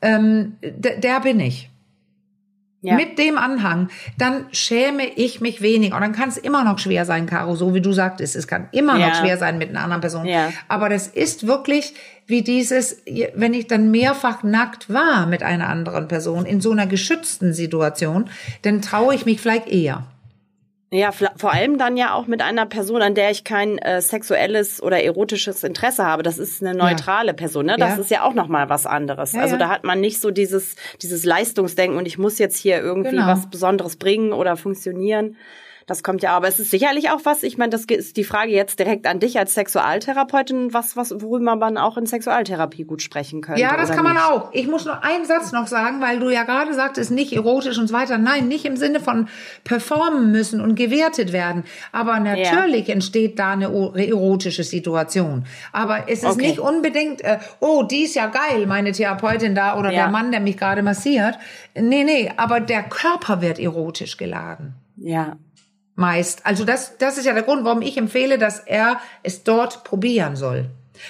ähm, 0.00 0.56
der 0.62 1.20
bin 1.20 1.40
ich. 1.40 1.68
Ja. 2.86 2.94
Mit 2.94 3.18
dem 3.18 3.36
Anhang, 3.36 3.88
dann 4.16 4.46
schäme 4.52 5.04
ich 5.16 5.40
mich 5.40 5.60
weniger. 5.60 5.96
Und 5.96 6.02
dann 6.02 6.12
kann 6.12 6.28
es 6.28 6.36
immer 6.36 6.62
noch 6.62 6.78
schwer 6.78 7.04
sein, 7.04 7.26
Caro, 7.26 7.56
so 7.56 7.74
wie 7.74 7.80
du 7.80 7.92
sagtest. 7.92 8.36
Es 8.36 8.46
kann 8.46 8.68
immer 8.70 8.96
ja. 8.96 9.08
noch 9.08 9.16
schwer 9.16 9.38
sein 9.38 9.58
mit 9.58 9.70
einer 9.70 9.80
anderen 9.80 10.00
Person. 10.02 10.24
Ja. 10.24 10.52
Aber 10.68 10.88
das 10.88 11.08
ist 11.08 11.48
wirklich 11.48 11.94
wie 12.28 12.42
dieses, 12.42 13.02
wenn 13.34 13.54
ich 13.54 13.66
dann 13.66 13.90
mehrfach 13.90 14.44
nackt 14.44 14.88
war 14.88 15.26
mit 15.26 15.42
einer 15.42 15.68
anderen 15.68 16.06
Person 16.06 16.46
in 16.46 16.60
so 16.60 16.70
einer 16.70 16.86
geschützten 16.86 17.52
Situation, 17.52 18.30
dann 18.62 18.82
traue 18.82 19.16
ich 19.16 19.26
mich 19.26 19.40
vielleicht 19.40 19.66
eher. 19.66 20.04
Ja, 20.92 21.10
vor 21.10 21.52
allem 21.52 21.78
dann 21.78 21.96
ja 21.96 22.14
auch 22.14 22.28
mit 22.28 22.42
einer 22.42 22.64
Person, 22.64 23.02
an 23.02 23.16
der 23.16 23.32
ich 23.32 23.42
kein 23.42 23.78
äh, 23.78 24.00
sexuelles 24.00 24.80
oder 24.80 25.02
erotisches 25.02 25.64
Interesse 25.64 26.04
habe. 26.04 26.22
Das 26.22 26.38
ist 26.38 26.62
eine 26.62 26.78
neutrale 26.78 27.28
ja. 27.28 27.32
Person, 27.32 27.66
ne? 27.66 27.76
Das 27.76 27.96
ja. 27.96 28.02
ist 28.02 28.10
ja 28.10 28.22
auch 28.22 28.34
noch 28.34 28.46
mal 28.46 28.68
was 28.68 28.86
anderes. 28.86 29.32
Ja, 29.32 29.40
also 29.40 29.56
da 29.56 29.68
hat 29.68 29.82
man 29.82 30.00
nicht 30.00 30.20
so 30.20 30.30
dieses 30.30 30.76
dieses 31.02 31.24
Leistungsdenken 31.24 31.98
und 31.98 32.06
ich 32.06 32.18
muss 32.18 32.38
jetzt 32.38 32.56
hier 32.56 32.80
irgendwie 32.80 33.10
genau. 33.10 33.26
was 33.26 33.50
Besonderes 33.50 33.96
bringen 33.96 34.32
oder 34.32 34.56
funktionieren. 34.56 35.36
Das 35.86 36.02
kommt 36.02 36.22
ja, 36.24 36.32
aber 36.36 36.48
es 36.48 36.58
ist 36.58 36.72
sicherlich 36.72 37.10
auch 37.10 37.20
was, 37.22 37.44
ich 37.44 37.58
meine, 37.58 37.70
das 37.70 37.84
ist 37.84 38.16
die 38.16 38.24
Frage 38.24 38.50
jetzt 38.50 38.80
direkt 38.80 39.06
an 39.06 39.20
dich 39.20 39.38
als 39.38 39.54
Sexualtherapeutin, 39.54 40.74
was, 40.74 40.96
was, 40.96 41.14
worüber 41.20 41.54
man 41.54 41.78
auch 41.78 41.96
in 41.96 42.06
Sexualtherapie 42.06 42.82
gut 42.82 43.02
sprechen 43.02 43.40
könnte. 43.40 43.60
Ja, 43.60 43.76
das 43.76 43.90
kann 43.90 44.02
nicht? 44.02 44.14
man 44.14 44.16
auch. 44.18 44.52
Ich 44.52 44.66
muss 44.66 44.84
nur 44.84 45.04
einen 45.04 45.24
Satz 45.24 45.52
noch 45.52 45.68
sagen, 45.68 46.00
weil 46.00 46.18
du 46.18 46.28
ja 46.28 46.42
gerade 46.42 46.74
sagtest, 46.74 47.12
nicht 47.12 47.32
erotisch 47.32 47.78
und 47.78 47.86
so 47.86 47.94
weiter. 47.94 48.18
Nein, 48.18 48.48
nicht 48.48 48.64
im 48.64 48.76
Sinne 48.76 48.98
von 48.98 49.28
performen 49.62 50.32
müssen 50.32 50.60
und 50.60 50.74
gewertet 50.74 51.32
werden. 51.32 51.62
Aber 51.92 52.18
natürlich 52.18 52.88
ja. 52.88 52.94
entsteht 52.94 53.38
da 53.38 53.52
eine 53.52 53.66
erotische 53.66 54.64
Situation. 54.64 55.44
Aber 55.70 56.08
es 56.08 56.24
ist 56.24 56.32
okay. 56.32 56.48
nicht 56.48 56.58
unbedingt, 56.58 57.22
äh, 57.22 57.38
oh, 57.60 57.84
die 57.84 58.02
ist 58.02 58.16
ja 58.16 58.26
geil, 58.26 58.66
meine 58.66 58.90
Therapeutin 58.90 59.54
da 59.54 59.78
oder 59.78 59.92
ja. 59.92 60.02
der 60.02 60.08
Mann, 60.08 60.32
der 60.32 60.40
mich 60.40 60.56
gerade 60.56 60.82
massiert. 60.82 61.38
Nee, 61.76 62.02
nee, 62.02 62.32
aber 62.36 62.58
der 62.58 62.82
Körper 62.82 63.40
wird 63.40 63.60
erotisch 63.60 64.16
geladen. 64.16 64.74
Ja, 64.96 65.36
meist. 65.96 66.44
Also 66.46 66.64
das, 66.64 66.98
das 66.98 67.18
ist 67.18 67.24
ja 67.24 67.32
der 67.32 67.42
Grund, 67.42 67.64
warum 67.64 67.82
ich 67.82 67.96
empfehle, 67.96 68.38
dass 68.38 68.60
er 68.60 69.00
es 69.22 69.42
dort 69.42 69.82
probieren 69.82 70.36
soll. 70.36 70.66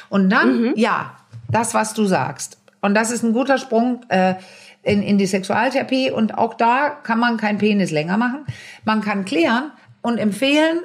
Und 0.09 0.31
dann, 0.31 0.63
mhm. 0.63 0.73
ja, 0.77 1.17
das, 1.51 1.75
was 1.75 1.93
du 1.93 2.07
sagst. 2.07 2.59
Und 2.81 2.95
das 2.95 3.11
ist 3.11 3.23
ein 3.23 3.33
guter 3.33 3.59
Sprung 3.59 4.01
äh, 4.09 4.35
in, 4.83 5.03
in 5.03 5.19
die 5.19 5.27
Sexualtherapie. 5.27 6.11
Und 6.11 6.39
auch 6.39 6.55
da 6.55 6.91
kann 6.91 7.19
man 7.19 7.37
kein 7.37 7.59
Penis 7.59 7.91
länger 7.91 8.17
machen. 8.17 8.47
Man 8.85 9.01
kann 9.01 9.25
klären 9.25 9.73
und 10.03 10.19
empfehlen, 10.19 10.81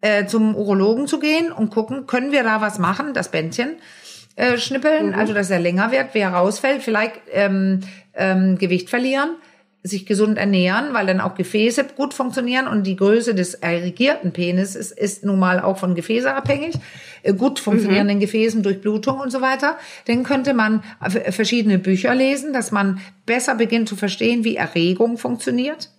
äh, 0.00 0.26
zum 0.26 0.54
Urologen 0.54 1.06
zu 1.06 1.18
gehen 1.18 1.50
und 1.52 1.70
gucken, 1.70 2.06
können 2.06 2.32
wir 2.32 2.42
da 2.44 2.60
was 2.60 2.78
machen, 2.78 3.14
das 3.14 3.30
Bändchen 3.30 3.76
äh, 4.36 4.56
schnippeln, 4.56 5.08
mhm. 5.08 5.14
also 5.14 5.34
dass 5.34 5.50
er 5.50 5.58
länger 5.58 5.90
wird, 5.90 6.10
wer 6.12 6.30
rausfällt, 6.30 6.82
vielleicht 6.82 7.14
ähm, 7.32 7.80
ähm, 8.14 8.58
Gewicht 8.58 8.90
verlieren 8.90 9.30
sich 9.88 10.06
gesund 10.06 10.38
ernähren, 10.38 10.92
weil 10.92 11.06
dann 11.06 11.20
auch 11.20 11.34
Gefäße 11.34 11.84
gut 11.96 12.14
funktionieren 12.14 12.68
und 12.68 12.84
die 12.84 12.96
Größe 12.96 13.34
des 13.34 13.54
erregierten 13.54 14.32
Penis 14.32 14.74
ist, 14.76 15.24
nun 15.24 15.38
mal 15.38 15.60
auch 15.60 15.78
von 15.78 15.94
Gefäße 15.94 16.32
abhängig, 16.32 16.74
äh, 17.22 17.32
gut 17.32 17.58
funktionierenden 17.58 18.18
mhm. 18.18 18.20
Gefäßen 18.20 18.62
durch 18.62 18.80
Blutung 18.80 19.18
und 19.18 19.30
so 19.30 19.40
weiter, 19.40 19.76
dann 20.06 20.22
könnte 20.22 20.54
man 20.54 20.82
verschiedene 21.30 21.78
Bücher 21.78 22.14
lesen, 22.14 22.52
dass 22.52 22.70
man 22.70 23.00
besser 23.26 23.54
beginnt 23.54 23.88
zu 23.88 23.96
verstehen, 23.96 24.44
wie 24.44 24.56
Erregung 24.56 25.18
funktioniert. 25.18 25.90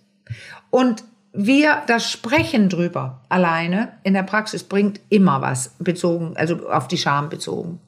Und 0.70 1.04
wir, 1.32 1.82
das 1.86 2.10
Sprechen 2.10 2.68
drüber 2.68 3.20
alleine 3.28 3.92
in 4.02 4.14
der 4.14 4.22
Praxis 4.22 4.64
bringt 4.64 5.00
immer 5.10 5.40
was 5.40 5.74
bezogen, 5.78 6.32
also 6.36 6.68
auf 6.68 6.88
die 6.88 6.98
Scham 6.98 7.28
bezogen. 7.28 7.78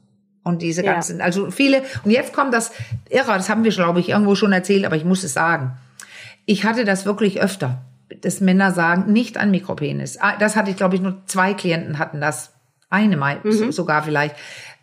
Und 0.45 0.63
diese 0.63 0.83
ganzen, 0.83 1.19
ja. 1.19 1.25
also 1.25 1.51
viele, 1.51 1.83
und 2.05 2.11
jetzt 2.11 2.33
kommt 2.33 2.53
das 2.53 2.73
Irre, 3.11 3.33
das 3.35 3.49
haben 3.49 3.63
wir, 3.63 3.71
glaube 3.71 4.01
ich, 4.01 4.09
irgendwo 4.09 4.35
schon 4.35 4.53
erzählt, 4.53 4.85
aber 4.85 4.97
ich 4.97 5.05
muss 5.05 5.23
es 5.23 5.35
sagen. 5.35 5.73
Ich 6.47 6.65
hatte 6.65 6.85
das 6.85 7.07
wirklich 7.07 7.41
öfter, 7.41 7.83
dass 8.21 8.41
Männer 8.41 8.73
sagen, 8.73 9.13
nicht 9.13 9.37
an 9.37 9.51
Mikropenis. 9.51 10.19
Ah, 10.21 10.37
das 10.39 10.57
hatte 10.57 10.71
ich, 10.71 10.77
glaube 10.77 10.97
ich, 10.97 11.01
nur 11.01 11.23
zwei 11.27 11.55
Klienten 11.55 11.99
hatten 11.99 12.21
das. 12.21 12.53
Eine 12.91 13.17
mal, 13.17 13.41
mhm. 13.43 13.73
sogar 13.73 14.03
vielleicht. 14.03 14.37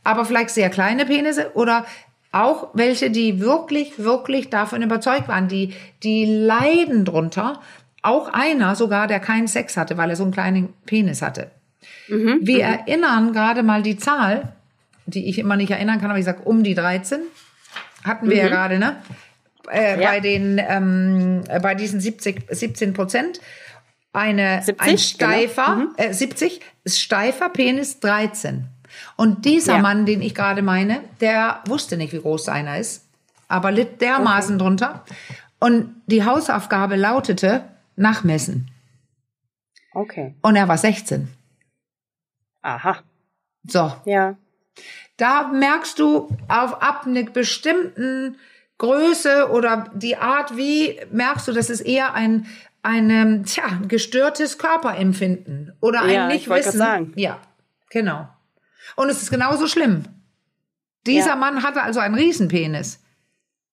Aber 0.03 0.25
vielleicht 0.25 0.49
sehr 0.49 0.71
kleine 0.71 1.05
Penisse 1.05 1.51
oder 1.53 1.85
auch 2.31 2.69
welche, 2.73 3.11
die 3.11 3.39
wirklich, 3.39 3.99
wirklich 3.99 4.49
davon 4.49 4.81
überzeugt 4.81 5.27
waren, 5.27 5.47
die, 5.47 5.73
die 6.03 6.25
leiden 6.25 7.05
drunter. 7.05 7.61
Auch 8.01 8.33
einer 8.33 8.75
sogar, 8.75 9.07
der 9.07 9.19
keinen 9.19 9.47
Sex 9.47 9.77
hatte, 9.77 9.97
weil 9.97 10.09
er 10.09 10.15
so 10.15 10.23
einen 10.23 10.31
kleinen 10.31 10.73
Penis 10.85 11.21
hatte. 11.21 11.51
Mhm. 12.07 12.39
Wir 12.41 12.65
mhm. 12.65 12.73
erinnern 12.73 13.33
gerade 13.33 13.61
mal 13.61 13.83
die 13.83 13.97
Zahl, 13.97 14.53
die 15.05 15.27
ich 15.27 15.39
immer 15.39 15.55
nicht 15.55 15.71
erinnern 15.71 15.99
kann, 15.99 16.09
aber 16.09 16.19
ich 16.19 16.25
sag 16.25 16.45
um 16.45 16.63
die 16.63 16.75
13. 16.75 17.21
Hatten 18.03 18.29
wir 18.29 18.37
mhm. 18.37 18.41
ja 18.41 18.47
gerade, 18.47 18.79
ne? 18.79 18.97
Äh, 19.71 20.01
ja. 20.01 20.09
Bei 20.09 20.19
den, 20.19 20.59
ähm, 20.59 21.43
bei 21.61 21.75
diesen 21.75 21.99
70, 21.99 22.47
17 22.49 22.93
Prozent. 22.93 23.39
Eine, 24.11 24.63
70, 24.63 24.79
ein 24.79 24.87
genau. 24.87 24.97
steifer, 24.97 25.75
genau. 25.75 25.89
mhm. 25.89 25.95
äh, 25.97 26.13
70, 26.13 26.61
ist 26.83 26.99
steifer 26.99 27.49
Penis 27.49 27.99
13. 27.99 28.67
Und 29.15 29.45
dieser 29.45 29.75
ja. 29.75 29.81
Mann, 29.81 30.05
den 30.05 30.21
ich 30.21 30.33
gerade 30.33 30.61
meine, 30.61 31.01
der 31.21 31.61
wusste 31.67 31.95
nicht, 31.95 32.13
wie 32.13 32.21
groß 32.21 32.45
seiner 32.45 32.79
ist, 32.79 33.05
aber 33.47 33.71
litt 33.71 34.01
dermaßen 34.01 34.55
okay. 34.55 34.63
drunter. 34.63 35.05
Und 35.59 36.01
die 36.07 36.25
Hausaufgabe 36.25 36.95
lautete, 36.95 37.65
nachmessen. 37.95 38.71
Okay. 39.93 40.33
Und 40.41 40.55
er 40.55 40.67
war 40.67 40.77
16. 40.77 41.27
Aha. 42.61 42.97
So. 43.63 43.93
Ja. 44.05 44.37
Da 45.17 45.49
merkst 45.49 45.99
du 45.99 46.29
auf 46.47 46.81
ab 46.81 47.05
einer 47.05 47.23
bestimmten 47.23 48.37
Größe 48.79 49.49
oder 49.51 49.91
die 49.93 50.17
Art, 50.17 50.57
wie 50.57 50.99
merkst 51.11 51.47
du, 51.47 51.51
das 51.51 51.69
ist 51.69 51.81
eher 51.81 52.15
ein 52.15 52.47
ein 52.81 53.43
tja, 53.43 53.81
gestörtes 53.87 54.57
Körperempfinden 54.57 55.73
oder 55.81 56.01
ein 56.01 56.09
ja, 56.09 56.27
Nichtwissen. 56.27 57.13
Ja, 57.15 57.39
genau. 57.89 58.27
Und 58.95 59.09
es 59.09 59.21
ist 59.21 59.31
genauso 59.31 59.67
schlimm. 59.67 60.03
Dieser 61.05 61.27
ja. 61.31 61.35
Mann 61.35 61.63
hatte 61.63 61.81
also 61.81 61.99
einen 61.99 62.15
Riesenpenis 62.15 63.03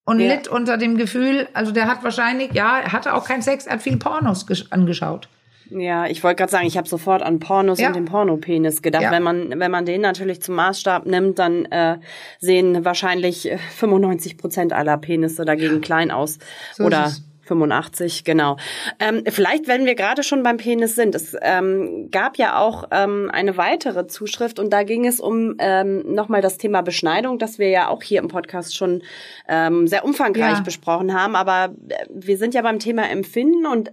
und 0.05 0.21
ja. 0.21 0.35
litt 0.35 0.49
unter 0.49 0.77
dem 0.77 0.97
Gefühl, 0.97 1.49
also 1.55 1.73
der 1.73 1.87
hat 1.87 2.03
wahrscheinlich, 2.03 2.53
ja, 2.53 2.81
er 2.81 2.93
hatte 2.93 3.15
auch 3.15 3.27
keinen 3.27 3.43
Sex, 3.43 3.67
er 3.67 3.75
hat 3.75 3.83
viel 3.83 3.97
Pornos 3.97 4.47
angeschaut. 4.71 5.29
Ja, 5.71 6.07
ich 6.07 6.23
wollte 6.23 6.37
gerade 6.37 6.53
sagen, 6.53 6.67
ich 6.67 6.77
habe 6.77 6.89
sofort 6.89 7.23
an 7.23 7.41
Pornos 7.41 7.81
ja. 7.81 7.89
und 7.89 7.97
den 7.97 8.05
Pornopenis 8.05 8.83
gedacht. 8.83 9.03
Ja. 9.03 9.11
Wenn 9.11 9.23
man 9.23 9.59
wenn 9.59 9.71
man 9.71 9.85
den 9.85 10.01
natürlich 10.01 10.41
zum 10.41 10.55
Maßstab 10.55 11.07
nimmt, 11.07 11.39
dann 11.39 11.65
äh, 11.67 11.99
sehen 12.39 12.85
wahrscheinlich 12.85 13.51
95 13.77 14.33
äh, 14.33 14.37
Prozent 14.37 14.73
aller 14.73 14.97
Penisse 14.97 15.45
dagegen 15.45 15.81
klein 15.81 16.11
aus 16.11 16.39
so 16.73 16.85
oder 16.85 17.13
85, 17.47 18.25
genau. 18.25 18.57
Ähm, 18.99 19.23
vielleicht, 19.29 19.69
wenn 19.69 19.87
wir 19.87 19.95
gerade 19.95 20.23
schon 20.23 20.43
beim 20.43 20.57
Penis 20.57 20.95
sind, 20.95 21.15
es 21.15 21.37
ähm, 21.41 22.09
gab 22.11 22.37
ja 22.39 22.59
auch 22.59 22.89
ähm, 22.91 23.31
eine 23.33 23.57
weitere 23.57 24.07
Zuschrift 24.07 24.59
und 24.59 24.73
da 24.73 24.83
ging 24.83 25.07
es 25.07 25.21
um 25.21 25.55
ähm, 25.59 26.13
nochmal 26.13 26.43
das 26.43 26.59
Thema 26.59 26.83
Beschneidung, 26.83 27.39
das 27.39 27.59
wir 27.59 27.69
ja 27.69 27.89
auch 27.89 28.03
hier 28.03 28.21
im 28.21 28.29
Podcast 28.29 28.77
schon 28.77 29.03
ähm, 29.49 29.87
sehr 29.87 30.05
umfangreich 30.05 30.59
ja. 30.59 30.61
besprochen 30.61 31.15
haben. 31.15 31.37
Aber 31.37 31.75
äh, 31.89 32.07
wir 32.11 32.37
sind 32.37 32.55
ja 32.55 32.63
beim 32.63 32.79
Thema 32.79 33.09
Empfinden 33.09 33.67
und 33.67 33.93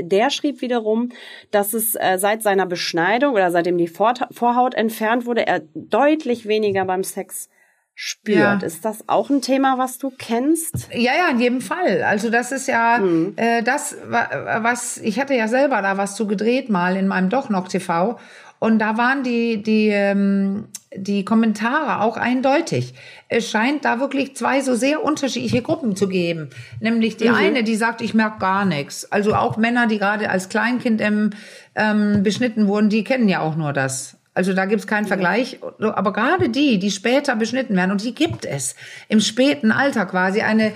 der 0.00 0.30
schrieb 0.30 0.60
wiederum, 0.60 1.10
dass 1.50 1.72
es 1.72 1.94
äh, 1.94 2.18
seit 2.18 2.42
seiner 2.42 2.66
Beschneidung 2.66 3.34
oder 3.34 3.50
seitdem 3.50 3.78
die 3.78 3.88
Vorhaut 3.88 4.74
entfernt 4.74 5.26
wurde, 5.26 5.46
er 5.46 5.62
deutlich 5.74 6.46
weniger 6.46 6.84
beim 6.84 7.04
Sex 7.04 7.48
spürt. 7.94 8.62
Ja. 8.62 8.66
Ist 8.66 8.84
das 8.84 9.08
auch 9.08 9.28
ein 9.28 9.42
Thema, 9.42 9.76
was 9.76 9.98
du 9.98 10.10
kennst? 10.10 10.88
Ja, 10.92 11.12
ja, 11.14 11.28
in 11.30 11.38
jedem 11.38 11.60
Fall. 11.60 12.02
Also 12.02 12.30
das 12.30 12.50
ist 12.50 12.66
ja 12.66 12.96
hm. 12.96 13.34
äh, 13.36 13.62
das, 13.62 13.96
was 14.08 14.96
ich 14.98 15.20
hatte 15.20 15.34
ja 15.34 15.48
selber 15.48 15.82
da 15.82 15.98
was 15.98 16.16
zu 16.16 16.26
gedreht 16.26 16.70
mal 16.70 16.96
in 16.96 17.08
meinem 17.08 17.28
Doch 17.28 17.50
noch 17.50 17.68
TV 17.68 18.18
und 18.60 18.78
da 18.78 18.98
waren 18.98 19.24
die, 19.24 19.62
die, 19.62 19.88
ähm, 19.88 20.68
die 20.94 21.24
Kommentare 21.24 22.02
auch 22.02 22.18
eindeutig. 22.18 22.92
Es 23.28 23.50
scheint 23.50 23.86
da 23.86 24.00
wirklich 24.00 24.36
zwei 24.36 24.60
so 24.60 24.74
sehr 24.74 25.02
unterschiedliche 25.02 25.62
Gruppen 25.62 25.96
zu 25.96 26.08
geben. 26.08 26.50
Nämlich 26.78 27.16
die 27.16 27.30
mhm. 27.30 27.36
eine, 27.36 27.64
die 27.64 27.74
sagt, 27.74 28.02
ich 28.02 28.12
merke 28.12 28.38
gar 28.38 28.66
nichts. 28.66 29.10
Also 29.10 29.34
auch 29.34 29.56
Männer, 29.56 29.86
die 29.86 29.98
gerade 29.98 30.28
als 30.28 30.50
Kleinkind 30.50 31.00
ähm, 31.00 31.30
ähm, 31.74 32.22
beschnitten 32.22 32.68
wurden, 32.68 32.90
die 32.90 33.02
kennen 33.02 33.30
ja 33.30 33.40
auch 33.40 33.56
nur 33.56 33.72
das. 33.72 34.18
Also 34.34 34.52
da 34.52 34.66
gibt's 34.66 34.86
keinen 34.86 35.06
Vergleich. 35.06 35.58
Aber 35.80 36.12
gerade 36.12 36.50
die, 36.50 36.78
die 36.78 36.90
später 36.90 37.36
beschnitten 37.36 37.76
werden, 37.76 37.92
und 37.92 38.04
die 38.04 38.14
gibt 38.14 38.44
es 38.44 38.76
im 39.08 39.20
späten 39.20 39.72
Alter 39.72 40.04
quasi, 40.04 40.42
eine 40.42 40.72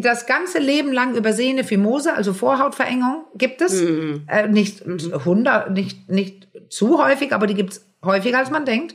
das 0.00 0.26
ganze 0.26 0.58
Leben 0.58 0.92
lang 0.92 1.14
übersehene 1.14 1.64
Fimose, 1.64 2.14
also 2.14 2.32
Vorhautverengung, 2.32 3.24
gibt 3.36 3.60
es. 3.60 3.82
Mhm. 3.82 4.24
Äh, 4.26 4.48
nicht 4.48 4.86
mhm. 4.86 5.12
100, 5.12 5.70
nicht, 5.70 6.10
nicht 6.10 6.48
zu 6.68 7.02
häufig, 7.02 7.32
aber 7.32 7.46
die 7.46 7.54
gibt 7.54 7.72
es 7.72 7.86
häufiger, 8.04 8.38
als 8.38 8.50
man 8.50 8.64
denkt. 8.64 8.94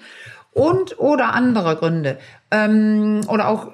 Und 0.52 1.00
oder 1.00 1.34
andere 1.34 1.76
Gründe. 1.76 2.18
Ähm, 2.52 3.22
oder 3.28 3.48
auch 3.50 3.72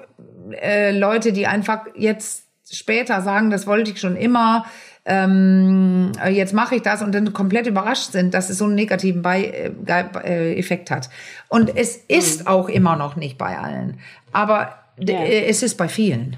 äh, 0.60 0.96
Leute, 0.96 1.32
die 1.32 1.46
einfach 1.46 1.86
jetzt 1.94 2.44
später 2.70 3.20
sagen, 3.20 3.50
das 3.50 3.66
wollte 3.66 3.90
ich 3.90 4.00
schon 4.00 4.16
immer, 4.16 4.64
ähm, 5.04 6.12
jetzt 6.30 6.54
mache 6.54 6.76
ich 6.76 6.82
das 6.82 7.02
und 7.02 7.14
dann 7.14 7.32
komplett 7.32 7.66
überrascht 7.66 8.12
sind, 8.12 8.34
dass 8.34 8.50
es 8.50 8.58
so 8.58 8.64
einen 8.64 8.74
negativen 8.74 9.22
Bei 9.22 9.42
äh, 9.42 10.58
Effekt 10.58 10.90
hat. 10.90 11.10
Und 11.48 11.76
es 11.76 11.96
ist 11.96 12.42
mhm. 12.42 12.46
auch 12.46 12.68
immer 12.68 12.96
noch 12.96 13.16
nicht 13.16 13.38
bei 13.38 13.58
allen, 13.58 13.98
aber 14.32 14.78
ja. 14.98 15.20
Äh, 15.20 15.46
es 15.46 15.62
ist 15.62 15.76
bei 15.76 15.88
vielen. 15.88 16.36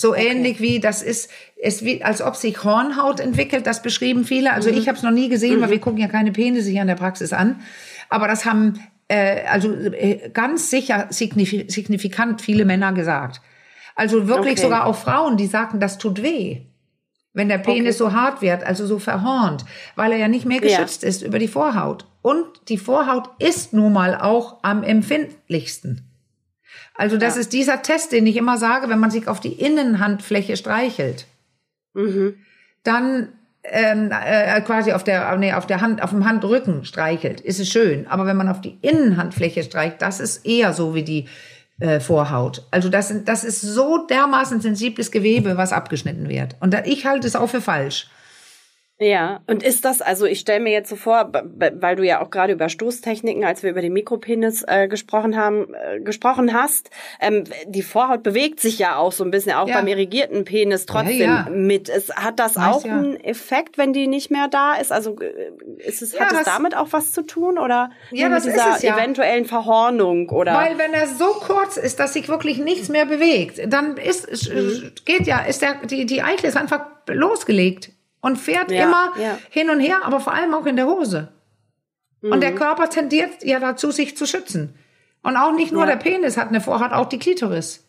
So 0.00 0.12
okay. 0.12 0.28
ähnlich 0.28 0.60
wie 0.60 0.80
das 0.80 1.02
ist, 1.02 1.30
es 1.60 1.84
wie, 1.84 2.02
als 2.02 2.22
ob 2.22 2.34
sich 2.34 2.64
Hornhaut 2.64 3.20
entwickelt, 3.20 3.66
das 3.66 3.82
beschrieben 3.82 4.24
viele. 4.24 4.54
Also 4.54 4.70
mhm. 4.70 4.78
ich 4.78 4.88
habe 4.88 4.96
es 4.96 5.02
noch 5.02 5.10
nie 5.10 5.28
gesehen, 5.28 5.58
mhm. 5.58 5.62
weil 5.62 5.70
wir 5.72 5.78
gucken 5.78 6.00
ja 6.00 6.08
keine 6.08 6.32
Penisse 6.32 6.70
hier 6.70 6.80
in 6.80 6.88
der 6.88 6.94
Praxis 6.94 7.34
an. 7.34 7.60
Aber 8.08 8.26
das 8.26 8.46
haben 8.46 8.80
äh, 9.08 9.44
also 9.46 9.70
äh, 9.74 10.30
ganz 10.32 10.70
sicher 10.70 11.08
signifikant 11.10 12.40
viele 12.40 12.64
Männer 12.64 12.94
gesagt. 12.94 13.42
Also 13.94 14.26
wirklich 14.26 14.52
okay. 14.52 14.62
sogar 14.62 14.86
auch 14.86 14.96
Frauen, 14.96 15.36
die 15.36 15.46
sagten, 15.46 15.80
das 15.80 15.98
tut 15.98 16.22
weh. 16.22 16.62
Wenn 17.34 17.50
der 17.50 17.58
Penis 17.58 18.00
okay. 18.00 18.10
so 18.10 18.18
hart 18.18 18.40
wird, 18.40 18.64
also 18.64 18.86
so 18.86 18.98
verhornt, 18.98 19.66
weil 19.96 20.12
er 20.12 20.18
ja 20.18 20.28
nicht 20.28 20.46
mehr 20.46 20.60
geschützt 20.60 21.02
ja. 21.02 21.10
ist 21.10 21.20
über 21.20 21.38
die 21.38 21.46
Vorhaut. 21.46 22.06
Und 22.22 22.46
die 22.70 22.78
Vorhaut 22.78 23.28
ist 23.38 23.74
nun 23.74 23.92
mal 23.92 24.16
auch 24.18 24.60
am 24.62 24.82
empfindlichsten. 24.82 26.09
Also 27.00 27.16
das 27.16 27.36
ja. 27.36 27.40
ist 27.40 27.54
dieser 27.54 27.80
Test, 27.80 28.12
den 28.12 28.26
ich 28.26 28.36
immer 28.36 28.58
sage, 28.58 28.90
wenn 28.90 28.98
man 28.98 29.10
sich 29.10 29.26
auf 29.26 29.40
die 29.40 29.54
Innenhandfläche 29.54 30.58
streichelt, 30.58 31.26
mhm. 31.94 32.34
dann 32.84 33.30
ähm, 33.64 34.10
äh, 34.12 34.60
quasi 34.60 34.92
auf 34.92 35.02
der, 35.02 35.34
nee, 35.38 35.54
auf 35.54 35.66
der 35.66 35.80
Hand, 35.80 36.02
auf 36.02 36.10
dem 36.10 36.26
Handrücken 36.26 36.84
streichelt, 36.84 37.40
ist 37.40 37.58
es 37.58 37.70
schön. 37.70 38.06
Aber 38.06 38.26
wenn 38.26 38.36
man 38.36 38.50
auf 38.50 38.60
die 38.60 38.76
Innenhandfläche 38.82 39.62
streicht, 39.62 40.02
das 40.02 40.20
ist 40.20 40.44
eher 40.44 40.74
so 40.74 40.94
wie 40.94 41.02
die 41.02 41.26
äh, 41.78 42.00
Vorhaut. 42.00 42.66
Also 42.70 42.90
das, 42.90 43.14
das 43.24 43.44
ist 43.44 43.62
so 43.62 44.06
dermaßen 44.06 44.60
sensibles 44.60 45.10
Gewebe, 45.10 45.56
was 45.56 45.72
abgeschnitten 45.72 46.28
wird. 46.28 46.56
Und 46.60 46.76
ich 46.84 47.06
halte 47.06 47.26
es 47.26 47.34
auch 47.34 47.48
für 47.48 47.62
falsch. 47.62 48.10
Ja, 49.02 49.40
und 49.46 49.62
ist 49.62 49.86
das, 49.86 50.02
also 50.02 50.26
ich 50.26 50.40
stelle 50.40 50.60
mir 50.60 50.72
jetzt 50.72 50.90
so 50.90 50.96
vor, 50.96 51.32
weil 51.32 51.96
du 51.96 52.02
ja 52.02 52.20
auch 52.20 52.28
gerade 52.28 52.52
über 52.52 52.68
Stoßtechniken, 52.68 53.44
als 53.44 53.62
wir 53.62 53.70
über 53.70 53.80
den 53.80 53.94
Mikropenis 53.94 54.62
äh, 54.68 54.88
gesprochen 54.88 55.38
haben, 55.38 55.72
äh, 55.72 56.00
gesprochen 56.00 56.52
hast, 56.52 56.90
ähm, 57.18 57.44
die 57.66 57.80
Vorhaut 57.80 58.22
bewegt 58.22 58.60
sich 58.60 58.78
ja 58.78 58.96
auch 58.96 59.12
so 59.12 59.24
ein 59.24 59.30
bisschen, 59.30 59.54
auch 59.54 59.68
ja. 59.68 59.76
beim 59.76 59.86
irrigierten 59.86 60.44
Penis 60.44 60.84
trotzdem 60.84 61.18
ja, 61.18 61.46
ja. 61.46 61.50
mit. 61.50 61.88
Es, 61.88 62.14
hat 62.14 62.38
das 62.38 62.56
Weiß, 62.56 62.66
auch 62.66 62.84
einen 62.84 63.18
Effekt, 63.18 63.78
wenn 63.78 63.94
die 63.94 64.06
nicht 64.06 64.30
mehr 64.30 64.48
da 64.48 64.74
ist? 64.74 64.92
Also 64.92 65.18
äh, 65.18 65.50
ist 65.78 66.02
es, 66.02 66.20
hat 66.20 66.32
es 66.32 66.44
damit 66.44 66.76
auch 66.76 66.88
was 66.90 67.12
zu 67.12 67.22
tun 67.22 67.56
oder 67.58 67.92
ja, 68.10 68.28
mit 68.28 68.44
dieser 68.44 68.76
es, 68.76 68.84
eventuellen 68.84 69.46
Verhornung? 69.46 70.28
Oder? 70.28 70.52
Weil 70.52 70.76
wenn 70.76 70.92
er 70.92 71.06
so 71.06 71.24
kurz 71.40 71.78
ist, 71.78 72.00
dass 72.00 72.12
sich 72.12 72.28
wirklich 72.28 72.58
nichts 72.58 72.90
mehr 72.90 73.06
bewegt, 73.06 73.62
dann 73.66 73.96
ist, 73.96 74.28
mhm. 74.52 74.92
geht 75.06 75.26
ja, 75.26 75.40
ist 75.40 75.62
der, 75.62 75.86
die, 75.86 76.04
die 76.04 76.20
Eichel 76.20 76.50
ist 76.50 76.58
einfach 76.58 76.84
losgelegt 77.06 77.92
und 78.20 78.36
fährt 78.36 78.70
ja, 78.70 78.84
immer 78.84 79.12
ja. 79.18 79.38
hin 79.50 79.70
und 79.70 79.80
her, 79.80 79.98
aber 80.02 80.20
vor 80.20 80.34
allem 80.34 80.54
auch 80.54 80.66
in 80.66 80.76
der 80.76 80.86
Hose. 80.86 81.28
Mhm. 82.20 82.32
Und 82.32 82.40
der 82.42 82.52
mhm. 82.52 82.56
Körper 82.56 82.88
tendiert 82.88 83.42
ja 83.42 83.60
dazu, 83.60 83.90
sich 83.90 84.16
zu 84.16 84.26
schützen. 84.26 84.74
Und 85.22 85.36
auch 85.36 85.52
nicht 85.52 85.72
nur 85.72 85.82
ja. 85.82 85.90
der 85.90 85.96
Penis 85.96 86.36
hat 86.36 86.48
eine 86.48 86.60
Vorhaut, 86.60 86.92
auch 86.92 87.08
die 87.08 87.18
Klitoris. 87.18 87.84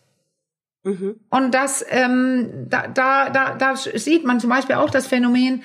Mhm. 0.84 1.20
Und 1.30 1.54
das, 1.54 1.84
ähm, 1.88 2.66
da, 2.68 2.88
da, 2.88 3.30
da, 3.30 3.54
da 3.54 3.76
sieht 3.76 4.24
man 4.24 4.40
zum 4.40 4.50
Beispiel 4.50 4.76
auch 4.76 4.90
das 4.90 5.06
Phänomen, 5.06 5.62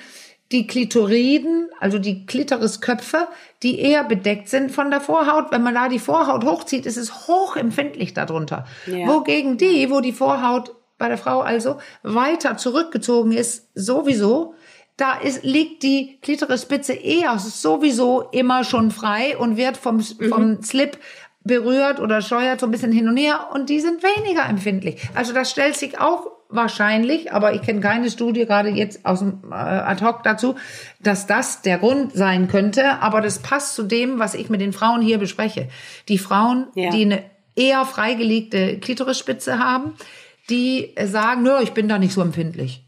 die 0.50 0.66
Klitoriden, 0.66 1.68
also 1.78 1.98
die 1.98 2.24
Klitorisköpfe, 2.24 3.28
die 3.62 3.80
eher 3.80 4.04
bedeckt 4.04 4.48
sind 4.48 4.70
von 4.72 4.90
der 4.90 5.00
Vorhaut. 5.00 5.50
Wenn 5.50 5.62
man 5.62 5.74
da 5.74 5.88
die 5.88 5.98
Vorhaut 5.98 6.44
hochzieht, 6.44 6.86
ist 6.86 6.96
es 6.96 7.28
hochempfindlich 7.28 8.14
darunter. 8.14 8.64
Ja. 8.86 9.06
Wogegen 9.08 9.58
die, 9.58 9.90
wo 9.90 10.00
die 10.00 10.12
Vorhaut 10.12 10.74
bei 10.96 11.08
der 11.08 11.18
Frau 11.18 11.40
also 11.40 11.78
weiter 12.02 12.56
zurückgezogen 12.56 13.32
ist, 13.32 13.68
sowieso, 13.74 14.54
da 14.98 15.14
ist, 15.14 15.44
liegt 15.44 15.82
die 15.84 16.18
Klitorisspitze 16.20 16.92
eher 16.92 17.38
sowieso 17.38 18.22
immer 18.32 18.64
schon 18.64 18.90
frei 18.90 19.38
und 19.38 19.56
wird 19.56 19.76
vom, 19.76 19.96
mhm. 19.96 20.28
vom 20.28 20.62
Slip 20.62 20.98
berührt 21.44 22.00
oder 22.00 22.20
scheuert 22.20 22.60
so 22.60 22.66
ein 22.66 22.72
bisschen 22.72 22.92
hin 22.92 23.08
und 23.08 23.16
her 23.16 23.48
und 23.54 23.70
die 23.70 23.80
sind 23.80 24.02
weniger 24.02 24.46
empfindlich. 24.46 25.00
Also 25.14 25.32
das 25.32 25.50
stellt 25.50 25.76
sich 25.76 25.98
auch 25.98 26.26
wahrscheinlich, 26.48 27.32
aber 27.32 27.54
ich 27.54 27.62
kenne 27.62 27.80
keine 27.80 28.10
Studie 28.10 28.44
gerade 28.44 28.70
jetzt 28.70 29.06
aus 29.06 29.20
dem 29.20 29.40
äh, 29.50 29.54
Ad 29.54 30.04
hoc 30.04 30.24
dazu, 30.24 30.56
dass 31.00 31.26
das 31.26 31.62
der 31.62 31.78
Grund 31.78 32.12
sein 32.14 32.48
könnte, 32.48 33.00
aber 33.00 33.20
das 33.20 33.38
passt 33.38 33.76
zu 33.76 33.84
dem, 33.84 34.18
was 34.18 34.34
ich 34.34 34.50
mit 34.50 34.60
den 34.60 34.72
Frauen 34.72 35.00
hier 35.00 35.18
bespreche. 35.18 35.68
Die 36.08 36.18
Frauen, 36.18 36.66
ja. 36.74 36.90
die 36.90 37.04
eine 37.04 37.22
eher 37.54 37.84
freigelegte 37.84 38.78
Klitorisspitze 38.78 39.58
haben, 39.58 39.94
die 40.50 40.94
sagen, 41.04 41.42
nö, 41.42 41.58
ich 41.62 41.72
bin 41.72 41.88
da 41.88 41.98
nicht 41.98 42.14
so 42.14 42.22
empfindlich. 42.22 42.87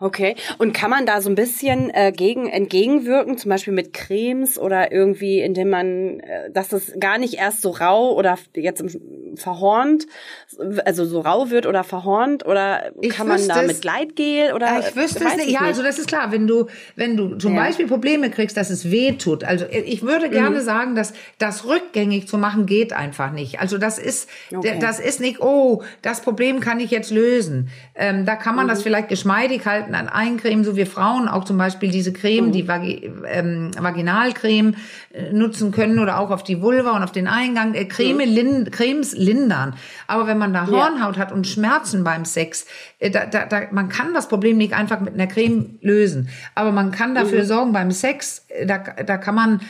Okay. 0.00 0.36
Und 0.58 0.74
kann 0.74 0.90
man 0.90 1.06
da 1.06 1.20
so 1.20 1.28
ein 1.28 1.34
bisschen 1.34 1.90
äh, 1.90 2.12
gegen 2.12 2.48
entgegenwirken, 2.48 3.36
zum 3.36 3.48
Beispiel 3.48 3.72
mit 3.72 3.92
Cremes 3.92 4.56
oder 4.56 4.92
irgendwie, 4.92 5.40
indem 5.40 5.70
man, 5.70 6.20
äh, 6.20 6.52
dass 6.52 6.68
das 6.68 6.92
gar 7.00 7.18
nicht 7.18 7.34
erst 7.34 7.62
so 7.62 7.70
rau 7.70 8.14
oder 8.14 8.38
jetzt 8.54 8.80
verhornt, 9.36 10.06
also 10.84 11.04
so 11.04 11.20
rau 11.20 11.50
wird 11.50 11.66
oder 11.66 11.84
verhornt 11.84 12.46
oder 12.46 12.92
ich 13.00 13.10
kann 13.10 13.28
man 13.28 13.46
da 13.46 13.62
mit 13.62 13.80
Gleitgel 13.80 14.52
oder? 14.54 14.80
Ich 14.80 14.96
wüsste 14.96 15.24
es 15.24 15.36
nicht. 15.36 15.50
Ja, 15.50 15.60
also 15.60 15.82
das 15.82 15.98
ist 15.98 16.08
klar, 16.08 16.32
wenn 16.32 16.46
du, 16.46 16.66
wenn 16.96 17.16
du 17.16 17.36
zum 17.36 17.54
ja. 17.54 17.62
Beispiel 17.62 17.86
Probleme 17.86 18.30
kriegst, 18.30 18.56
dass 18.56 18.70
es 18.70 18.90
weh 18.90 19.12
tut. 19.12 19.44
Also 19.44 19.66
ich 19.70 20.02
würde 20.02 20.30
gerne 20.30 20.60
mhm. 20.60 20.64
sagen, 20.64 20.94
dass 20.94 21.12
das 21.38 21.66
rückgängig 21.66 22.28
zu 22.28 22.38
machen 22.38 22.66
geht 22.66 22.92
einfach 22.92 23.32
nicht. 23.32 23.60
Also 23.60 23.78
das 23.78 23.98
ist, 23.98 24.28
okay. 24.54 24.78
das 24.80 25.00
ist 25.00 25.20
nicht, 25.20 25.40
oh, 25.40 25.82
das 26.02 26.20
Problem 26.20 26.60
kann 26.60 26.80
ich 26.80 26.90
jetzt 26.90 27.10
lösen. 27.10 27.68
Ähm, 27.94 28.26
da 28.26 28.36
kann 28.36 28.54
man 28.54 28.66
mhm. 28.66 28.70
das 28.70 28.82
vielleicht 28.82 29.08
geschmeidig 29.08 29.66
halten 29.66 29.94
an 29.94 30.08
Eincremen, 30.08 30.64
so 30.64 30.76
wir 30.76 30.86
Frauen 30.86 31.28
auch 31.28 31.44
zum 31.44 31.58
Beispiel 31.58 31.90
diese 31.90 32.12
Creme, 32.12 32.46
mhm. 32.46 32.52
die 32.52 32.68
Vagi 32.68 33.10
ähm, 33.26 33.70
Vaginalcreme 33.78 34.74
äh, 35.12 35.32
nutzen 35.32 35.72
können 35.72 35.98
oder 35.98 36.18
auch 36.18 36.30
auf 36.30 36.42
die 36.42 36.60
Vulva 36.60 36.96
und 36.96 37.02
auf 37.02 37.12
den 37.12 37.26
Eingang. 37.26 37.74
Äh, 37.74 37.84
Creme 37.86 38.26
mhm. 38.26 38.34
lind 38.34 38.72
Cremes 38.72 39.12
lindern. 39.28 39.74
Aber 40.06 40.26
wenn 40.26 40.38
man 40.38 40.52
da 40.52 40.66
Hornhaut 40.66 41.16
ja. 41.16 41.22
hat 41.22 41.32
und 41.32 41.46
Schmerzen 41.46 42.04
beim 42.04 42.24
Sex, 42.24 42.66
äh, 42.98 43.10
da, 43.10 43.26
da, 43.26 43.46
da, 43.46 43.62
man 43.70 43.88
kann 43.88 44.14
das 44.14 44.28
Problem 44.28 44.56
nicht 44.56 44.72
einfach 44.72 45.00
mit 45.00 45.14
einer 45.14 45.26
Creme 45.26 45.78
lösen. 45.80 46.28
Aber 46.54 46.72
man 46.72 46.90
kann 46.90 47.14
dafür 47.14 47.42
mhm. 47.42 47.46
sorgen 47.46 47.72
beim 47.72 47.90
Sex, 47.90 48.46
äh, 48.48 48.66
da, 48.66 48.78
da 48.78 49.16
kann 49.18 49.34
man 49.34 49.60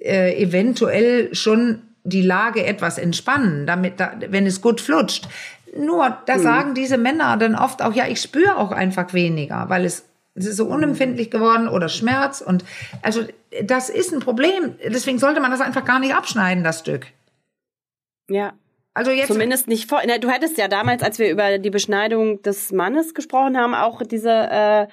äh, 0.00 0.42
eventuell 0.42 1.34
schon 1.34 1.82
die 2.04 2.22
Lage 2.22 2.64
etwas 2.64 2.98
entspannen, 2.98 3.66
damit, 3.66 4.00
da, 4.00 4.12
wenn 4.28 4.46
es 4.46 4.60
gut 4.60 4.80
flutscht. 4.80 5.28
Nur, 5.76 6.18
da 6.26 6.34
hm. 6.34 6.42
sagen 6.42 6.74
diese 6.74 6.96
Männer 6.96 7.36
dann 7.36 7.54
oft 7.54 7.82
auch, 7.82 7.94
ja, 7.94 8.06
ich 8.08 8.20
spüre 8.20 8.56
auch 8.56 8.72
einfach 8.72 9.12
weniger, 9.12 9.68
weil 9.68 9.84
es, 9.84 10.04
es 10.34 10.46
ist 10.46 10.56
so 10.56 10.66
unempfindlich 10.66 11.30
geworden 11.30 11.68
oder 11.68 11.88
Schmerz 11.88 12.40
und 12.40 12.64
also 13.02 13.24
das 13.62 13.90
ist 13.90 14.12
ein 14.12 14.20
Problem. 14.20 14.76
Deswegen 14.84 15.18
sollte 15.18 15.40
man 15.40 15.50
das 15.50 15.60
einfach 15.60 15.84
gar 15.84 15.98
nicht 15.98 16.14
abschneiden, 16.14 16.64
das 16.64 16.80
Stück. 16.80 17.06
Ja, 18.28 18.52
also 18.98 19.12
jetzt 19.12 19.28
Zumindest 19.28 19.68
nicht 19.68 19.88
vor. 19.88 20.00
Du 20.20 20.28
hättest 20.28 20.58
ja 20.58 20.66
damals, 20.66 21.04
als 21.04 21.20
wir 21.20 21.30
über 21.30 21.58
die 21.58 21.70
Beschneidung 21.70 22.42
des 22.42 22.72
Mannes 22.72 23.14
gesprochen 23.14 23.56
haben, 23.56 23.72
auch 23.72 24.02
diese 24.02 24.30
äh, 24.30 24.86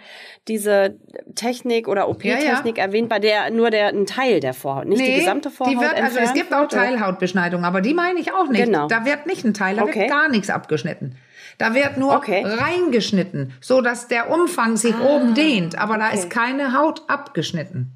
diese 0.48 1.00
Technik 1.34 1.88
oder 1.88 2.08
OP-Technik 2.08 2.78
ja, 2.78 2.84
ja. 2.84 2.88
erwähnt, 2.88 3.10
bei 3.10 3.18
der 3.18 3.50
nur 3.50 3.72
der 3.72 3.88
ein 3.88 4.06
Teil 4.06 4.41
der 4.41 4.54
Vorhaut, 4.54 4.86
nicht 4.86 5.00
nee, 5.00 5.15
die 5.15 5.20
gesamte 5.22 5.50
Vorhaut. 5.50 5.74
Die 5.74 5.80
wird, 5.80 5.96
also 5.96 6.20
es 6.20 6.34
gibt 6.34 6.54
auch 6.54 6.68
Teilhautbeschneidung, 6.68 7.65
aber 7.65 7.82
die 7.82 7.96
meine 7.96 8.20
ich 8.20 8.32
auch 8.32 8.48
nicht. 8.48 8.63
Genau. 8.63 8.88
Da 8.88 9.06
wird 9.06 9.26
nicht 9.26 9.44
ein 9.44 9.56
Teil, 9.56 9.78
da 9.78 9.84
okay. 9.84 10.02
wird 10.02 10.10
gar 10.12 10.30
nichts 10.30 10.52
abgeschnitten. 10.52 11.15
Da 11.58 11.74
wird 11.74 11.98
nur 11.98 12.15
okay. 12.15 12.44
reingeschnitten, 12.46 13.54
so 13.60 13.82
dass 13.82 14.08
der 14.08 14.30
Umfang 14.30 14.78
sich 14.78 14.94
ah, 14.94 15.15
oben 15.15 15.34
dehnt, 15.34 15.80
aber 15.80 15.98
da 15.98 16.10
okay. 16.10 16.20
ist 16.20 16.30
keine 16.30 16.78
Haut 16.78 17.02
abgeschnitten. 17.08 17.91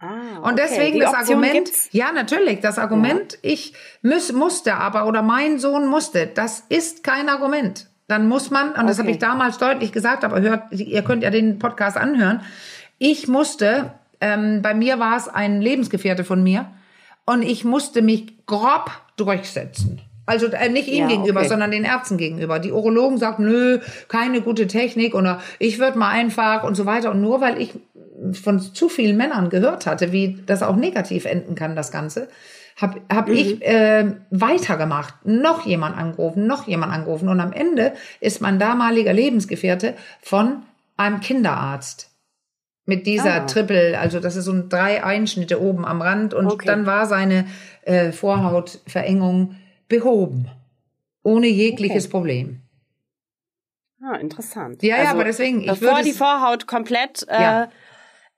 Ah, 0.00 0.38
okay. 0.38 0.48
Und 0.48 0.58
deswegen 0.58 0.94
Die 0.94 1.00
das 1.00 1.12
Option 1.12 1.36
Argument, 1.36 1.66
gibt's? 1.66 1.88
ja 1.92 2.10
natürlich, 2.10 2.60
das 2.60 2.78
Argument, 2.78 3.34
ja. 3.34 3.38
ich 3.42 3.74
muss, 4.02 4.32
musste 4.32 4.74
aber 4.74 5.06
oder 5.06 5.20
mein 5.20 5.58
Sohn 5.58 5.86
musste, 5.86 6.26
das 6.26 6.64
ist 6.70 7.04
kein 7.04 7.28
Argument. 7.28 7.86
Dann 8.08 8.26
muss 8.26 8.50
man, 8.50 8.70
und 8.70 8.76
okay. 8.76 8.86
das 8.86 8.98
habe 8.98 9.10
ich 9.10 9.18
damals 9.18 9.58
deutlich 9.58 9.92
gesagt, 9.92 10.24
aber 10.24 10.40
hört, 10.40 10.72
ihr 10.72 11.02
könnt 11.02 11.22
ja 11.22 11.30
den 11.30 11.58
Podcast 11.58 11.96
anhören. 11.96 12.40
Ich 12.98 13.28
musste, 13.28 13.92
ähm, 14.20 14.62
bei 14.62 14.74
mir 14.74 14.98
war 14.98 15.16
es 15.16 15.28
ein 15.28 15.60
Lebensgefährte 15.60 16.24
von 16.24 16.42
mir 16.42 16.70
und 17.26 17.42
ich 17.42 17.64
musste 17.64 18.02
mich 18.02 18.46
grob 18.46 18.90
durchsetzen. 19.16 20.00
Also 20.26 20.46
äh, 20.46 20.68
nicht 20.68 20.88
ihm 20.88 21.02
ja, 21.02 21.08
gegenüber, 21.08 21.40
okay. 21.40 21.48
sondern 21.48 21.72
den 21.72 21.84
Ärzten 21.84 22.16
gegenüber. 22.16 22.58
Die 22.58 22.72
Urologen 22.72 23.18
sagten, 23.18 23.44
nö, 23.44 23.80
keine 24.08 24.40
gute 24.40 24.66
Technik 24.66 25.14
oder 25.14 25.40
ich 25.58 25.78
würde 25.78 25.98
mal 25.98 26.10
einfach 26.10 26.62
und 26.62 26.76
so 26.76 26.86
weiter. 26.86 27.10
Und 27.10 27.20
nur 27.20 27.40
weil 27.40 27.60
ich 27.60 27.72
von 28.32 28.60
zu 28.60 28.88
vielen 28.88 29.16
Männern 29.16 29.50
gehört 29.50 29.86
hatte, 29.86 30.12
wie 30.12 30.38
das 30.46 30.62
auch 30.62 30.76
negativ 30.76 31.24
enden 31.24 31.54
kann, 31.54 31.76
das 31.76 31.90
Ganze, 31.90 32.28
habe 32.76 33.00
hab 33.12 33.28
mhm. 33.28 33.34
ich 33.34 33.62
äh, 33.66 34.14
weitergemacht, 34.30 35.14
noch 35.24 35.66
jemand 35.66 35.96
angerufen, 35.96 36.46
noch 36.46 36.66
jemand 36.66 36.92
angerufen 36.92 37.28
und 37.28 37.40
am 37.40 37.52
Ende 37.52 37.92
ist 38.20 38.40
mein 38.40 38.58
damaliger 38.58 39.12
Lebensgefährte 39.12 39.94
von 40.20 40.62
einem 40.96 41.20
Kinderarzt 41.20 42.10
mit 42.86 43.06
dieser 43.06 43.42
ah. 43.42 43.46
Triple, 43.46 43.98
also 43.98 44.20
das 44.20 44.36
ist 44.36 44.46
so 44.46 44.52
ein 44.52 44.68
drei 44.68 45.04
Einschnitte 45.04 45.60
oben 45.60 45.84
am 45.84 46.02
Rand 46.02 46.34
und 46.34 46.46
okay. 46.46 46.66
dann 46.66 46.86
war 46.86 47.06
seine 47.06 47.46
äh, 47.82 48.12
Vorhautverengung 48.12 49.56
behoben, 49.88 50.50
ohne 51.22 51.46
jegliches 51.46 52.06
okay. 52.06 52.10
Problem. 52.10 52.60
Ah, 54.02 54.16
interessant. 54.16 54.82
Ja, 54.82 54.96
also, 54.96 55.04
ja, 55.04 55.10
aber 55.10 55.24
deswegen. 55.24 55.60
Ich 55.60 55.66
bevor 55.66 56.02
die 56.02 56.12
Vorhaut 56.12 56.66
komplett 56.66 57.26
äh, 57.28 57.42
ja. 57.42 57.70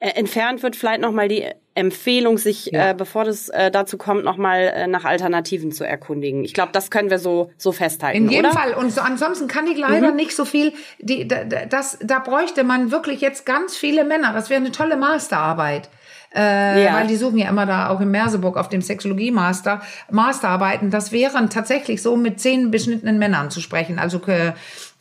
Äh, 0.03 0.19
entfernt 0.19 0.65
wird, 0.65 0.75
vielleicht 0.75 1.01
nochmal 1.01 1.29
die 1.29 1.45
Empfehlung, 1.77 2.37
sich, 2.37 2.67
ja. 2.67 2.91
äh, 2.91 2.95
bevor 2.95 3.25
das 3.25 3.49
äh, 3.51 3.71
dazu 3.71 3.97
kommt, 3.97 4.25
nochmal 4.25 4.73
äh, 4.75 4.87
nach 4.88 5.05
Alternativen 5.05 5.71
zu 5.71 5.85
erkundigen. 5.85 6.45
Ich 6.45 6.55
glaube, 6.55 6.71
das 6.73 6.91
können 6.91 7.09
wir 7.09 7.21
so, 7.21 7.53
so 7.57 7.71
festhalten. 7.71 8.25
In 8.25 8.29
jedem 8.29 8.51
oder? 8.51 8.59
Fall. 8.59 8.75
Und 8.75 8.91
so, 8.91 9.01
ansonsten 9.01 9.47
kann 9.47 9.69
ich 9.69 9.79
leider 9.79 10.11
mhm. 10.11 10.17
nicht 10.17 10.35
so 10.35 10.45
viel, 10.45 10.73
die, 10.99 11.29
da, 11.29 11.45
das, 11.45 11.99
da 12.03 12.19
bräuchte 12.19 12.65
man 12.65 12.91
wirklich 12.91 13.21
jetzt 13.21 13.47
ganz 13.47 13.77
viele 13.77 14.03
Männer. 14.03 14.33
Das 14.33 14.51
wäre 14.51 14.61
eine 14.61 14.73
tolle 14.73 14.97
Masterarbeit. 14.97 15.88
Äh, 16.35 16.85
ja. 16.85 16.95
weil 16.95 17.07
die 17.09 17.17
suchen 17.17 17.37
ja 17.37 17.51
immer 17.51 17.67
da 17.67 17.91
auch 17.91 18.01
in 18.01 18.11
Merseburg 18.11 18.57
auf 18.57 18.71
dem 18.71 18.81
Sexologie-Master 18.81 19.83
Masterarbeiten. 20.11 20.91
Das 20.91 21.12
wären 21.12 21.51
tatsächlich 21.51 22.01
so 22.01 22.17
mit 22.17 22.41
zehn 22.41 22.71
beschnittenen 22.71 23.19
Männern 23.19 23.51
zu 23.51 23.61
sprechen. 23.61 23.99
Also 23.99 24.19
äh, 24.27 24.49
äh, 24.49 24.53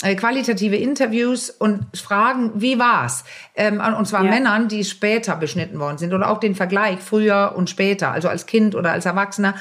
qualitative 0.01 0.75
Interviews 0.75 1.49
und 1.49 1.85
fragen, 1.95 2.51
wie 2.55 2.79
war's? 2.79 3.23
Ähm, 3.55 3.81
und 3.97 4.07
zwar 4.07 4.23
ja. 4.23 4.31
Männern, 4.31 4.67
die 4.67 4.83
später 4.83 5.35
beschnitten 5.35 5.79
worden 5.79 5.97
sind 5.97 6.13
oder 6.13 6.29
auch 6.29 6.39
den 6.39 6.55
Vergleich 6.55 6.99
früher 6.99 7.53
und 7.55 7.69
später, 7.69 8.11
also 8.11 8.27
als 8.27 8.45
Kind 8.45 8.75
oder 8.75 8.91
als 8.91 9.05
Erwachsener. 9.05 9.55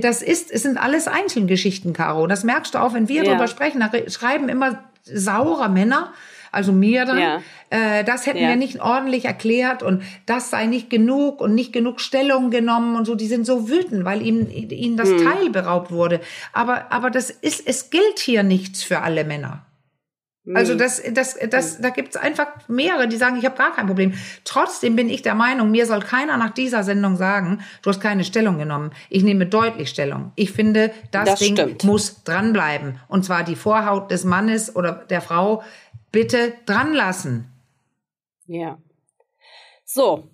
Das 0.00 0.22
ist, 0.22 0.50
es 0.50 0.62
sind 0.62 0.78
alles 0.78 1.08
Einzelgeschichten, 1.08 1.92
Caro. 1.92 2.26
Das 2.26 2.44
merkst 2.44 2.74
du 2.74 2.78
auch, 2.78 2.94
wenn 2.94 3.08
wir 3.08 3.22
ja. 3.22 3.30
darüber 3.30 3.48
sprechen. 3.48 3.80
Da 3.80 3.90
schreiben 4.10 4.48
immer 4.48 4.84
saure 5.04 5.68
Männer 5.68 6.12
also 6.52 6.72
mir 6.72 7.04
dann, 7.04 7.18
ja. 7.18 7.42
äh, 7.70 8.04
das 8.04 8.26
hätten 8.26 8.38
ja. 8.38 8.48
wir 8.48 8.56
nicht 8.56 8.80
ordentlich 8.80 9.24
erklärt 9.24 9.82
und 9.82 10.02
das 10.26 10.50
sei 10.50 10.66
nicht 10.66 10.90
genug 10.90 11.40
und 11.40 11.54
nicht 11.54 11.72
genug 11.72 12.00
Stellung 12.00 12.50
genommen 12.50 12.96
und 12.96 13.04
so. 13.04 13.14
Die 13.14 13.26
sind 13.26 13.46
so 13.46 13.68
wütend, 13.68 14.04
weil 14.04 14.22
ihnen, 14.22 14.50
ihnen 14.50 14.96
das 14.96 15.10
hm. 15.10 15.24
Teil 15.24 15.50
beraubt 15.50 15.90
wurde. 15.90 16.20
Aber, 16.52 16.92
aber 16.92 17.10
das 17.10 17.30
ist, 17.30 17.66
es 17.66 17.90
gilt 17.90 18.18
hier 18.18 18.42
nichts 18.42 18.82
für 18.82 19.00
alle 19.00 19.24
Männer. 19.24 19.64
Also 20.54 20.74
das, 20.74 21.02
das, 21.12 21.38
das, 21.50 21.80
da 21.80 21.90
gibt's 21.90 22.16
einfach 22.16 22.46
mehrere, 22.66 23.06
die 23.06 23.16
sagen, 23.16 23.36
ich 23.36 23.44
habe 23.44 23.58
gar 23.58 23.74
kein 23.74 23.86
Problem. 23.86 24.14
Trotzdem 24.44 24.96
bin 24.96 25.10
ich 25.10 25.20
der 25.20 25.34
Meinung, 25.34 25.70
mir 25.70 25.84
soll 25.86 26.00
keiner 26.00 26.38
nach 26.38 26.50
dieser 26.50 26.82
Sendung 26.82 27.16
sagen, 27.16 27.60
du 27.82 27.90
hast 27.90 28.00
keine 28.00 28.24
Stellung 28.24 28.58
genommen. 28.58 28.90
Ich 29.10 29.22
nehme 29.22 29.46
deutlich 29.46 29.90
Stellung. 29.90 30.32
Ich 30.36 30.52
finde, 30.52 30.92
das, 31.10 31.26
das 31.26 31.38
Ding 31.40 31.56
stimmt. 31.56 31.84
muss 31.84 32.24
dranbleiben. 32.24 32.98
Und 33.06 33.24
zwar 33.24 33.44
die 33.44 33.54
Vorhaut 33.54 34.10
des 34.10 34.24
Mannes 34.24 34.74
oder 34.74 34.92
der 35.10 35.20
Frau 35.20 35.62
bitte 36.12 36.54
dran 36.66 36.92
lassen. 36.92 37.52
Ja. 38.46 38.78
So, 39.84 40.28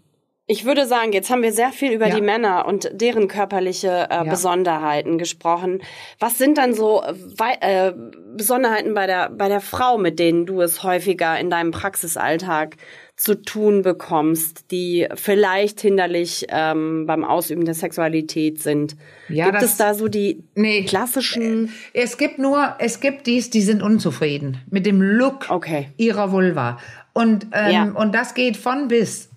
ich 0.49 0.65
würde 0.65 0.87
sagen, 0.87 1.13
jetzt 1.13 1.29
haben 1.29 1.43
wir 1.43 1.53
sehr 1.53 1.73
viel 1.73 1.93
über 1.93 2.07
ja. 2.07 2.15
die 2.15 2.21
Männer 2.21 2.67
und 2.67 2.89
deren 2.93 3.27
körperliche 3.27 4.07
äh, 4.09 4.15
ja. 4.15 4.23
Besonderheiten 4.25 5.19
gesprochen. 5.19 5.83
Was 6.21 6.39
sind 6.39 6.57
dann 6.57 6.73
so 6.73 7.03
äh, 7.03 7.93
Besonderheiten 8.37 8.95
bei 8.95 9.09
der 9.09 9.31
bei 9.31 9.49
der 9.49 9.61
Frau, 9.61 9.99
mit 9.99 10.21
denen 10.21 10.47
du 10.47 10.61
es 10.61 10.85
häufiger 10.85 11.39
in 11.41 11.51
deinem 11.51 11.73
Praxisalltag 11.73 12.77
zu 13.17 13.43
tun 13.43 13.83
bekommst, 13.83 14.71
die 14.71 15.09
vielleicht 15.15 15.81
hinderlich 15.81 16.47
ähm, 16.51 17.07
beim 17.07 17.25
Ausüben 17.25 17.65
der 17.65 17.75
Sexualität 17.75 18.63
sind? 18.63 18.97
Ja, 19.29 19.47
gibt 19.47 19.63
das, 19.63 19.73
es 19.73 19.77
da 19.79 19.95
so 19.95 20.09
die 20.09 20.45
nee, 20.55 20.85
klassischen? 20.85 21.73
Es 21.95 22.19
gibt 22.19 22.39
nur, 22.39 22.77
es 22.79 23.01
gibt 23.01 23.27
dies, 23.27 23.49
die 23.49 23.63
sind 23.63 23.83
unzufrieden 23.83 24.59
mit 24.71 24.85
dem 24.85 25.01
Look 25.01 25.47
okay. 25.49 25.89
ihrer 25.97 26.31
Vulva. 26.31 26.79
Und, 27.15 27.47
ähm, 27.53 27.73
ja. 27.73 27.85
und 27.85 28.15
das 28.15 28.35
geht 28.35 28.59
von 28.59 28.89
bis. 28.89 29.31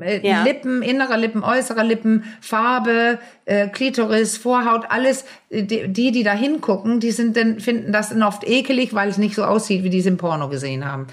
Äh, 0.00 0.26
ja. 0.26 0.42
Lippen, 0.42 0.82
innere 0.82 1.16
Lippen, 1.16 1.42
äußere 1.42 1.84
Lippen, 1.84 2.24
Farbe, 2.40 3.18
äh, 3.44 3.68
Klitoris, 3.68 4.36
Vorhaut, 4.36 4.84
alles. 4.90 5.24
Äh, 5.48 5.62
die, 5.62 6.12
die 6.12 6.22
da 6.22 6.32
hingucken, 6.32 7.00
die 7.00 7.12
sind 7.12 7.36
dann, 7.36 7.60
finden 7.60 7.92
das 7.92 8.10
dann 8.10 8.22
oft 8.22 8.46
ekelig, 8.46 8.92
weil 8.92 9.08
es 9.08 9.16
nicht 9.16 9.34
so 9.34 9.44
aussieht, 9.44 9.84
wie 9.84 9.90
die 9.90 10.00
es 10.00 10.06
im 10.06 10.18
Porno 10.18 10.50
gesehen 10.50 10.84
haben. 10.84 11.06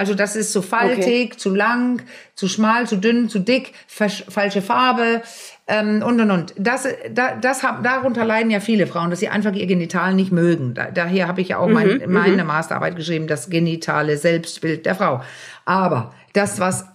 Also 0.00 0.14
das 0.14 0.34
ist 0.34 0.50
zu 0.50 0.62
faltig, 0.62 1.32
okay. 1.32 1.36
zu 1.36 1.54
lang, 1.54 2.00
zu 2.34 2.48
schmal, 2.48 2.86
zu 2.86 2.96
dünn, 2.96 3.28
zu 3.28 3.38
dick, 3.38 3.74
falsche 3.86 4.62
Farbe 4.62 5.20
ähm, 5.66 6.02
und 6.02 6.18
und 6.18 6.30
und. 6.30 6.54
Das, 6.56 6.88
da, 7.12 7.36
das 7.36 7.62
hab, 7.62 7.84
darunter 7.84 8.24
leiden 8.24 8.50
ja 8.50 8.60
viele 8.60 8.86
Frauen, 8.86 9.10
dass 9.10 9.20
sie 9.20 9.28
einfach 9.28 9.52
ihr 9.52 9.66
Genital 9.66 10.14
nicht 10.14 10.32
mögen. 10.32 10.72
Da, 10.72 10.90
daher 10.90 11.28
habe 11.28 11.42
ich 11.42 11.48
ja 11.48 11.58
auch 11.58 11.68
mein, 11.68 11.98
mhm, 11.98 12.10
meine 12.10 12.44
mhm. 12.44 12.46
Masterarbeit 12.46 12.96
geschrieben, 12.96 13.26
das 13.26 13.50
genitale 13.50 14.16
Selbstbild 14.16 14.86
der 14.86 14.94
Frau. 14.94 15.20
Aber 15.66 16.14
das, 16.32 16.60
was 16.60 16.86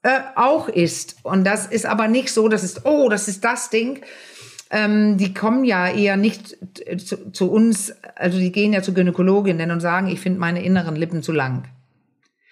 äh, 0.00 0.20
auch 0.34 0.70
ist. 0.70 1.16
Und 1.24 1.44
das 1.44 1.66
ist 1.66 1.84
aber 1.84 2.08
nicht 2.08 2.32
so, 2.32 2.48
das 2.48 2.64
ist, 2.64 2.86
oh, 2.86 3.10
das 3.10 3.28
ist 3.28 3.44
das 3.44 3.68
Ding. 3.68 4.00
Ähm, 4.70 5.18
die 5.18 5.34
kommen 5.34 5.62
ja 5.64 5.90
eher 5.90 6.16
nicht 6.16 6.56
zu, 7.04 7.30
zu, 7.32 7.52
uns, 7.52 7.92
also 8.14 8.38
die 8.38 8.50
gehen 8.50 8.72
ja 8.72 8.80
zu 8.80 8.94
Gynäkologinnen 8.94 9.70
und 9.70 9.80
sagen, 9.80 10.06
ich 10.06 10.20
finde 10.20 10.40
meine 10.40 10.64
inneren 10.64 10.96
Lippen 10.96 11.22
zu 11.22 11.32
lang. 11.32 11.68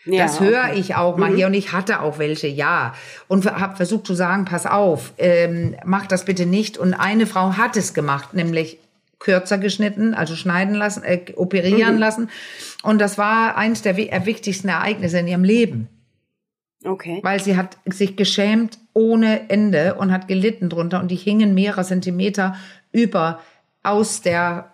Ja, 0.07 0.24
das 0.24 0.40
höre 0.40 0.64
okay. 0.64 0.78
ich 0.78 0.94
auch 0.96 1.16
mal 1.16 1.30
mhm. 1.30 1.36
hier 1.36 1.46
und 1.46 1.55
ich 1.55 1.72
hatte 1.72 2.00
auch 2.00 2.18
welche, 2.18 2.46
ja. 2.46 2.94
Und 3.26 3.46
habe 3.46 3.76
versucht 3.76 4.07
zu 4.07 4.14
sagen, 4.14 4.44
pass 4.44 4.66
auf, 4.66 5.14
ähm, 5.18 5.76
mach 5.84 6.07
das 6.07 6.24
bitte 6.24 6.46
nicht. 6.46 6.76
Und 6.76 6.94
eine 6.94 7.26
Frau 7.26 7.57
hat 7.57 7.76
es 7.76 7.94
gemacht, 7.94 8.34
nämlich 8.34 8.78
kürzer 9.18 9.57
geschnitten, 9.57 10.12
also 10.12 10.36
schneiden 10.36 10.74
lassen, 10.74 11.02
äh, 11.02 11.20
operieren 11.36 11.94
mhm. 11.94 12.00
lassen. 12.00 12.30
Und 12.82 13.00
das 13.00 13.16
war 13.16 13.57
eines 13.57 13.80
der 13.82 13.96
wichtigsten 13.96 14.68
Ereignisse 14.68 15.18
in 15.18 15.28
ihrem 15.28 15.44
Leben. 15.44 15.88
Okay. 16.84 17.20
Weil 17.22 17.40
sie 17.40 17.57
hat 17.57 17.78
sich 17.86 18.16
geschämt 18.16 18.78
ohne 18.92 19.48
Ende 19.48 19.94
und 19.94 20.12
hat 20.12 20.28
gelitten 20.28 20.68
drunter 20.68 21.00
und 21.00 21.11
die 21.11 21.16
hingen 21.16 21.55
mehrere 21.55 21.84
Zentimeter 21.84 22.57
über 22.92 23.40
aus 23.82 24.20
der 24.20 24.73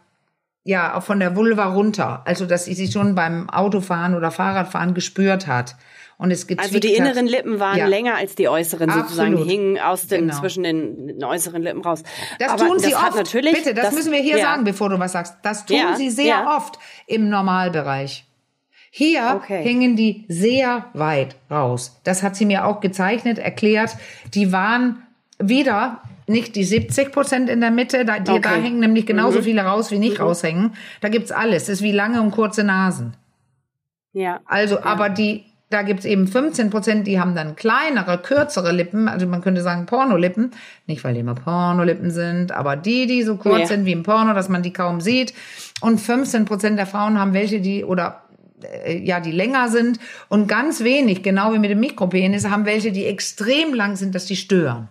ja 0.64 1.00
von 1.00 1.20
der 1.20 1.36
Vulva 1.36 1.66
runter, 1.66 2.22
also 2.24 2.46
dass 2.46 2.66
sie 2.66 2.74
sich 2.74 2.92
schon 2.92 3.14
beim 3.14 3.48
Autofahren 3.48 4.14
oder 4.14 4.30
Fahrradfahren 4.30 4.94
gespürt 4.94 5.46
hat 5.46 5.76
und 6.20 6.30
es 6.30 6.46
Also 6.58 6.78
die 6.78 6.94
inneren 6.94 7.26
Lippen 7.26 7.60
waren 7.60 7.78
ja. 7.78 7.86
länger 7.86 8.16
als 8.16 8.34
die 8.34 8.46
äußeren 8.46 8.90
Absolut. 8.90 9.08
sozusagen, 9.08 9.36
die 9.38 9.50
hingen 9.50 9.78
aus 9.78 10.06
den 10.06 10.26
genau. 10.26 10.38
zwischen 10.38 10.64
den, 10.64 11.24
äußeren 11.24 11.62
Lippen 11.62 11.80
raus. 11.80 12.02
Das 12.38 12.52
Aber 12.52 12.66
tun 12.66 12.78
sie 12.78 12.90
das 12.90 13.02
oft. 13.02 13.16
Natürlich, 13.16 13.54
Bitte, 13.54 13.72
das, 13.72 13.86
das, 13.86 13.94
müssen 13.94 14.12
wir 14.12 14.20
hier 14.20 14.36
ja. 14.36 14.44
sagen, 14.44 14.64
bevor 14.64 14.90
du 14.90 14.98
was 14.98 15.12
sagst. 15.12 15.36
Das 15.42 15.64
tun 15.64 15.78
ja. 15.78 15.96
sie 15.96 16.10
sehr 16.10 16.46
oft 16.54 16.78
im 17.06 17.30
Normalbereich. 17.30 18.26
Hier 18.90 19.40
okay. 19.42 19.62
hängen 19.62 19.96
die 19.96 20.26
sehr 20.28 20.84
weit 20.92 21.36
raus. 21.50 21.98
Das 22.04 22.22
hat 22.22 22.36
sie 22.36 22.44
mir 22.44 22.66
auch 22.66 22.80
gezeichnet, 22.80 23.38
erklärt. 23.38 23.96
Die 24.34 24.52
waren 24.52 25.02
wieder 25.38 26.02
nicht 26.30 26.56
die 26.56 26.64
70 26.64 27.12
Prozent 27.12 27.50
in 27.50 27.60
der 27.60 27.70
Mitte, 27.70 28.04
da, 28.04 28.18
die, 28.18 28.30
okay. 28.30 28.40
da 28.42 28.54
hängen 28.54 28.80
nämlich 28.80 29.06
genauso 29.06 29.40
mhm. 29.40 29.44
viele 29.44 29.62
raus, 29.62 29.90
wie 29.90 29.98
nicht 29.98 30.18
mhm. 30.18 30.24
raushängen. 30.24 30.72
Da 31.00 31.08
gibt's 31.08 31.32
alles. 31.32 31.66
Das 31.66 31.76
ist 31.76 31.82
wie 31.82 31.92
lange 31.92 32.22
und 32.22 32.30
kurze 32.30 32.64
Nasen. 32.64 33.14
Ja. 34.12 34.40
Also, 34.46 34.76
ja. 34.76 34.84
aber 34.84 35.08
die, 35.08 35.44
da 35.70 35.82
gibt's 35.82 36.04
eben 36.04 36.26
15 36.26 36.70
Prozent, 36.70 37.06
die 37.06 37.20
haben 37.20 37.34
dann 37.34 37.54
kleinere, 37.54 38.18
kürzere 38.18 38.72
Lippen, 38.72 39.06
also 39.08 39.26
man 39.26 39.40
könnte 39.40 39.62
sagen 39.62 39.86
Pornolippen. 39.86 40.52
Nicht, 40.86 41.04
weil 41.04 41.14
die 41.14 41.20
immer 41.20 41.34
Pornolippen 41.34 42.10
sind, 42.10 42.52
aber 42.52 42.76
die, 42.76 43.06
die 43.06 43.22
so 43.22 43.36
kurz 43.36 43.60
ja. 43.60 43.66
sind 43.66 43.84
wie 43.84 43.92
im 43.92 44.02
Porno, 44.02 44.34
dass 44.34 44.48
man 44.48 44.62
die 44.62 44.72
kaum 44.72 45.00
sieht. 45.00 45.32
Und 45.80 46.00
15 46.00 46.44
Prozent 46.44 46.78
der 46.78 46.86
Frauen 46.86 47.18
haben 47.18 47.34
welche, 47.34 47.60
die, 47.60 47.84
oder 47.84 48.22
äh, 48.62 48.98
ja, 48.98 49.20
die 49.20 49.32
länger 49.32 49.68
sind 49.68 49.98
und 50.28 50.48
ganz 50.48 50.82
wenig, 50.82 51.22
genau 51.22 51.52
wie 51.52 51.58
mit 51.58 51.70
dem 51.70 51.80
Mikropenis, 51.80 52.48
haben 52.48 52.66
welche, 52.66 52.92
die 52.92 53.06
extrem 53.06 53.74
lang 53.74 53.96
sind, 53.96 54.14
dass 54.14 54.26
die 54.26 54.36
stören. 54.36 54.88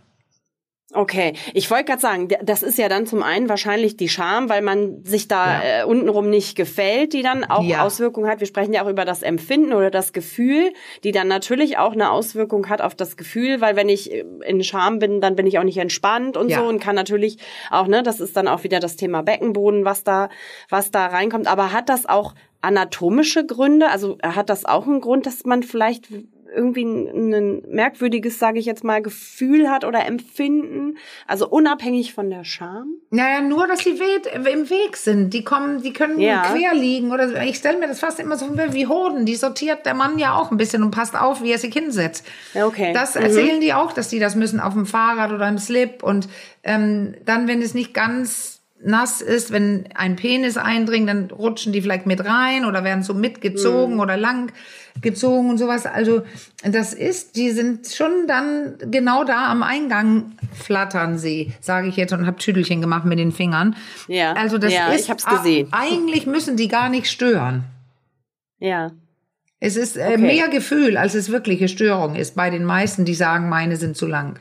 Okay, 0.91 1.33
ich 1.53 1.69
wollte 1.69 1.85
gerade 1.85 2.01
sagen, 2.01 2.29
das 2.41 2.63
ist 2.63 2.79
ja 2.79 2.89
dann 2.89 3.05
zum 3.05 3.21
einen 3.21 3.47
wahrscheinlich 3.47 3.95
die 3.95 4.09
Scham, 4.09 4.49
weil 4.49 4.63
man 4.63 5.03
sich 5.05 5.27
da 5.27 5.61
ja. 5.61 5.81
äh, 5.81 5.83
untenrum 5.85 6.31
nicht 6.31 6.55
gefällt, 6.55 7.13
die 7.13 7.21
dann 7.21 7.43
auch 7.43 7.63
ja. 7.63 7.83
Auswirkungen 7.85 8.27
hat. 8.27 8.39
Wir 8.39 8.47
sprechen 8.47 8.73
ja 8.73 8.83
auch 8.83 8.89
über 8.89 9.05
das 9.05 9.21
Empfinden 9.21 9.73
oder 9.73 9.91
das 9.91 10.13
Gefühl, 10.13 10.73
die 11.03 11.11
dann 11.11 11.27
natürlich 11.27 11.77
auch 11.77 11.93
eine 11.93 12.09
Auswirkung 12.09 12.69
hat 12.69 12.81
auf 12.81 12.95
das 12.95 13.17
Gefühl, 13.17 13.61
weil 13.61 13.75
wenn 13.75 13.87
ich 13.87 14.11
äh, 14.11 14.25
in 14.47 14.63
Scham 14.63 14.97
bin, 14.97 15.21
dann 15.21 15.35
bin 15.35 15.45
ich 15.45 15.59
auch 15.59 15.63
nicht 15.63 15.77
entspannt 15.77 16.35
und 16.35 16.49
ja. 16.49 16.59
so 16.59 16.67
und 16.67 16.79
kann 16.79 16.95
natürlich 16.95 17.37
auch, 17.69 17.85
ne, 17.85 18.01
das 18.01 18.19
ist 18.19 18.35
dann 18.35 18.47
auch 18.47 18.63
wieder 18.63 18.79
das 18.79 18.95
Thema 18.95 19.21
Beckenboden, 19.21 19.85
was 19.85 20.03
da, 20.03 20.29
was 20.69 20.89
da 20.89 21.05
reinkommt. 21.05 21.47
Aber 21.47 21.71
hat 21.71 21.89
das 21.89 22.07
auch 22.07 22.33
anatomische 22.61 23.45
Gründe? 23.45 23.89
Also 23.89 24.17
hat 24.23 24.49
das 24.49 24.65
auch 24.65 24.87
einen 24.87 25.01
Grund, 25.01 25.27
dass 25.27 25.45
man 25.45 25.61
vielleicht 25.61 26.07
irgendwie 26.53 26.83
ein, 26.83 27.33
ein 27.33 27.61
merkwürdiges, 27.67 28.39
sage 28.39 28.59
ich 28.59 28.65
jetzt 28.65 28.83
mal, 28.83 29.01
Gefühl 29.01 29.69
hat 29.69 29.85
oder 29.85 30.05
Empfinden, 30.05 30.97
also 31.27 31.47
unabhängig 31.47 32.13
von 32.13 32.29
der 32.29 32.43
Scham? 32.43 32.95
Naja, 33.09 33.41
nur, 33.41 33.67
dass 33.67 33.79
die 33.79 33.91
im 33.91 34.69
Weg 34.69 34.97
sind. 34.97 35.33
Die 35.33 35.43
kommen, 35.43 35.81
die 35.81 35.93
können 35.93 36.19
ja. 36.19 36.43
quer 36.43 36.73
liegen 36.73 37.11
oder 37.11 37.43
ich 37.43 37.57
stelle 37.57 37.79
mir 37.79 37.87
das 37.87 37.99
fast 37.99 38.19
immer 38.19 38.37
so 38.37 38.47
wie 38.71 38.87
Hoden. 38.87 39.25
Die 39.25 39.35
sortiert 39.35 39.85
der 39.85 39.93
Mann 39.93 40.17
ja 40.17 40.35
auch 40.35 40.51
ein 40.51 40.57
bisschen 40.57 40.83
und 40.83 40.91
passt 40.91 41.15
auf, 41.15 41.41
wie 41.41 41.51
er 41.51 41.59
sich 41.59 41.73
hinsetzt. 41.73 42.25
Ja, 42.53 42.65
okay. 42.65 42.93
Das 42.93 43.15
mhm. 43.15 43.21
erzählen 43.21 43.61
die 43.61 43.73
auch, 43.73 43.91
dass 43.93 44.09
die 44.09 44.19
das 44.19 44.35
müssen 44.35 44.59
auf 44.59 44.73
dem 44.73 44.85
Fahrrad 44.85 45.31
oder 45.31 45.47
im 45.47 45.57
Slip 45.57 46.03
und 46.03 46.27
ähm, 46.63 47.15
dann, 47.25 47.47
wenn 47.47 47.61
es 47.61 47.73
nicht 47.73 47.93
ganz 47.93 48.59
nass 48.81 49.21
ist, 49.21 49.51
wenn 49.51 49.89
ein 49.93 50.15
Penis 50.15 50.57
eindringt, 50.57 51.09
dann 51.09 51.31
rutschen 51.31 51.73
die 51.73 51.81
vielleicht 51.81 52.05
mit 52.05 52.23
rein 52.23 52.65
oder 52.65 52.83
werden 52.83 53.03
so 53.03 53.13
mitgezogen 53.13 53.95
mhm. 53.95 53.99
oder 53.99 54.17
lang 54.17 54.51
gezogen 55.01 55.49
und 55.49 55.57
sowas. 55.57 55.85
Also 55.85 56.23
das 56.63 56.93
ist, 56.93 57.35
die 57.35 57.51
sind 57.51 57.87
schon 57.87 58.27
dann 58.27 58.77
genau 58.91 59.23
da 59.23 59.49
am 59.49 59.63
Eingang 59.63 60.31
flattern 60.53 61.17
sie, 61.17 61.53
sage 61.61 61.87
ich 61.87 61.95
jetzt 61.95 62.13
und 62.13 62.25
habe 62.25 62.37
Tüdelchen 62.37 62.81
gemacht 62.81 63.05
mit 63.05 63.19
den 63.19 63.31
Fingern. 63.31 63.75
Ja. 64.07 64.33
Also 64.33 64.57
das 64.57 64.73
ja, 64.73 64.89
ist 64.89 65.05
ich 65.05 65.09
hab's 65.09 65.25
gesehen. 65.25 65.67
Eigentlich 65.71 66.25
müssen 66.25 66.57
die 66.57 66.67
gar 66.67 66.89
nicht 66.89 67.07
stören. 67.07 67.63
Ja. 68.59 68.91
Es 69.59 69.75
ist 69.75 69.97
äh, 69.97 70.11
okay. 70.13 70.17
mehr 70.17 70.47
Gefühl, 70.47 70.97
als 70.97 71.15
es 71.15 71.31
wirkliche 71.31 71.67
Störung 71.67 72.15
ist 72.15 72.35
bei 72.35 72.49
den 72.49 72.63
meisten, 72.63 73.05
die 73.05 73.13
sagen, 73.13 73.49
meine 73.49 73.75
sind 73.75 73.97
zu 73.97 74.07
lang. 74.07 74.39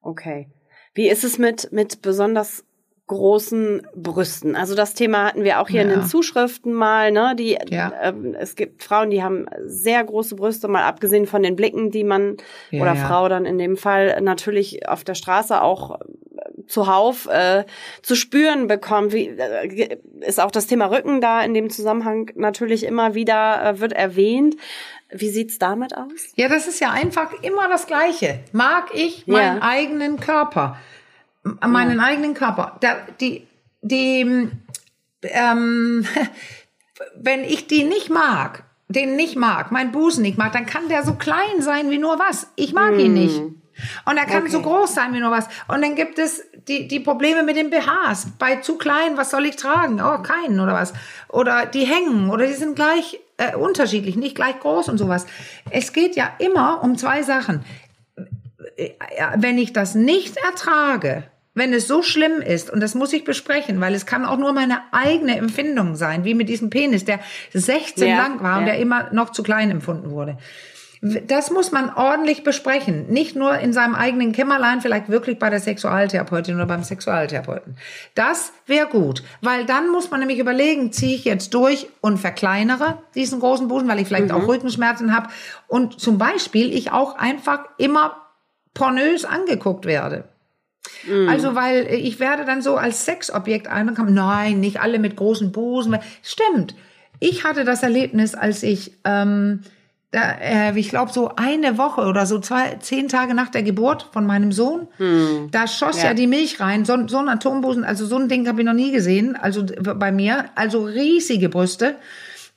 Okay. 0.00 0.48
Wie 0.94 1.08
ist 1.08 1.22
es 1.22 1.38
mit, 1.38 1.70
mit 1.70 2.02
besonders 2.02 2.64
großen 3.08 3.86
Brüsten. 3.96 4.54
Also 4.54 4.74
das 4.74 4.94
Thema 4.94 5.24
hatten 5.24 5.42
wir 5.42 5.60
auch 5.60 5.68
hier 5.68 5.82
ja. 5.82 5.88
in 5.88 6.00
den 6.00 6.06
Zuschriften 6.06 6.72
mal, 6.72 7.10
ne? 7.10 7.34
Die 7.36 7.58
ja. 7.68 7.88
äh, 7.88 8.12
es 8.38 8.54
gibt 8.54 8.82
Frauen, 8.84 9.10
die 9.10 9.22
haben 9.22 9.46
sehr 9.64 10.04
große 10.04 10.36
Brüste, 10.36 10.68
mal 10.68 10.84
abgesehen 10.84 11.26
von 11.26 11.42
den 11.42 11.56
Blicken, 11.56 11.90
die 11.90 12.04
man 12.04 12.36
ja, 12.70 12.82
oder 12.82 12.94
Frau 12.94 13.28
dann 13.28 13.46
in 13.46 13.58
dem 13.58 13.76
Fall 13.76 14.20
natürlich 14.20 14.88
auf 14.88 15.04
der 15.04 15.14
Straße 15.14 15.60
auch 15.60 16.00
äh, 16.00 16.04
zuhauf 16.66 17.26
äh, 17.26 17.64
zu 18.02 18.14
spüren 18.14 18.68
bekommt. 18.68 19.12
Wie 19.12 19.28
äh, 19.28 19.98
ist 20.20 20.38
auch 20.38 20.50
das 20.50 20.66
Thema 20.66 20.86
Rücken 20.86 21.20
da 21.20 21.42
in 21.42 21.54
dem 21.54 21.70
Zusammenhang 21.70 22.30
natürlich 22.36 22.84
immer 22.84 23.14
wieder 23.14 23.64
äh, 23.64 23.80
wird 23.80 23.94
erwähnt. 23.94 24.56
Wie 25.10 25.30
sieht's 25.30 25.58
damit 25.58 25.96
aus? 25.96 26.32
Ja, 26.36 26.48
das 26.48 26.68
ist 26.68 26.80
ja 26.80 26.90
einfach 26.90 27.32
immer 27.42 27.68
das 27.68 27.86
Gleiche. 27.86 28.40
Mag 28.52 28.90
ich 28.92 29.26
meinen 29.26 29.62
eigenen 29.62 30.20
Körper? 30.20 30.76
Meinen 31.66 31.98
ja. 31.98 32.04
eigenen 32.04 32.34
Körper. 32.34 32.76
Da, 32.80 32.96
die, 33.20 33.46
die, 33.82 34.50
ähm, 35.22 36.06
wenn 37.16 37.44
ich 37.44 37.66
die 37.66 37.84
nicht 37.84 38.10
mag, 38.10 38.64
den 38.88 39.16
nicht 39.16 39.36
mag, 39.36 39.70
mein 39.70 39.92
Busen 39.92 40.22
nicht 40.22 40.38
mag, 40.38 40.52
dann 40.52 40.66
kann 40.66 40.88
der 40.88 41.04
so 41.04 41.14
klein 41.14 41.60
sein 41.60 41.90
wie 41.90 41.98
nur 41.98 42.18
was. 42.18 42.48
Ich 42.56 42.72
mag 42.72 42.94
mm. 42.94 42.98
ihn 43.00 43.14
nicht. 43.14 43.42
Und 44.06 44.16
er 44.16 44.26
kann 44.26 44.42
okay. 44.42 44.50
so 44.50 44.62
groß 44.62 44.94
sein 44.94 45.12
wie 45.14 45.20
nur 45.20 45.30
was. 45.30 45.46
Und 45.68 45.82
dann 45.82 45.94
gibt 45.94 46.18
es 46.18 46.42
die, 46.66 46.88
die 46.88 47.00
Probleme 47.00 47.42
mit 47.42 47.56
den 47.56 47.70
BHs. 47.70 48.28
Bei 48.38 48.56
zu 48.56 48.76
klein, 48.76 49.16
was 49.16 49.30
soll 49.30 49.46
ich 49.46 49.56
tragen? 49.56 50.00
Oh, 50.00 50.18
keinen 50.22 50.58
oder 50.60 50.74
was. 50.74 50.92
Oder 51.28 51.66
die 51.66 51.84
hängen 51.84 52.30
oder 52.30 52.46
die 52.46 52.54
sind 52.54 52.74
gleich 52.74 53.20
äh, 53.36 53.54
unterschiedlich, 53.54 54.16
nicht 54.16 54.34
gleich 54.34 54.58
groß 54.58 54.88
und 54.88 54.98
sowas. 54.98 55.26
Es 55.70 55.92
geht 55.92 56.16
ja 56.16 56.30
immer 56.38 56.82
um 56.82 56.98
zwei 56.98 57.22
Sachen. 57.22 57.64
Äh, 58.76 58.90
wenn 59.36 59.58
ich 59.58 59.72
das 59.72 59.94
nicht 59.94 60.36
ertrage, 60.36 61.24
wenn 61.58 61.72
es 61.72 61.86
so 61.86 62.02
schlimm 62.02 62.40
ist, 62.40 62.70
und 62.70 62.80
das 62.80 62.94
muss 62.94 63.12
ich 63.12 63.24
besprechen, 63.24 63.80
weil 63.80 63.94
es 63.94 64.06
kann 64.06 64.24
auch 64.24 64.38
nur 64.38 64.52
meine 64.52 64.80
eigene 64.92 65.36
Empfindung 65.36 65.96
sein, 65.96 66.24
wie 66.24 66.34
mit 66.34 66.48
diesem 66.48 66.70
Penis, 66.70 67.04
der 67.04 67.20
16 67.52 68.08
ja, 68.08 68.16
lang 68.16 68.42
war 68.42 68.60
und 68.60 68.66
der 68.66 68.78
immer 68.78 69.12
noch 69.12 69.30
zu 69.30 69.42
klein 69.42 69.70
empfunden 69.70 70.10
wurde. 70.10 70.38
Das 71.00 71.50
muss 71.50 71.70
man 71.70 71.94
ordentlich 71.94 72.42
besprechen. 72.42 73.06
Nicht 73.08 73.36
nur 73.36 73.56
in 73.58 73.72
seinem 73.72 73.94
eigenen 73.94 74.32
Kämmerlein, 74.32 74.80
vielleicht 74.80 75.08
wirklich 75.08 75.38
bei 75.38 75.48
der 75.48 75.60
Sexualtherapeutin 75.60 76.56
oder 76.56 76.66
beim 76.66 76.82
Sexualtherapeuten. 76.82 77.76
Das 78.16 78.52
wäre 78.66 78.88
gut, 78.88 79.22
weil 79.40 79.64
dann 79.64 79.90
muss 79.90 80.10
man 80.10 80.20
nämlich 80.20 80.40
überlegen, 80.40 80.92
ziehe 80.92 81.14
ich 81.14 81.24
jetzt 81.24 81.54
durch 81.54 81.88
und 82.00 82.18
verkleinere 82.18 82.98
diesen 83.14 83.38
großen 83.38 83.68
Busen, 83.68 83.88
weil 83.88 84.00
ich 84.00 84.08
vielleicht 84.08 84.28
mhm. 84.28 84.34
auch 84.34 84.48
Rückenschmerzen 84.48 85.14
habe 85.14 85.28
und 85.68 86.00
zum 86.00 86.18
Beispiel 86.18 86.72
ich 86.74 86.90
auch 86.90 87.16
einfach 87.16 87.60
immer 87.78 88.16
pornös 88.74 89.24
angeguckt 89.24 89.86
werde. 89.86 90.24
Mhm. 91.06 91.28
Also, 91.28 91.54
weil 91.54 91.86
ich 91.86 92.20
werde 92.20 92.44
dann 92.44 92.62
so 92.62 92.76
als 92.76 93.04
Sexobjekt 93.04 93.68
einbekommen. 93.68 94.14
Nein, 94.14 94.60
nicht 94.60 94.80
alle 94.80 94.98
mit 94.98 95.16
großen 95.16 95.52
Busen. 95.52 95.98
Stimmt. 96.22 96.74
Ich 97.20 97.44
hatte 97.44 97.64
das 97.64 97.82
Erlebnis, 97.82 98.34
als 98.34 98.62
ich 98.62 98.92
ähm, 99.04 99.62
da, 100.10 100.32
äh, 100.40 100.78
ich 100.78 100.88
glaube, 100.88 101.12
so 101.12 101.32
eine 101.36 101.76
Woche 101.76 102.02
oder 102.02 102.24
so 102.24 102.38
zwei, 102.38 102.76
zehn 102.80 103.08
Tage 103.08 103.34
nach 103.34 103.50
der 103.50 103.62
Geburt 103.62 104.08
von 104.12 104.26
meinem 104.26 104.52
Sohn, 104.52 104.88
hm. 104.96 105.48
da 105.50 105.66
schoss 105.66 105.98
ja. 105.98 106.08
ja. 106.08 106.14
die 106.14 106.26
Milch 106.26 106.60
rein. 106.60 106.84
So, 106.84 107.06
so 107.08 107.18
ein 107.18 107.28
Atombusen, 107.28 107.84
also 107.84 108.06
so 108.06 108.16
ein 108.16 108.28
Ding 108.28 108.48
habe 108.48 108.60
ich 108.60 108.66
noch 108.66 108.72
nie 108.72 108.90
gesehen, 108.90 109.36
also 109.36 109.66
bei 109.82 110.10
mir, 110.10 110.46
also 110.54 110.84
riesige 110.84 111.48
Brüste. 111.48 111.96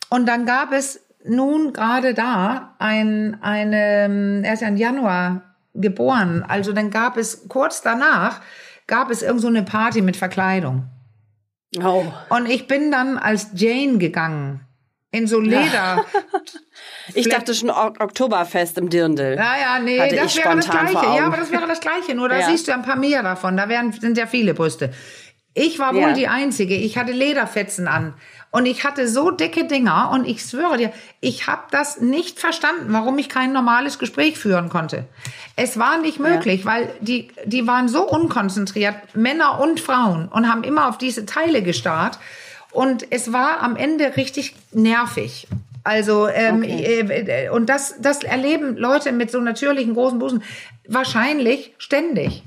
Und 0.10 0.28
dann 0.28 0.46
gab 0.46 0.72
es 0.72 1.02
nun 1.26 1.74
gerade 1.74 2.14
da 2.14 2.76
ein, 2.80 3.38
eine, 3.42 4.44
er 4.44 4.54
ist 4.54 4.62
ja 4.62 4.68
im 4.68 4.78
Januar 4.78 5.42
geboren, 5.74 6.44
also 6.48 6.74
dann 6.74 6.90
gab 6.90 7.18
es 7.18 7.48
kurz 7.48 7.82
danach, 7.82 8.42
gab 8.88 9.10
es 9.10 9.22
irgend 9.22 9.42
so 9.42 9.48
eine 9.48 9.64
Party 9.64 10.02
mit 10.02 10.18
Verkleidung. 10.18 10.90
Oh. 11.82 12.04
Und 12.30 12.50
ich 12.50 12.68
bin 12.68 12.92
dann 12.92 13.18
als 13.18 13.48
Jane 13.54 13.98
gegangen 13.98 14.62
in 15.12 15.28
so 15.28 15.40
Leder. 15.40 16.06
ich 17.14 17.30
dachte 17.30 17.54
schon 17.54 17.70
Oktoberfest 17.70 18.78
im 18.78 18.90
Dirndl. 18.90 19.36
Ja, 19.36 19.56
ja, 19.60 19.80
nee, 19.80 20.00
Hatte 20.00 20.16
das 20.16 20.36
wäre 20.38 20.56
das 20.56 20.70
Gleiche. 20.70 20.94
Ja, 20.94 21.26
aber 21.26 21.38
das 21.38 21.52
wäre 21.52 21.68
das 21.68 21.82
Gleiche. 21.82 22.16
Nur 22.16 22.30
da 22.30 22.40
ja. 22.40 22.50
siehst 22.50 22.68
du 22.68 22.74
ein 22.74 22.82
paar 22.82 22.96
mehr 22.96 23.22
davon. 23.24 23.58
Da 23.58 23.70
wären, 23.70 23.92
sind 23.92 24.18
ja 24.18 24.26
viele 24.26 24.54
Brüste. 24.54 24.92
Ich 25.54 25.80
war 25.80 25.94
wohl 25.94 26.02
ja. 26.02 26.14
die 26.14 26.28
Einzige. 26.28 26.76
Ich 26.76 26.98
hatte 26.98 27.12
Lederfetzen 27.12 27.88
an. 27.88 28.14
Und 28.52 28.66
ich 28.66 28.84
hatte 28.84 29.08
so 29.08 29.32
dicke 29.32 29.66
Dinger. 29.66 30.12
Und 30.14 30.28
ich 30.28 30.42
schwöre 30.42 30.78
dir, 30.78 30.94
ich 31.22 31.48
habe 31.48 31.64
das 31.72 32.02
nicht 32.02 32.40
verstanden, 32.40 32.92
warum 32.92 33.18
ich 33.18 33.30
kein 33.30 33.54
normales 33.54 33.98
Gespräch 33.98 34.38
führen 34.38 34.70
konnte. 34.70 35.06
Es 35.56 35.80
war 35.80 35.98
nicht 35.98 36.20
möglich, 36.20 36.62
ja. 36.62 36.72
weil 36.72 36.90
die, 37.00 37.30
die 37.46 37.66
waren 37.66 37.88
so 37.88 38.08
unkonzentriert, 38.08 38.96
Männer 39.16 39.60
und 39.60 39.80
Frauen, 39.80 40.28
und 40.28 40.50
haben 40.50 40.64
immer 40.64 40.90
auf 40.90 40.98
diese 40.98 41.26
Teile 41.26 41.64
gestarrt. 41.64 42.20
Und 42.72 43.08
es 43.10 43.34
war 43.34 43.62
am 43.62 43.76
Ende 43.76 44.18
richtig 44.18 44.56
nervig. 44.72 45.48
Also 45.84 46.28
ähm, 46.28 46.60
okay. 46.60 47.46
äh, 47.48 47.50
und 47.50 47.68
das, 47.68 47.96
das 48.00 48.24
erleben 48.24 48.78
Leute 48.78 49.12
mit 49.12 49.32
so 49.32 49.40
natürlichen 49.40 49.94
großen 49.94 50.20
Busen 50.20 50.44
wahrscheinlich 50.88 51.74
ständig. 51.78 52.44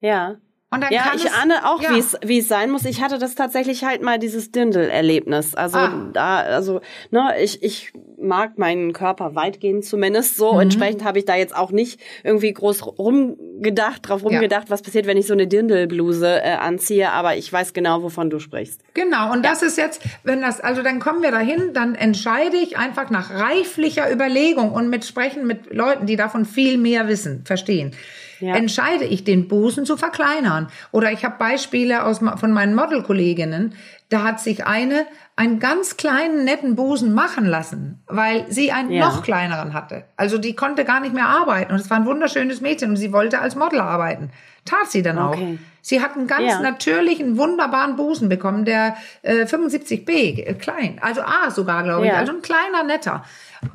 Ja. 0.00 0.36
Und 0.68 0.82
dann 0.82 0.92
ja, 0.92 1.12
ich 1.14 1.24
es, 1.24 1.32
ahne 1.32 1.64
auch, 1.64 1.80
ja. 1.80 1.94
wie 1.94 1.98
es 1.98 2.16
wie 2.24 2.38
es 2.38 2.48
sein 2.48 2.70
muss. 2.70 2.84
Ich 2.84 3.00
hatte 3.00 3.18
das 3.18 3.36
tatsächlich 3.36 3.84
halt 3.84 4.02
mal 4.02 4.18
dieses 4.18 4.50
Dindel-Erlebnis. 4.50 5.54
Also 5.54 5.78
ah. 5.78 6.10
da, 6.12 6.38
also 6.38 6.80
ne, 7.12 7.34
ich 7.40 7.62
ich 7.62 7.92
mag 8.18 8.58
meinen 8.58 8.92
Körper 8.92 9.36
weitgehend 9.36 9.84
zumindest 9.84 10.36
so. 10.36 10.54
Mhm. 10.54 10.60
Entsprechend 10.62 11.04
habe 11.04 11.20
ich 11.20 11.24
da 11.24 11.36
jetzt 11.36 11.54
auch 11.54 11.70
nicht 11.70 12.00
irgendwie 12.24 12.52
groß 12.52 12.98
rumgedacht, 12.98 14.08
drauf 14.08 14.24
rumgedacht, 14.24 14.64
ja. 14.64 14.70
was 14.70 14.82
passiert, 14.82 15.06
wenn 15.06 15.16
ich 15.16 15.28
so 15.28 15.34
eine 15.34 15.46
Dindelbluse 15.46 16.42
äh, 16.42 16.56
anziehe. 16.56 17.12
Aber 17.12 17.36
ich 17.36 17.52
weiß 17.52 17.72
genau, 17.72 18.02
wovon 18.02 18.28
du 18.28 18.40
sprichst. 18.40 18.80
Genau. 18.94 19.32
Und 19.32 19.44
das 19.44 19.62
ist 19.62 19.78
jetzt, 19.78 20.02
wenn 20.24 20.40
das, 20.40 20.60
also 20.60 20.82
dann 20.82 20.98
kommen 20.98 21.22
wir 21.22 21.30
dahin, 21.30 21.74
dann 21.74 21.94
entscheide 21.94 22.56
ich 22.56 22.76
einfach 22.76 23.10
nach 23.10 23.30
reiflicher 23.30 24.10
Überlegung 24.12 24.72
und 24.72 24.90
mit 24.90 25.04
Sprechen 25.04 25.46
mit 25.46 25.72
Leuten, 25.72 26.06
die 26.06 26.16
davon 26.16 26.44
viel 26.44 26.76
mehr 26.76 27.06
wissen, 27.06 27.44
verstehen 27.44 27.94
ja. 28.40 28.54
entscheide 28.54 29.04
ich, 29.04 29.24
den 29.24 29.48
Busen 29.48 29.84
zu 29.86 29.96
verkleinern. 29.96 30.68
Oder 30.92 31.12
ich 31.12 31.24
habe 31.24 31.36
Beispiele 31.38 32.04
aus, 32.04 32.18
von 32.18 32.52
meinen 32.52 32.74
Modelkolleginnen, 32.74 33.74
da 34.08 34.22
hat 34.22 34.40
sich 34.40 34.66
eine 34.66 35.06
einen 35.38 35.58
ganz 35.58 35.98
kleinen, 35.98 36.44
netten 36.44 36.76
Busen 36.76 37.12
machen 37.12 37.44
lassen, 37.44 38.02
weil 38.06 38.46
sie 38.48 38.72
einen 38.72 38.90
ja. 38.90 39.06
noch 39.06 39.22
kleineren 39.22 39.74
hatte. 39.74 40.04
Also 40.16 40.38
die 40.38 40.56
konnte 40.56 40.86
gar 40.86 41.00
nicht 41.00 41.14
mehr 41.14 41.28
arbeiten 41.28 41.72
und 41.72 41.78
es 41.78 41.90
war 41.90 41.98
ein 41.98 42.06
wunderschönes 42.06 42.62
Mädchen 42.62 42.90
und 42.90 42.96
sie 42.96 43.12
wollte 43.12 43.38
als 43.40 43.54
Model 43.54 43.80
arbeiten. 43.80 44.30
Tat 44.64 44.90
sie 44.90 45.02
dann 45.02 45.18
okay. 45.18 45.58
auch. 45.58 45.66
Sie 45.82 46.00
hat 46.00 46.16
einen 46.16 46.26
ganz 46.26 46.52
ja. 46.52 46.60
natürlichen, 46.60 47.36
wunderbaren 47.36 47.96
Busen 47.96 48.30
bekommen, 48.30 48.64
der 48.64 48.96
äh, 49.22 49.44
75b, 49.44 50.08
äh, 50.10 50.54
klein, 50.54 50.98
also 51.02 51.20
A 51.20 51.50
sogar, 51.50 51.84
glaube 51.84 52.06
ich, 52.06 52.12
also 52.12 52.32
ein 52.32 52.42
kleiner, 52.42 52.82
netter. 52.84 53.22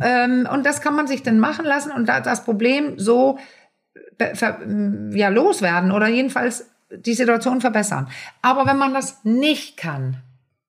Ähm, 0.02 0.48
und 0.52 0.66
das 0.66 0.82
kann 0.82 0.96
man 0.96 1.06
sich 1.06 1.22
dann 1.22 1.40
machen 1.40 1.64
lassen 1.64 1.92
und 1.92 2.10
da 2.10 2.20
das 2.20 2.44
Problem 2.44 2.98
so 2.98 3.38
ja, 5.14 5.30
loswerden 5.30 5.92
oder 5.92 6.08
jedenfalls 6.08 6.70
die 6.90 7.14
Situation 7.14 7.62
verbessern. 7.62 8.10
Aber 8.42 8.66
wenn 8.66 8.78
man 8.78 8.94
das 8.94 9.24
nicht 9.24 9.78
kann, 9.78 10.18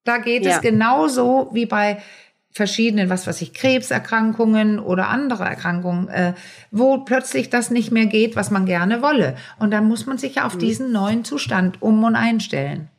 da 0.03 0.17
geht 0.17 0.45
ja. 0.45 0.55
es 0.55 0.61
genauso 0.61 1.49
wie 1.53 1.65
bei 1.65 2.01
verschiedenen, 2.51 3.09
was 3.09 3.25
weiß 3.25 3.41
ich, 3.41 3.53
Krebserkrankungen 3.53 4.79
oder 4.79 5.09
andere 5.09 5.43
Erkrankungen, 5.43 6.07
äh, 6.09 6.33
wo 6.71 6.99
plötzlich 6.99 7.49
das 7.49 7.71
nicht 7.71 7.91
mehr 7.91 8.05
geht, 8.05 8.35
was 8.35 8.51
man 8.51 8.65
gerne 8.65 9.01
wolle. 9.01 9.35
Und 9.59 9.71
dann 9.71 9.87
muss 9.87 10.05
man 10.05 10.19
sich 10.19 10.35
ja 10.35 10.45
auf 10.45 10.55
mhm. 10.55 10.59
diesen 10.59 10.91
neuen 10.91 11.23
Zustand 11.25 11.81
um 11.81 12.03
und 12.03 12.15
einstellen. 12.15 12.89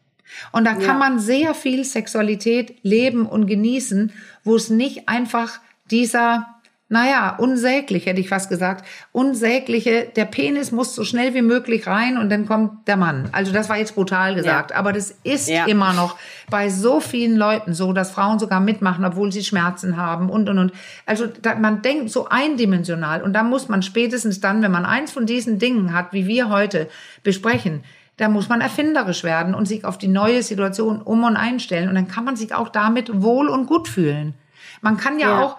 Und 0.51 0.65
da 0.65 0.73
kann 0.73 0.83
ja. 0.83 0.95
man 0.95 1.19
sehr 1.21 1.55
viel 1.55 1.85
Sexualität 1.85 2.79
leben 2.83 3.27
und 3.27 3.47
genießen, 3.47 4.13
wo 4.43 4.57
es 4.57 4.71
nicht 4.71 5.09
einfach 5.09 5.61
dieser 5.91 6.54
naja, 6.95 7.35
unsäglich 7.39 8.07
hätte 8.07 8.21
ich 8.21 8.29
fast 8.29 8.49
gesagt. 8.49 8.87
Unsägliche, 9.11 10.07
der 10.15 10.27
Penis 10.27 10.71
muss 10.71 10.95
so 10.95 11.03
schnell 11.03 11.35
wie 11.35 11.43
möglich 11.43 11.89
rein 11.89 12.19
und 12.19 12.31
dann 12.31 12.47
kommt 12.47 12.87
der 12.87 12.97
Mann. 12.97 13.31
Also 13.33 13.53
das 13.53 13.69
war 13.69 13.77
jetzt 13.77 13.97
brutal 13.97 14.37
gesagt, 14.37 14.71
ja. 14.71 14.77
aber 14.77 14.93
das 14.93 15.13
ist 15.25 15.49
ja. 15.49 15.65
immer 15.65 15.93
noch 15.93 16.17
bei 16.49 16.69
so 16.69 17.01
vielen 17.01 17.35
Leuten 17.35 17.75
so, 17.75 17.93
dass 17.93 18.13
Frauen 18.13 18.39
sogar 18.39 18.61
mitmachen, 18.61 19.05
obwohl 19.05 19.33
sie 19.33 19.43
Schmerzen 19.43 19.97
haben 19.97 20.31
und 20.31 20.49
und 20.49 20.61
und. 20.61 20.73
Also 21.05 21.27
da, 21.27 21.57
man 21.57 21.83
denkt 21.83 22.13
so 22.13 22.29
eindimensional 22.29 23.25
und 23.25 23.33
da 23.33 23.43
muss 23.43 23.69
man 23.69 23.83
spätestens 23.83 24.39
dann, 24.39 24.63
wenn 24.63 24.71
man 24.71 24.87
eins 24.87 25.11
von 25.11 25.27
diesen 25.27 25.59
Dingen 25.59 25.95
hat, 25.95 26.13
wie 26.13 26.29
wir 26.29 26.49
heute 26.49 26.89
besprechen, 27.25 27.83
da 28.19 28.29
muss 28.29 28.49
man 28.49 28.61
erfinderisch 28.61 29.25
werden 29.25 29.57
und 29.57 29.67
sich 29.67 29.85
auf 29.85 29.99
die 29.99 30.07
neue 30.07 30.45
Situation 30.45 31.03
um 31.03 31.25
und 31.25 31.37
einstellen 31.37 31.89
und 31.89 31.97
dann 31.97 32.07
kann 32.07 32.25
man 32.25 32.37
sich 32.37 32.55
auch 32.55 32.69
damit 32.69 33.21
wohl 33.21 33.49
und 33.49 33.67
gut 33.67 33.89
fühlen. 33.89 34.35
Man 34.81 34.97
kann 34.97 35.19
ja, 35.19 35.31
ja. 35.31 35.43
auch 35.43 35.57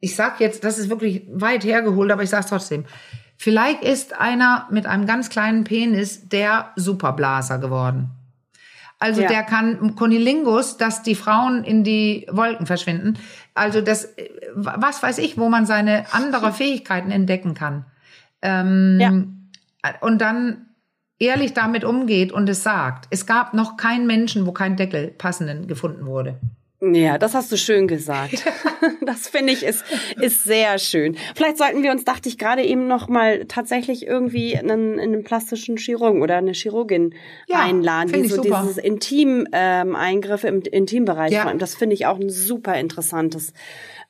ich 0.00 0.16
sag 0.16 0.40
jetzt, 0.40 0.64
das 0.64 0.78
ist 0.78 0.88
wirklich 0.88 1.24
weit 1.30 1.64
hergeholt, 1.64 2.10
aber 2.10 2.22
ich 2.22 2.30
sag's 2.30 2.46
trotzdem. 2.46 2.84
Vielleicht 3.36 3.82
ist 3.82 4.18
einer 4.18 4.66
mit 4.70 4.86
einem 4.86 5.06
ganz 5.06 5.30
kleinen 5.30 5.64
Penis 5.64 6.28
der 6.28 6.72
Superblaser 6.76 7.58
geworden. 7.58 8.10
Also 8.98 9.22
ja. 9.22 9.28
der 9.28 9.42
kann 9.44 9.96
Konilingus, 9.96 10.76
dass 10.76 11.02
die 11.02 11.14
Frauen 11.14 11.64
in 11.64 11.84
die 11.84 12.26
Wolken 12.30 12.66
verschwinden. 12.66 13.18
Also 13.54 13.80
das, 13.80 14.14
was 14.54 15.02
weiß 15.02 15.18
ich, 15.18 15.38
wo 15.38 15.48
man 15.48 15.64
seine 15.64 16.04
andere 16.12 16.52
Fähigkeiten 16.52 17.10
entdecken 17.10 17.54
kann. 17.54 17.86
Ähm, 18.42 18.98
ja. 19.00 19.94
Und 20.02 20.20
dann 20.20 20.66
ehrlich 21.18 21.54
damit 21.54 21.84
umgeht 21.84 22.32
und 22.32 22.48
es 22.48 22.62
sagt. 22.62 23.06
Es 23.10 23.26
gab 23.26 23.54
noch 23.54 23.76
keinen 23.76 24.06
Menschen, 24.06 24.46
wo 24.46 24.52
kein 24.52 24.76
Deckel 24.76 25.08
passenden 25.08 25.66
gefunden 25.66 26.04
wurde. 26.06 26.38
Ja, 26.82 27.18
das 27.18 27.34
hast 27.34 27.52
du 27.52 27.58
schön 27.58 27.88
gesagt. 27.88 28.42
das 29.06 29.28
finde 29.28 29.52
ich 29.52 29.62
ist, 29.62 29.84
ist 30.18 30.44
sehr 30.44 30.78
schön. 30.78 31.16
Vielleicht 31.34 31.58
sollten 31.58 31.82
wir 31.82 31.90
uns, 31.90 32.04
dachte 32.04 32.28
ich 32.30 32.38
gerade 32.38 32.62
eben 32.62 32.86
noch 32.86 33.08
mal 33.08 33.44
tatsächlich 33.44 34.06
irgendwie 34.06 34.56
einen, 34.56 34.98
einen 34.98 35.22
plastischen 35.22 35.76
Chirurgen 35.76 36.22
oder 36.22 36.38
eine 36.38 36.52
Chirurgin 36.52 37.14
ja, 37.48 37.58
einladen, 37.58 38.22
die 38.22 38.28
so 38.28 38.42
super. 38.42 38.62
dieses 38.62 38.78
Intim 38.78 39.46
ähm, 39.52 39.94
Eingriffe 39.94 40.48
im 40.48 40.62
Intimbereich 40.62 41.32
ja. 41.32 41.52
Das 41.54 41.74
finde 41.74 41.94
ich 41.94 42.06
auch 42.06 42.18
ein 42.18 42.30
super 42.30 42.78
interessantes 42.78 43.52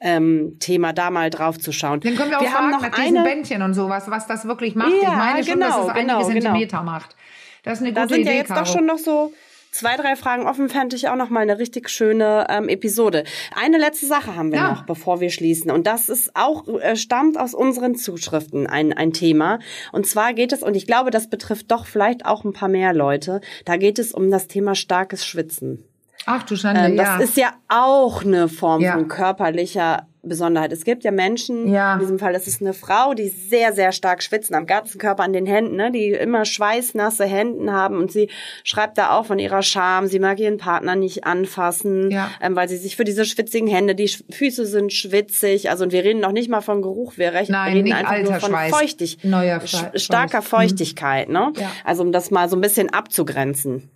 ähm, 0.01 0.57
Thema, 0.61 0.93
da 0.93 1.11
mal 1.11 1.29
drauf 1.29 1.59
zu 1.59 1.73
schauen. 1.73 2.01
Dann 2.01 2.15
können 2.15 2.31
wir 2.31 2.39
auch 2.39 2.43
wir 2.43 2.51
fragen 2.51 2.71
nach 2.71 2.89
diesen 2.91 3.17
eine... 3.17 3.29
Bändchen 3.29 3.63
und 3.63 3.75
sowas, 3.75 4.09
was 4.09 4.29
das 4.29 4.47
wirklich 4.47 4.77
macht. 4.77 4.93
Ja, 5.03 5.11
ich 5.11 5.17
meine 5.17 5.45
schon, 5.45 5.55
genau, 5.55 5.67
dass 5.67 5.89
es 5.89 5.95
genau, 5.95 6.19
einige 6.19 6.35
genau. 6.35 6.53
Zentimeter 6.53 6.83
macht. 6.85 7.17
Das 7.65 7.75
ist 7.75 7.81
eine 7.81 7.91
gute 7.91 8.01
da 8.01 8.09
sind 8.09 8.21
Idee, 8.21 8.31
ja 8.31 8.37
jetzt 8.37 8.49
Caro. 8.49 8.65
doch 8.65 8.73
schon 8.73 8.87
noch 8.87 8.99
so 8.99 9.33
zwei, 9.71 9.97
drei 9.97 10.17
Fragen 10.17 10.47
offen 10.47 10.69
fände 10.69 10.97
ich 10.97 11.09
auch 11.09 11.17
noch 11.17 11.31
mal 11.31 11.41
eine 11.41 11.59
richtig 11.59 11.89
schöne 11.89 12.47
ähm, 12.49 12.69
Episode. 12.69 13.25
Eine 13.55 13.79
letzte 13.79 14.07
Sache 14.07 14.37
haben 14.37 14.53
wir 14.53 14.59
ja. 14.59 14.71
noch, 14.71 14.83
bevor 14.85 15.21
wir 15.21 15.31
schließen. 15.31 15.71
Und 15.71 15.87
das 15.87 16.09
ist 16.09 16.35
auch, 16.35 16.67
äh, 16.69 16.97
stammt 16.97 17.39
aus 17.39 17.55
unseren 17.55 17.95
Zuschriften 17.95 18.67
ein, 18.67 18.93
ein 18.93 19.13
Thema. 19.13 19.59
Und 19.93 20.07
zwar 20.07 20.35
geht 20.35 20.53
es, 20.53 20.63
und 20.63 20.75
ich 20.75 20.87
glaube, 20.87 21.11
das 21.11 21.29
betrifft 21.29 21.71
doch 21.71 21.87
vielleicht 21.87 22.27
auch 22.27 22.45
ein 22.45 22.53
paar 22.53 22.69
mehr 22.69 22.93
Leute, 22.93 23.41
da 23.65 23.77
geht 23.77 23.99
es 23.99 24.13
um 24.13 24.31
das 24.31 24.49
Thema 24.49 24.75
starkes 24.75 25.27
Schwitzen. 25.27 25.90
Ach 26.27 26.43
du 26.43 26.55
Schande, 26.57 26.83
ähm, 26.83 26.97
das 26.97 27.07
ja. 27.09 27.19
ist 27.19 27.37
ja 27.37 27.53
auch 27.69 28.25
eine 28.25 28.49
Form 28.49 28.81
Ja. 28.83 28.93
von 28.93 29.09
körperlicher 29.09 30.07
Besonderheit. 30.23 30.71
Es 30.71 30.85
gibt 30.85 31.03
ja 31.03 31.11
Menschen, 31.13 31.73
Ja. 31.73 31.95
in 31.95 32.01
diesem 32.01 32.19
Fall 32.19 32.35
ist 32.35 32.47
es 32.47 32.61
eine 32.61 32.75
Frau, 32.75 33.15
die 33.15 33.29
sehr, 33.29 33.73
sehr 33.73 33.91
stark 33.91 34.23
schwitzen 34.23 34.55
am 34.55 34.67
ganzen 34.67 34.99
Körper, 34.99 35.23
an 35.23 35.33
den 35.33 35.47
Händen, 35.47 35.77
ne? 35.77 35.91
die 35.91 36.09
immer 36.11 36.45
schweißnasse 36.45 37.25
Händen 37.25 37.73
haben 37.73 37.97
und 37.97 38.13
sie 38.13 38.29
schreibt 38.63 38.99
da 38.99 39.13
auch 39.17 39.25
von 39.25 39.39
ihrer 39.39 39.63
Scham, 39.63 40.07
sie 40.09 40.19
mag 40.19 40.39
ihren 40.39 40.59
Partner 40.59 40.95
nicht 40.95 41.25
anfassen, 41.25 42.11
Ja. 42.11 42.31
ähm, 42.43 42.55
weil 42.55 42.69
sie 42.69 42.77
sich 42.77 42.97
für 42.97 43.05
diese 43.05 43.25
schwitzigen 43.25 43.67
Hände, 43.67 43.95
die 43.95 44.09
Füße 44.09 44.67
sind 44.67 44.93
schwitzig, 44.93 45.71
also 45.71 45.85
und 45.85 45.93
wir 45.93 46.05
reden 46.05 46.21
noch 46.21 46.33
nicht 46.33 46.51
mal 46.51 46.61
von 46.61 46.83
Geruch, 46.83 47.15
wir 47.17 47.33
rechnen, 47.33 47.53
Nein, 47.57 47.73
reden 47.73 47.93
einfach 47.95 48.19
nur 48.19 48.33
alter 48.35 48.41
von 48.41 48.51
Schweiß. 48.51 48.71
Feuchtig, 48.77 49.19
Neuer 49.25 49.67
Schweiß. 49.67 50.03
starker 50.03 50.41
Mhm. 50.41 50.45
Feuchtigkeit, 50.45 51.31
ne? 51.31 51.51
Ja. 51.57 51.71
Also 51.83 52.03
um 52.03 52.13
das 52.13 52.31
mal 52.31 52.47
so 52.51 52.57
ein 52.57 52.61
bisschen 52.61 52.91
abzugrenzen. 52.93 53.89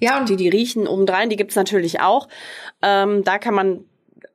Ja, 0.00 0.18
und 0.18 0.28
Die, 0.28 0.36
die 0.36 0.48
riechen 0.48 0.86
obendrein, 0.86 1.30
die 1.30 1.36
gibt's 1.36 1.56
natürlich 1.56 2.00
auch. 2.00 2.28
Ähm, 2.82 3.24
da 3.24 3.38
kann 3.38 3.54
man, 3.54 3.84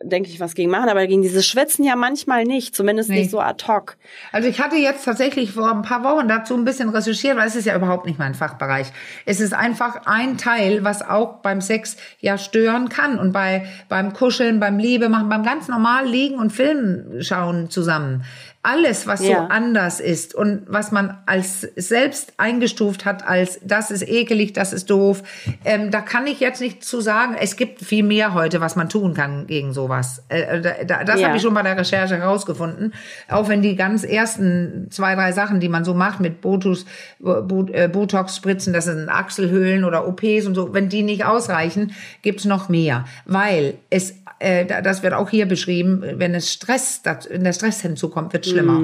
denke 0.02 0.30
ich, 0.30 0.40
was 0.40 0.56
gegen 0.56 0.70
machen, 0.72 0.90
aber 0.90 1.06
gegen 1.08 1.22
dieses 1.22 1.46
Schwitzen 1.46 1.84
ja 1.86 1.96
manchmal 1.96 2.44
nicht, 2.44 2.76
zumindest 2.76 3.10
Nee. 3.10 3.20
nicht 3.20 3.32
so 3.32 3.40
ad 3.40 3.66
hoc. 3.68 3.98
Also 4.32 4.48
ich 4.48 4.60
hatte 4.62 4.76
jetzt 4.76 5.06
tatsächlich 5.06 5.52
vor 5.52 5.72
ein 5.72 5.82
paar 5.82 6.04
Wochen 6.04 6.28
dazu 6.28 6.56
ein 6.56 6.66
bisschen 6.66 6.90
recherchiert, 6.90 7.38
weil 7.38 7.48
es 7.48 7.56
ist 7.56 7.66
ja 7.66 7.76
überhaupt 7.76 8.06
nicht 8.06 8.20
mein 8.20 8.34
Fachbereich. 8.36 8.88
Es 9.26 9.40
ist 9.40 9.54
einfach 9.54 10.02
ein 10.06 10.38
Teil, 10.38 10.84
was 10.84 11.02
auch 11.02 11.42
beim 11.42 11.62
Sex 11.62 11.98
ja 12.20 12.38
stören 12.38 12.90
kann 12.90 13.18
und 13.20 13.32
bei 13.32 13.66
beim 13.90 14.14
Kuscheln, 14.14 14.60
beim 14.60 14.78
Liebe 14.80 15.10
machen, 15.10 15.30
beim 15.30 15.44
ganz 15.44 15.68
normal 15.68 16.08
liegen 16.08 16.36
und 16.38 16.52
Film 16.52 17.22
schauen 17.22 17.70
zusammen. 17.70 18.24
Alles, 18.66 19.08
was 19.08 19.20
so 19.20 19.30
Ja. 19.30 19.48
anders 19.48 20.00
ist 20.00 20.34
und 20.34 20.64
was 20.68 20.94
man 20.94 21.18
als 21.26 21.62
selbst 21.76 22.32
eingestuft 22.38 23.04
hat 23.04 23.28
als 23.28 23.60
das 23.62 23.92
ist 23.92 24.08
ekelig, 24.08 24.54
das 24.54 24.72
ist 24.72 24.90
doof, 24.90 25.22
ähm, 25.66 25.92
da 25.92 26.00
kann 26.00 26.28
ich 26.28 26.40
jetzt 26.40 26.62
nicht 26.62 26.82
zu 26.86 27.02
sagen. 27.02 27.36
Es 27.38 27.58
gibt 27.58 27.82
viel 27.82 28.04
mehr 28.06 28.34
heute, 28.34 28.62
was 28.62 28.78
man 28.78 28.88
tun 28.88 29.14
kann 29.16 29.48
gegen 29.48 29.73
sowas. 29.74 30.24
Äh, 30.30 30.62
da, 30.86 31.04
das 31.04 31.20
Ja. 31.20 31.28
habe 31.28 31.38
ich 31.38 31.44
schon 31.44 31.54
bei 31.54 31.62
der 31.64 31.78
Recherche 31.78 32.16
herausgefunden. 32.18 32.94
Auch 33.30 33.50
wenn 33.50 33.62
die 33.62 33.76
ganz 33.76 34.04
ersten 34.04 34.88
zwei, 34.92 35.16
drei 35.16 35.32
Sachen, 35.32 35.60
die 35.60 35.70
man 35.70 35.84
so 35.84 35.94
macht 35.94 36.20
mit 36.20 36.42
Botox, 36.42 36.86
Bo- 37.20 37.68
äh, 37.72 37.88
Botox-Spritzen, 37.88 38.74
das 38.74 38.86
sind 38.86 39.10
Achselhöhlen 39.10 39.84
oder 39.84 40.08
OPs 40.08 40.46
und 40.46 40.56
so, 40.56 40.74
wenn 40.74 40.90
die 40.90 41.04
nicht 41.04 41.26
ausreichen, 41.26 41.92
gibt's 42.22 42.46
noch 42.46 42.70
mehr. 42.70 43.06
Weil 43.26 43.76
es, 43.90 44.16
äh, 44.40 44.66
da- 44.66 44.82
das 44.82 45.04
wird 45.04 45.14
auch 45.14 45.30
hier 45.30 45.46
beschrieben, 45.48 46.04
wenn 46.16 46.34
es 46.36 46.52
Stress, 46.52 47.02
wenn 47.30 47.44
der 47.44 47.54
Stress 47.54 47.82
hinzukommt, 47.82 48.34
wird 48.34 48.46
schlimmer. 48.46 48.80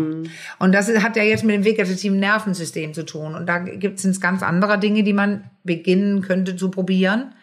Und 0.60 0.72
das 0.74 0.90
hat 1.04 1.16
ja 1.16 1.24
jetzt 1.24 1.44
mit 1.44 1.56
dem 1.56 1.66
vegetativen 1.66 2.20
Nervensystem 2.20 2.94
zu 2.94 3.04
tun. 3.06 3.36
Und 3.36 3.48
da 3.48 3.60
gibt's 3.60 4.04
es 4.06 4.20
ganz 4.22 4.44
andere 4.44 4.80
Dinge, 4.80 5.04
die 5.04 5.14
man 5.14 5.44
beginnen 5.64 6.22
könnte 6.22 6.56
zu 6.56 6.70
probieren. 6.72 7.34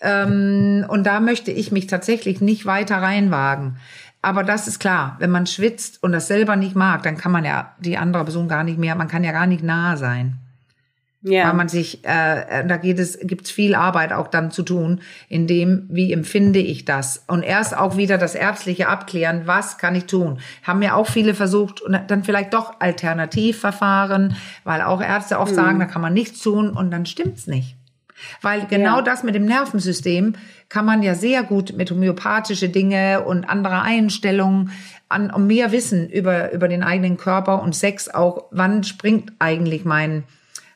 Ähm, 0.00 0.84
und 0.88 1.04
da 1.04 1.20
möchte 1.20 1.50
ich 1.50 1.72
mich 1.72 1.86
tatsächlich 1.86 2.40
nicht 2.40 2.66
weiter 2.66 2.96
reinwagen. 2.96 3.76
Aber 4.22 4.44
das 4.44 4.68
ist 4.68 4.78
klar, 4.78 5.16
wenn 5.18 5.30
man 5.30 5.46
schwitzt 5.46 6.02
und 6.02 6.12
das 6.12 6.26
selber 6.26 6.56
nicht 6.56 6.76
mag, 6.76 7.02
dann 7.02 7.16
kann 7.16 7.32
man 7.32 7.44
ja 7.44 7.74
die 7.80 7.96
andere 7.96 8.24
Person 8.24 8.48
gar 8.48 8.64
nicht 8.64 8.78
mehr, 8.78 8.94
man 8.94 9.08
kann 9.08 9.24
ja 9.24 9.32
gar 9.32 9.46
nicht 9.46 9.62
nah 9.62 9.96
sein. 9.96 10.38
Ja. 11.22 11.48
Weil 11.48 11.54
man 11.54 11.68
sich, 11.68 12.02
äh, 12.04 12.66
da 12.66 12.78
geht 12.78 12.98
es, 12.98 13.18
gibt's 13.22 13.50
viel 13.50 13.74
Arbeit 13.74 14.14
auch 14.14 14.28
dann 14.28 14.50
zu 14.50 14.62
tun, 14.62 15.00
in 15.28 15.46
dem, 15.46 15.86
wie 15.90 16.14
empfinde 16.14 16.60
ich 16.60 16.86
das? 16.86 17.24
Und 17.26 17.42
erst 17.42 17.76
auch 17.76 17.98
wieder 17.98 18.16
das 18.16 18.34
ärztliche 18.34 18.88
Abklären, 18.88 19.42
was 19.44 19.76
kann 19.76 19.94
ich 19.94 20.06
tun? 20.06 20.38
Haben 20.62 20.80
ja 20.80 20.94
auch 20.94 21.06
viele 21.06 21.34
versucht 21.34 21.82
und 21.82 21.98
dann 22.08 22.24
vielleicht 22.24 22.54
doch 22.54 22.80
Alternativverfahren, 22.80 24.34
weil 24.64 24.80
auch 24.80 25.02
Ärzte 25.02 25.38
oft 25.38 25.54
sagen, 25.54 25.78
da 25.78 25.84
kann 25.84 26.00
man 26.00 26.14
nichts 26.14 26.40
tun 26.40 26.70
und 26.70 26.90
dann 26.90 27.04
stimmt's 27.04 27.46
nicht. 27.46 27.76
Weil 28.42 28.66
genau 28.66 28.96
Ja. 28.96 29.02
das 29.02 29.22
mit 29.22 29.34
dem 29.34 29.44
Nervensystem 29.44 30.34
kann 30.68 30.84
man 30.84 31.02
ja 31.02 31.14
sehr 31.14 31.42
gut 31.42 31.74
mit 31.76 31.90
homöopathische 31.90 32.68
Dinge 32.68 33.22
und 33.24 33.44
andere 33.44 33.82
Einstellungen 33.82 34.70
an 35.08 35.30
um 35.30 35.46
mehr 35.46 35.72
Wissen 35.72 36.08
über, 36.08 36.52
über 36.52 36.68
den 36.68 36.82
eigenen 36.84 37.16
Körper 37.16 37.62
und 37.62 37.74
Sex 37.74 38.08
auch, 38.08 38.44
wann 38.52 38.84
springt 38.84 39.32
eigentlich 39.40 39.84
mein, 39.84 40.22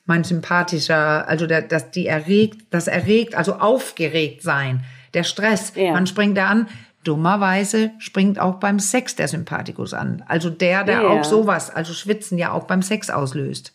mein 0.07 0.25
sympathischer, 0.25 1.29
also 1.29 1.47
der, 1.47 1.63
das, 1.63 1.91
die 1.93 2.07
erregt, 2.07 2.63
das 2.71 2.89
erregt, 2.89 3.35
also 3.37 3.55
aufgeregt 3.55 4.43
sein, 4.43 4.85
der 5.15 5.23
Stress, 5.23 5.73
Ja. 5.77 5.93
wann 5.95 6.07
springt 6.09 6.37
er 6.39 6.49
an? 6.49 6.67
Dummerweise 7.05 7.91
springt 7.99 8.41
auch 8.41 8.55
beim 8.55 8.79
Sex 8.81 9.15
der 9.15 9.29
Sympathikus 9.29 9.93
an. 9.95 10.25
Also 10.27 10.49
der, 10.51 10.85
der 10.85 11.03
Ja. 11.03 11.09
auch 11.09 11.23
sowas, 11.23 11.71
also 11.71 11.93
Schwitzen 11.93 12.39
ja 12.39 12.51
auch 12.51 12.65
beim 12.65 12.81
Sex 12.83 13.11
auslöst. 13.11 13.74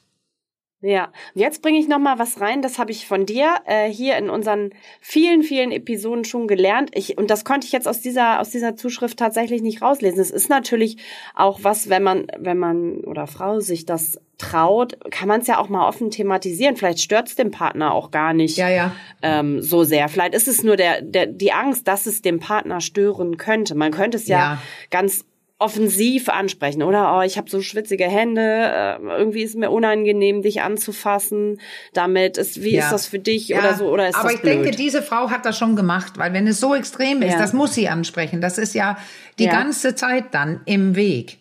Ja, 0.82 1.05
und 1.36 1.41
jetzt 1.41 1.61
bringe 1.61 1.77
ich 1.77 1.89
noch 1.89 1.99
mal 1.99 2.19
was 2.19 2.39
rein. 2.39 2.61
Das 2.61 2.80
habe 2.80 2.91
ich 2.91 3.05
von 3.05 3.25
dir 3.25 3.55
äh, 3.65 3.89
hier 3.89 4.17
in 4.17 4.30
unseren 4.30 4.69
vielen, 5.01 5.43
vielen 5.43 5.71
Episoden 5.73 6.23
schon 6.23 6.47
gelernt. 6.47 6.91
Ich 6.93 7.17
und 7.17 7.30
das 7.30 7.43
konnte 7.43 7.67
ich 7.67 7.73
jetzt 7.73 7.88
aus 7.88 7.99
dieser 7.99 8.39
aus 8.39 8.49
dieser 8.51 8.77
Zuschrift 8.77 9.19
tatsächlich 9.19 9.61
nicht 9.61 9.82
rauslesen. 9.82 10.21
Es 10.21 10.32
ist 10.32 10.49
natürlich 10.49 10.95
auch 11.36 11.59
was, 11.63 11.89
wenn 11.89 12.03
man 12.03 12.27
wenn 12.38 12.57
man 12.57 13.01
oder 13.01 13.27
Frau 13.27 13.59
sich 13.59 13.86
das 13.86 14.21
traut, 14.38 14.97
kann 15.11 15.27
man 15.27 15.41
es 15.41 15.47
ja 15.47 15.59
auch 15.59 15.67
mal 15.67 15.86
offen 15.86 16.11
thematisieren. 16.11 16.77
Vielleicht 16.77 17.01
stört 17.01 17.27
es 17.27 17.36
dem 17.36 17.51
Partner 17.51 17.93
auch 17.93 18.09
gar 18.09 18.34
nicht 18.34 18.55
Ja, 18.57 18.69
ja. 18.69 18.95
ähm, 19.21 19.61
so 19.61 19.84
sehr. 19.84 20.07
Vielleicht 20.07 20.34
ist 20.34 20.47
es 20.47 20.63
nur 20.63 20.77
der, 20.77 21.01
der 21.01 21.25
die 21.25 21.51
Angst, 21.51 21.89
dass 21.89 22.05
es 22.05 22.21
dem 22.21 22.39
Partner 22.39 22.80
stören 22.80 23.36
könnte. 23.36 23.75
Man 23.75 23.91
könnte 23.91 24.15
es 24.15 24.27
ja, 24.30 24.38
Ja. 24.38 24.61
ganz 24.91 25.25
offensiv 25.60 26.30
ansprechen, 26.30 26.82
oder? 26.84 27.18
Oh, 27.18 27.22
ich 27.22 27.38
habe 27.38 27.49
so 27.49 27.62
schwitzige 27.62 28.05
Hände, 28.05 28.41
äh, 28.41 28.97
irgendwie 29.18 29.43
ist 29.43 29.55
mir 29.55 29.70
unangenehm, 29.72 30.41
dich 30.41 30.62
anzufassen. 30.62 31.60
Damit 31.93 32.38
ist, 32.38 32.64
wie 32.64 32.76
Ja. 32.76 32.86
ist 32.86 32.91
das 32.91 33.05
für 33.07 33.20
dich 33.20 33.49
Ja, 33.49 33.60
oder 33.60 33.76
so? 33.76 33.89
Oder 33.89 34.07
ist 34.10 34.16
aber 34.16 34.30
das 34.30 34.36
ich 34.36 34.41
blöd? 34.41 34.53
denke, 34.66 34.72
diese 34.72 35.01
Frau 35.01 35.30
hat 35.30 35.45
das 35.45 35.57
schon 35.57 35.76
gemacht, 35.76 36.14
weil 36.18 36.32
wenn 36.34 36.47
es 36.47 36.60
so 36.60 36.74
extrem 36.74 37.22
ist, 37.22 37.34
Ja. 37.34 37.39
das 37.39 37.53
muss 37.53 37.74
sie 37.74 37.89
ansprechen. 37.89 38.39
Das 38.41 38.57
ist 38.57 38.74
ja 38.74 38.97
die 39.38 39.47
ganze 39.47 39.95
Zeit 39.95 40.26
dann 40.34 40.62
im 40.66 40.95
Weg. 40.95 41.38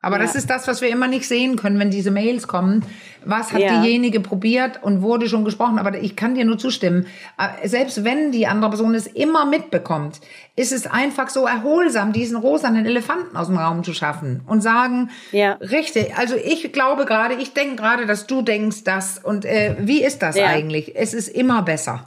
Aber 0.00 0.16
Ja. 0.16 0.22
das 0.22 0.36
ist 0.36 0.48
das, 0.48 0.68
was 0.68 0.80
wir 0.80 0.90
immer 0.90 1.08
nicht 1.08 1.26
sehen 1.26 1.56
können, 1.56 1.78
wenn 1.80 1.90
diese 1.90 2.12
Mails 2.12 2.46
kommen. 2.46 2.84
Was 3.24 3.52
hat 3.52 3.60
Ja. 3.62 3.80
diejenige 3.82 4.20
probiert 4.20 4.80
und 4.82 5.02
wurde 5.02 5.28
schon 5.28 5.44
gesprochen? 5.44 5.78
Aber 5.80 5.98
ich 5.98 6.14
kann 6.14 6.36
dir 6.36 6.44
nur 6.44 6.56
zustimmen. 6.56 7.06
Äh, 7.36 7.66
Selbst 7.68 8.04
wenn 8.04 8.30
die 8.30 8.46
andere 8.46 8.70
Person 8.70 8.94
es 8.94 9.08
immer 9.08 9.44
mitbekommt, 9.44 10.20
ist 10.54 10.72
es 10.72 10.86
einfach 10.86 11.28
so 11.30 11.46
erholsam, 11.46 12.12
diesen 12.12 12.36
rosanen 12.36 12.86
Elefanten 12.86 13.36
aus 13.36 13.48
dem 13.48 13.56
Raum 13.58 13.82
zu 13.82 13.92
schaffen 13.92 14.40
und 14.46 14.60
sagen, 14.62 15.10
Ja. 15.32 15.54
richtig, 15.54 16.16
also 16.16 16.36
ich 16.36 16.72
glaube 16.72 17.04
gerade, 17.04 17.34
ich 17.34 17.52
denke 17.52 17.76
gerade, 17.76 18.06
dass 18.06 18.26
du 18.28 18.42
denkst 18.42 18.84
das. 18.84 19.18
Und 19.18 19.44
äh, 19.44 19.74
wie 19.80 20.04
ist 20.04 20.22
das 20.22 20.36
eigentlich? 20.36 20.94
Es 20.94 21.12
ist 21.12 21.26
immer 21.28 21.62
besser. 21.62 22.06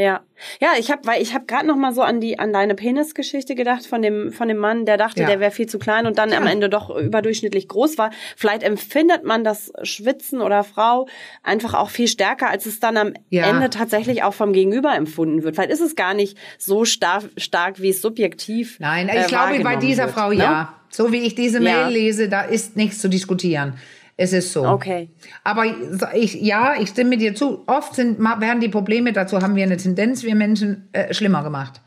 Ja, 0.00 0.20
ja, 0.60 0.68
ich 0.78 0.92
habe, 0.92 1.04
weil 1.06 1.20
ich 1.20 1.34
habe 1.34 1.46
gerade 1.46 1.66
noch 1.66 1.74
mal 1.74 1.92
so 1.92 2.02
an 2.02 2.20
die 2.20 2.38
an 2.38 2.52
deine 2.52 2.76
Penisgeschichte 2.76 3.56
gedacht 3.56 3.84
von 3.84 4.00
dem 4.00 4.30
von 4.30 4.46
dem 4.46 4.58
Mann, 4.58 4.86
der 4.86 4.96
dachte, 4.96 5.22
Ja. 5.22 5.26
der 5.26 5.40
wäre 5.40 5.50
viel 5.50 5.66
zu 5.66 5.80
klein 5.80 6.06
und 6.06 6.18
dann 6.18 6.32
am 6.32 6.44
Ja. 6.44 6.50
Ende 6.52 6.68
doch 6.68 6.88
überdurchschnittlich 6.96 7.66
groß 7.66 7.98
war. 7.98 8.10
Vielleicht 8.36 8.62
empfindet 8.62 9.24
man 9.24 9.42
das 9.42 9.72
Schwitzen 9.82 10.40
oder 10.40 10.62
Frau 10.62 11.08
einfach 11.42 11.74
auch 11.74 11.90
viel 11.90 12.06
stärker, 12.06 12.48
als 12.48 12.66
es 12.66 12.78
dann 12.78 12.96
am 12.96 13.14
Ja. 13.28 13.50
Ende 13.50 13.70
tatsächlich 13.70 14.22
auch 14.22 14.34
vom 14.34 14.52
Gegenüber 14.52 14.94
empfunden 14.94 15.42
wird. 15.42 15.56
Vielleicht 15.56 15.72
ist 15.72 15.80
es 15.80 15.96
gar 15.96 16.14
nicht 16.14 16.38
so 16.58 16.84
stark, 16.84 17.24
stark 17.36 17.82
wie 17.82 17.88
es 17.88 18.00
subjektiv. 18.00 18.78
Nein, 18.78 19.08
äh, 19.08 19.22
ich 19.22 19.26
glaube 19.26 19.58
bei 19.64 19.74
dieser 19.74 20.04
wird, 20.04 20.14
Frau 20.14 20.28
ne? 20.28 20.36
ja. 20.36 20.74
So 20.90 21.10
wie 21.10 21.18
ich 21.26 21.34
diese 21.34 21.58
Mail 21.58 21.88
lese, 21.88 22.28
da 22.28 22.42
ist 22.42 22.76
nichts 22.76 23.00
zu 23.00 23.08
diskutieren. 23.08 23.74
Es 24.20 24.32
ist 24.32 24.52
so. 24.52 24.66
Okay. 24.66 25.10
Aber 25.44 25.64
ich, 26.12 26.34
ja, 26.34 26.74
ich 26.78 26.88
stimme 26.88 27.16
dir 27.16 27.36
zu. 27.36 27.62
Oft 27.68 27.94
sind, 27.94 28.18
werden 28.18 28.60
die 28.60 28.68
Probleme, 28.68 29.12
dazu 29.12 29.40
haben 29.40 29.54
wir 29.54 29.62
eine 29.62 29.76
Tendenz, 29.76 30.24
wir 30.24 30.34
Menschen, 30.34 30.88
äh, 30.92 31.14
schlimmer 31.14 31.44
gemacht. 31.44 31.80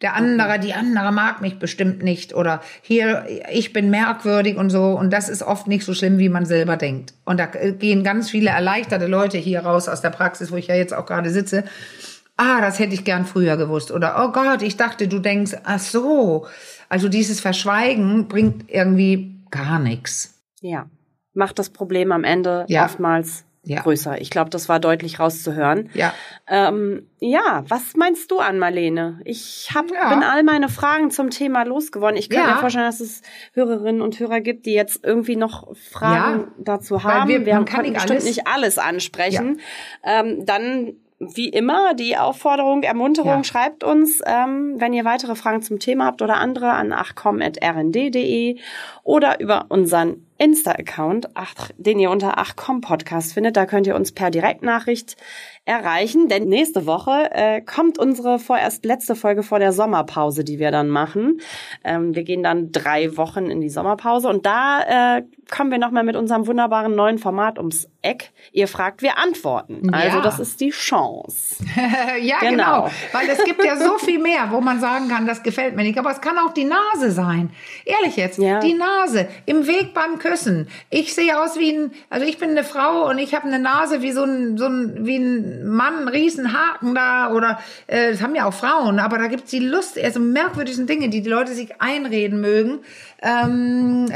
Der 0.00 0.14
andere, 0.14 0.58
die 0.58 0.72
andere 0.72 1.12
mag 1.12 1.42
mich 1.42 1.58
bestimmt 1.58 2.02
nicht 2.02 2.34
oder 2.34 2.62
hier, 2.80 3.26
ich 3.52 3.74
bin 3.74 3.90
merkwürdig 3.90 4.56
und 4.56 4.70
so. 4.70 4.98
Und 4.98 5.12
das 5.12 5.28
ist 5.28 5.42
oft 5.42 5.66
nicht 5.66 5.84
so 5.84 5.92
schlimm, 5.92 6.18
wie 6.18 6.30
man 6.30 6.46
selber 6.46 6.78
denkt. 6.78 7.12
Und 7.26 7.38
da 7.38 7.48
äh, 7.52 7.72
gehen 7.72 8.04
ganz 8.04 8.30
viele 8.30 8.48
erleichterte 8.48 9.06
Leute 9.06 9.36
hier 9.36 9.60
raus 9.60 9.86
aus 9.86 10.00
der 10.00 10.10
Praxis, 10.10 10.50
wo 10.50 10.56
ich 10.56 10.68
ja 10.68 10.74
jetzt 10.74 10.94
auch 10.94 11.04
gerade 11.04 11.28
sitze. 11.28 11.64
Ah, 12.38 12.62
das 12.62 12.78
hätte 12.78 12.94
ich 12.94 13.04
gern 13.04 13.26
früher 13.26 13.58
gewusst. 13.58 13.92
Oder, 13.92 14.24
oh 14.24 14.32
Gott, 14.32 14.62
ich 14.62 14.78
dachte, 14.78 15.08
du 15.08 15.18
denkst, 15.18 15.58
ach 15.64 15.78
so. 15.78 16.46
Also 16.88 17.10
dieses 17.10 17.40
Verschweigen 17.40 18.28
bringt 18.28 18.70
irgendwie 18.70 19.36
gar 19.50 19.78
nichts. 19.78 20.42
Ja, 20.62 20.86
macht 21.34 21.58
das 21.58 21.70
Problem 21.70 22.12
am 22.12 22.24
Ende 22.24 22.64
Ja. 22.68 22.84
oftmals 22.84 23.44
Ja. 23.66 23.80
größer. 23.80 24.20
Ich 24.20 24.28
glaube, 24.28 24.50
das 24.50 24.68
war 24.68 24.78
deutlich 24.78 25.18
rauszuhören. 25.18 25.88
Ja. 25.94 26.12
Ähm, 26.46 27.08
ja, 27.18 27.64
was 27.66 27.96
meinst 27.96 28.30
du 28.30 28.38
an 28.38 28.58
Marlene? 28.58 29.20
Ich 29.24 29.70
hab, 29.74 29.90
Ja. 29.90 30.10
bin 30.10 30.22
all 30.22 30.42
meine 30.42 30.68
Fragen 30.68 31.10
zum 31.10 31.30
Thema 31.30 31.62
losgeworden. 31.64 32.16
Ich 32.18 32.28
könnte 32.28 32.46
Ja. 32.46 32.54
mir 32.56 32.60
vorstellen, 32.60 32.84
dass 32.84 33.00
es 33.00 33.22
Hörerinnen 33.54 34.02
und 34.02 34.20
Hörer 34.20 34.40
gibt, 34.42 34.66
die 34.66 34.74
jetzt 34.74 35.02
irgendwie 35.02 35.36
noch 35.36 35.74
Fragen 35.76 36.48
dazu 36.58 36.96
weil 36.96 37.14
haben. 37.14 37.28
wir- 37.30 37.46
Wir, 37.46 37.54
man 37.54 37.66
haben 37.72 37.82
nicht 37.82 37.94
bestimmt 37.94 38.10
alles. 38.10 38.24
nicht 38.26 38.46
alles 38.46 38.76
ansprechen. 38.78 39.60
Ähm, 40.02 40.44
dann 40.44 40.92
wie 41.20 41.48
immer 41.48 41.94
die 41.94 42.16
Aufforderung, 42.16 42.82
Ermunterung, 42.82 43.38
Ja. 43.38 43.44
schreibt 43.44 43.84
uns, 43.84 44.20
ähm, 44.26 44.74
wenn 44.78 44.92
ihr 44.92 45.04
weitere 45.04 45.34
Fragen 45.36 45.62
zum 45.62 45.78
Thema 45.78 46.06
habt 46.06 46.22
oder 46.22 46.36
andere 46.36 46.70
an 46.70 46.92
achcom.rnd.de 46.92 48.58
oder 49.02 49.40
über 49.40 49.66
unseren 49.68 50.26
Insta-Account, 50.38 51.28
den 51.76 51.98
ihr 52.00 52.10
unter 52.10 52.38
Achcom 52.38 52.80
Podcast 52.80 53.32
findet. 53.34 53.56
Da 53.56 53.66
könnt 53.66 53.86
ihr 53.86 53.94
uns 53.94 54.12
per 54.12 54.30
Direktnachricht 54.30 55.16
erreichen, 55.66 56.28
denn 56.28 56.44
nächste 56.44 56.86
Woche 56.86 57.30
äh, 57.30 57.62
kommt 57.62 57.98
unsere 57.98 58.38
vorerst 58.38 58.84
letzte 58.84 59.14
Folge 59.14 59.42
vor 59.42 59.58
der 59.58 59.72
Sommerpause, 59.72 60.44
die 60.44 60.58
wir 60.58 60.70
dann 60.70 60.88
machen. 60.88 61.40
Ähm, 61.82 62.14
wir 62.14 62.24
gehen 62.24 62.42
dann 62.42 62.70
drei 62.70 63.16
Wochen 63.16 63.46
in 63.46 63.60
die 63.62 63.70
Sommerpause 63.70 64.28
und 64.28 64.44
da 64.44 65.16
äh, 65.16 65.22
kommen 65.50 65.70
wir 65.70 65.78
nochmal 65.78 66.04
mit 66.04 66.16
unserem 66.16 66.46
wunderbaren 66.46 66.94
neuen 66.94 67.18
Format 67.18 67.58
ums 67.58 67.88
Eck. 68.02 68.32
Ihr 68.52 68.68
fragt, 68.68 69.00
wir 69.00 69.18
antworten. 69.18 69.92
Also 69.94 70.18
ja. 70.18 70.22
das 70.22 70.38
ist 70.38 70.60
die 70.60 70.70
Chance. 70.70 71.64
ja, 72.20 72.40
genau. 72.40 72.82
genau. 72.82 72.90
Weil 73.12 73.28
es 73.30 73.42
gibt 73.44 73.64
ja 73.64 73.76
so 73.76 73.96
viel 73.96 74.18
mehr, 74.18 74.48
wo 74.50 74.60
man 74.60 74.80
sagen 74.80 75.08
kann, 75.08 75.26
das 75.26 75.42
gefällt 75.42 75.76
mir 75.76 75.82
nicht. 75.82 75.98
Aber 75.98 76.10
es 76.10 76.20
kann 76.20 76.36
auch 76.38 76.52
die 76.52 76.64
Nase 76.64 77.10
sein. 77.10 77.50
Ehrlich 77.86 78.16
jetzt, 78.16 78.38
ja. 78.38 78.60
die 78.60 78.74
Nase 78.74 79.28
im 79.46 79.66
Weg 79.66 79.94
beim 79.94 80.18
Küssen. 80.18 80.68
Ich 80.90 81.14
sehe 81.14 81.40
aus 81.40 81.58
wie 81.58 81.72
ein, 81.72 81.92
also 82.10 82.26
ich 82.26 82.38
bin 82.38 82.50
eine 82.50 82.64
Frau 82.64 83.08
und 83.08 83.18
ich 83.18 83.34
habe 83.34 83.46
eine 83.46 83.58
Nase 83.58 84.02
wie 84.02 84.12
so 84.12 84.24
ein, 84.24 84.58
so 84.58 84.66
ein, 84.66 85.06
wie 85.06 85.16
ein 85.16 85.53
Mann, 85.62 86.08
Riesenhaken 86.08 86.94
da 86.94 87.30
oder 87.32 87.58
äh, 87.86 88.12
das 88.12 88.22
haben 88.22 88.34
ja 88.34 88.46
auch 88.46 88.54
Frauen, 88.54 88.98
aber 88.98 89.18
da 89.18 89.26
gibt's 89.26 89.50
die 89.50 89.60
Lust, 89.60 89.98
also 90.02 90.20
merkwürdigen 90.20 90.86
Dinge, 90.86 91.08
die 91.08 91.22
die 91.22 91.28
Leute 91.28 91.52
sich 91.52 91.80
einreden 91.80 92.40
mögen. 92.40 92.80
Ähm, 93.22 94.06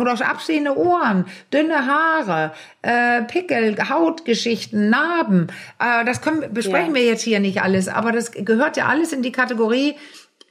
oder 0.00 0.12
auch 0.12 0.20
abstehende 0.20 0.76
Ohren, 0.76 1.24
dünne 1.52 1.86
Haare, 1.86 2.52
äh, 2.82 3.22
Pickel, 3.22 3.76
Hautgeschichten, 3.88 4.90
Narben. 4.90 5.48
Äh, 5.78 6.04
das 6.04 6.20
können, 6.20 6.52
besprechen 6.52 6.94
ja. 6.94 7.00
wir 7.00 7.06
jetzt 7.06 7.22
hier 7.22 7.40
nicht 7.40 7.62
alles, 7.62 7.88
aber 7.88 8.12
das 8.12 8.32
gehört 8.32 8.76
ja 8.76 8.86
alles 8.86 9.12
in 9.12 9.22
die 9.22 9.32
Kategorie, 9.32 9.94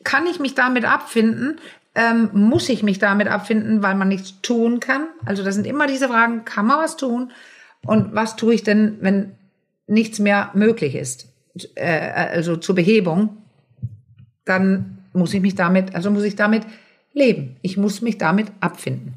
kann 0.04 0.26
ich 0.26 0.40
mich 0.40 0.56
damit 0.56 0.86
abfinden? 0.86 1.60
Ähm, 1.94 2.30
muss 2.32 2.70
ich 2.70 2.84
mich 2.84 3.00
damit 3.00 3.28
abfinden, 3.28 3.82
weil 3.82 3.96
man 3.96 4.08
nichts 4.08 4.42
tun 4.42 4.80
kann? 4.80 5.08
Also 5.26 5.44
das 5.44 5.56
sind 5.56 5.66
immer 5.66 5.88
diese 5.88 6.08
Fragen, 6.08 6.46
kann 6.46 6.68
man 6.68 6.80
was 6.80 6.96
tun? 6.96 7.32
Und 7.86 8.14
was 8.14 8.36
tue 8.36 8.54
ich 8.54 8.64
denn, 8.64 8.98
wenn 9.02 9.36
nichts 9.88 10.20
mehr 10.20 10.52
möglich 10.54 10.96
ist, 10.96 11.28
äh, 11.76 12.10
also 12.12 12.58
zur 12.58 12.76
Behebung, 12.76 13.38
dann 14.46 15.00
muss 15.14 15.34
ich 15.34 15.42
mich 15.42 15.56
damit, 15.56 15.96
also 15.96 16.12
muss 16.12 16.24
ich 16.24 16.36
damit 16.36 16.64
leben. 17.14 17.58
Ich 17.62 17.78
muss 17.78 18.02
mich 18.02 18.18
damit 18.18 18.52
abfinden. 18.60 19.16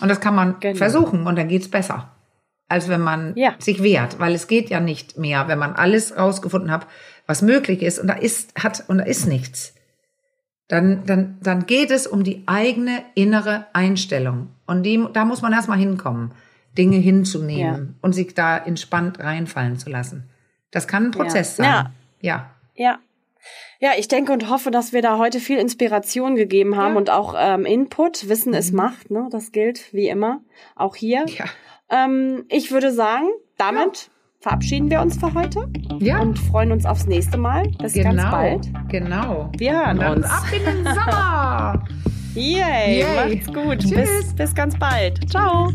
Und 0.00 0.08
das 0.08 0.20
kann 0.20 0.34
man 0.34 0.60
genau. 0.60 0.76
versuchen 0.76 1.26
und 1.26 1.36
dann 1.36 1.48
geht's 1.48 1.68
besser, 1.68 2.10
als 2.68 2.88
wenn 2.88 3.00
man 3.00 3.34
ja. 3.36 3.54
sich 3.58 3.82
wehrt, 3.82 4.18
weil 4.20 4.34
es 4.34 4.46
geht 4.46 4.70
ja 4.70 4.80
nicht 4.80 5.18
mehr, 5.18 5.48
wenn 5.48 5.58
man 5.58 5.72
alles 5.74 6.16
rausgefunden 6.16 6.70
hat, 6.70 6.86
was 7.26 7.42
möglich 7.42 7.82
ist 7.82 7.98
und 7.98 8.06
da 8.06 8.14
ist 8.14 8.54
hat 8.62 8.84
und 8.88 8.98
da 8.98 9.04
ist 9.04 9.26
nichts 9.26 9.74
dann, 10.72 11.04
dann, 11.04 11.36
dann 11.42 11.66
geht 11.66 11.90
es 11.90 12.06
um 12.06 12.24
die 12.24 12.44
eigene 12.46 13.02
innere 13.14 13.66
Einstellung. 13.74 14.48
Und 14.66 14.84
die, 14.84 15.04
da 15.12 15.26
muss 15.26 15.42
man 15.42 15.52
erstmal 15.52 15.76
hinkommen, 15.76 16.32
Dinge 16.76 16.96
hinzunehmen 16.96 17.86
ja. 17.88 17.94
und 18.00 18.12
sich 18.14 18.34
da 18.34 18.56
entspannt 18.56 19.20
reinfallen 19.20 19.78
zu 19.78 19.90
lassen. 19.90 20.28
Das 20.70 20.88
kann 20.88 21.06
ein 21.06 21.10
Prozess 21.10 21.58
ja. 21.58 21.64
sein. 21.64 21.86
Ja. 22.20 22.50
ja. 22.74 22.98
Ja. 23.80 23.90
Ich 23.98 24.08
denke 24.08 24.32
und 24.32 24.48
hoffe, 24.48 24.70
dass 24.70 24.92
wir 24.92 25.02
da 25.02 25.18
heute 25.18 25.40
viel 25.40 25.58
Inspiration 25.58 26.36
gegeben 26.36 26.76
haben 26.76 26.92
ja. 26.92 26.98
und 26.98 27.10
auch 27.10 27.34
ähm, 27.36 27.66
Input. 27.66 28.28
Wissen 28.28 28.50
mhm. 28.50 28.58
ist 28.58 28.72
Macht, 28.72 29.10
ne? 29.10 29.28
Das 29.30 29.52
gilt 29.52 29.92
wie 29.92 30.08
immer. 30.08 30.40
Auch 30.76 30.96
hier. 30.96 31.26
Ja. 31.26 31.44
Ähm, 31.90 32.44
ich 32.48 32.70
würde 32.70 32.92
sagen, 32.92 33.26
damit 33.58 34.10
verabschieden 34.40 34.90
wir 34.90 35.00
uns 35.00 35.18
für 35.18 35.34
heute. 35.34 35.68
Ja. 35.98 36.20
Und 36.20 36.38
freuen 36.38 36.72
uns 36.72 36.86
aufs 36.86 37.06
nächste 37.06 37.36
Mal. 37.36 37.68
Bis 37.78 37.92
genau, 37.92 38.10
ganz 38.10 38.30
bald. 38.30 38.68
Genau. 38.88 39.50
Wir 39.56 39.72
hören 39.72 39.98
uns. 39.98 40.26
Ab 40.26 40.44
in 40.52 40.64
den 40.64 40.84
Sommer. 40.84 41.84
Yay, 42.34 43.00
Yay. 43.00 43.36
Macht's 43.36 43.52
gut. 43.52 43.78
Tschüss. 43.78 43.92
Bis, 43.92 44.34
bis 44.34 44.54
ganz 44.54 44.78
bald. 44.78 45.28
Ciao. 45.30 45.70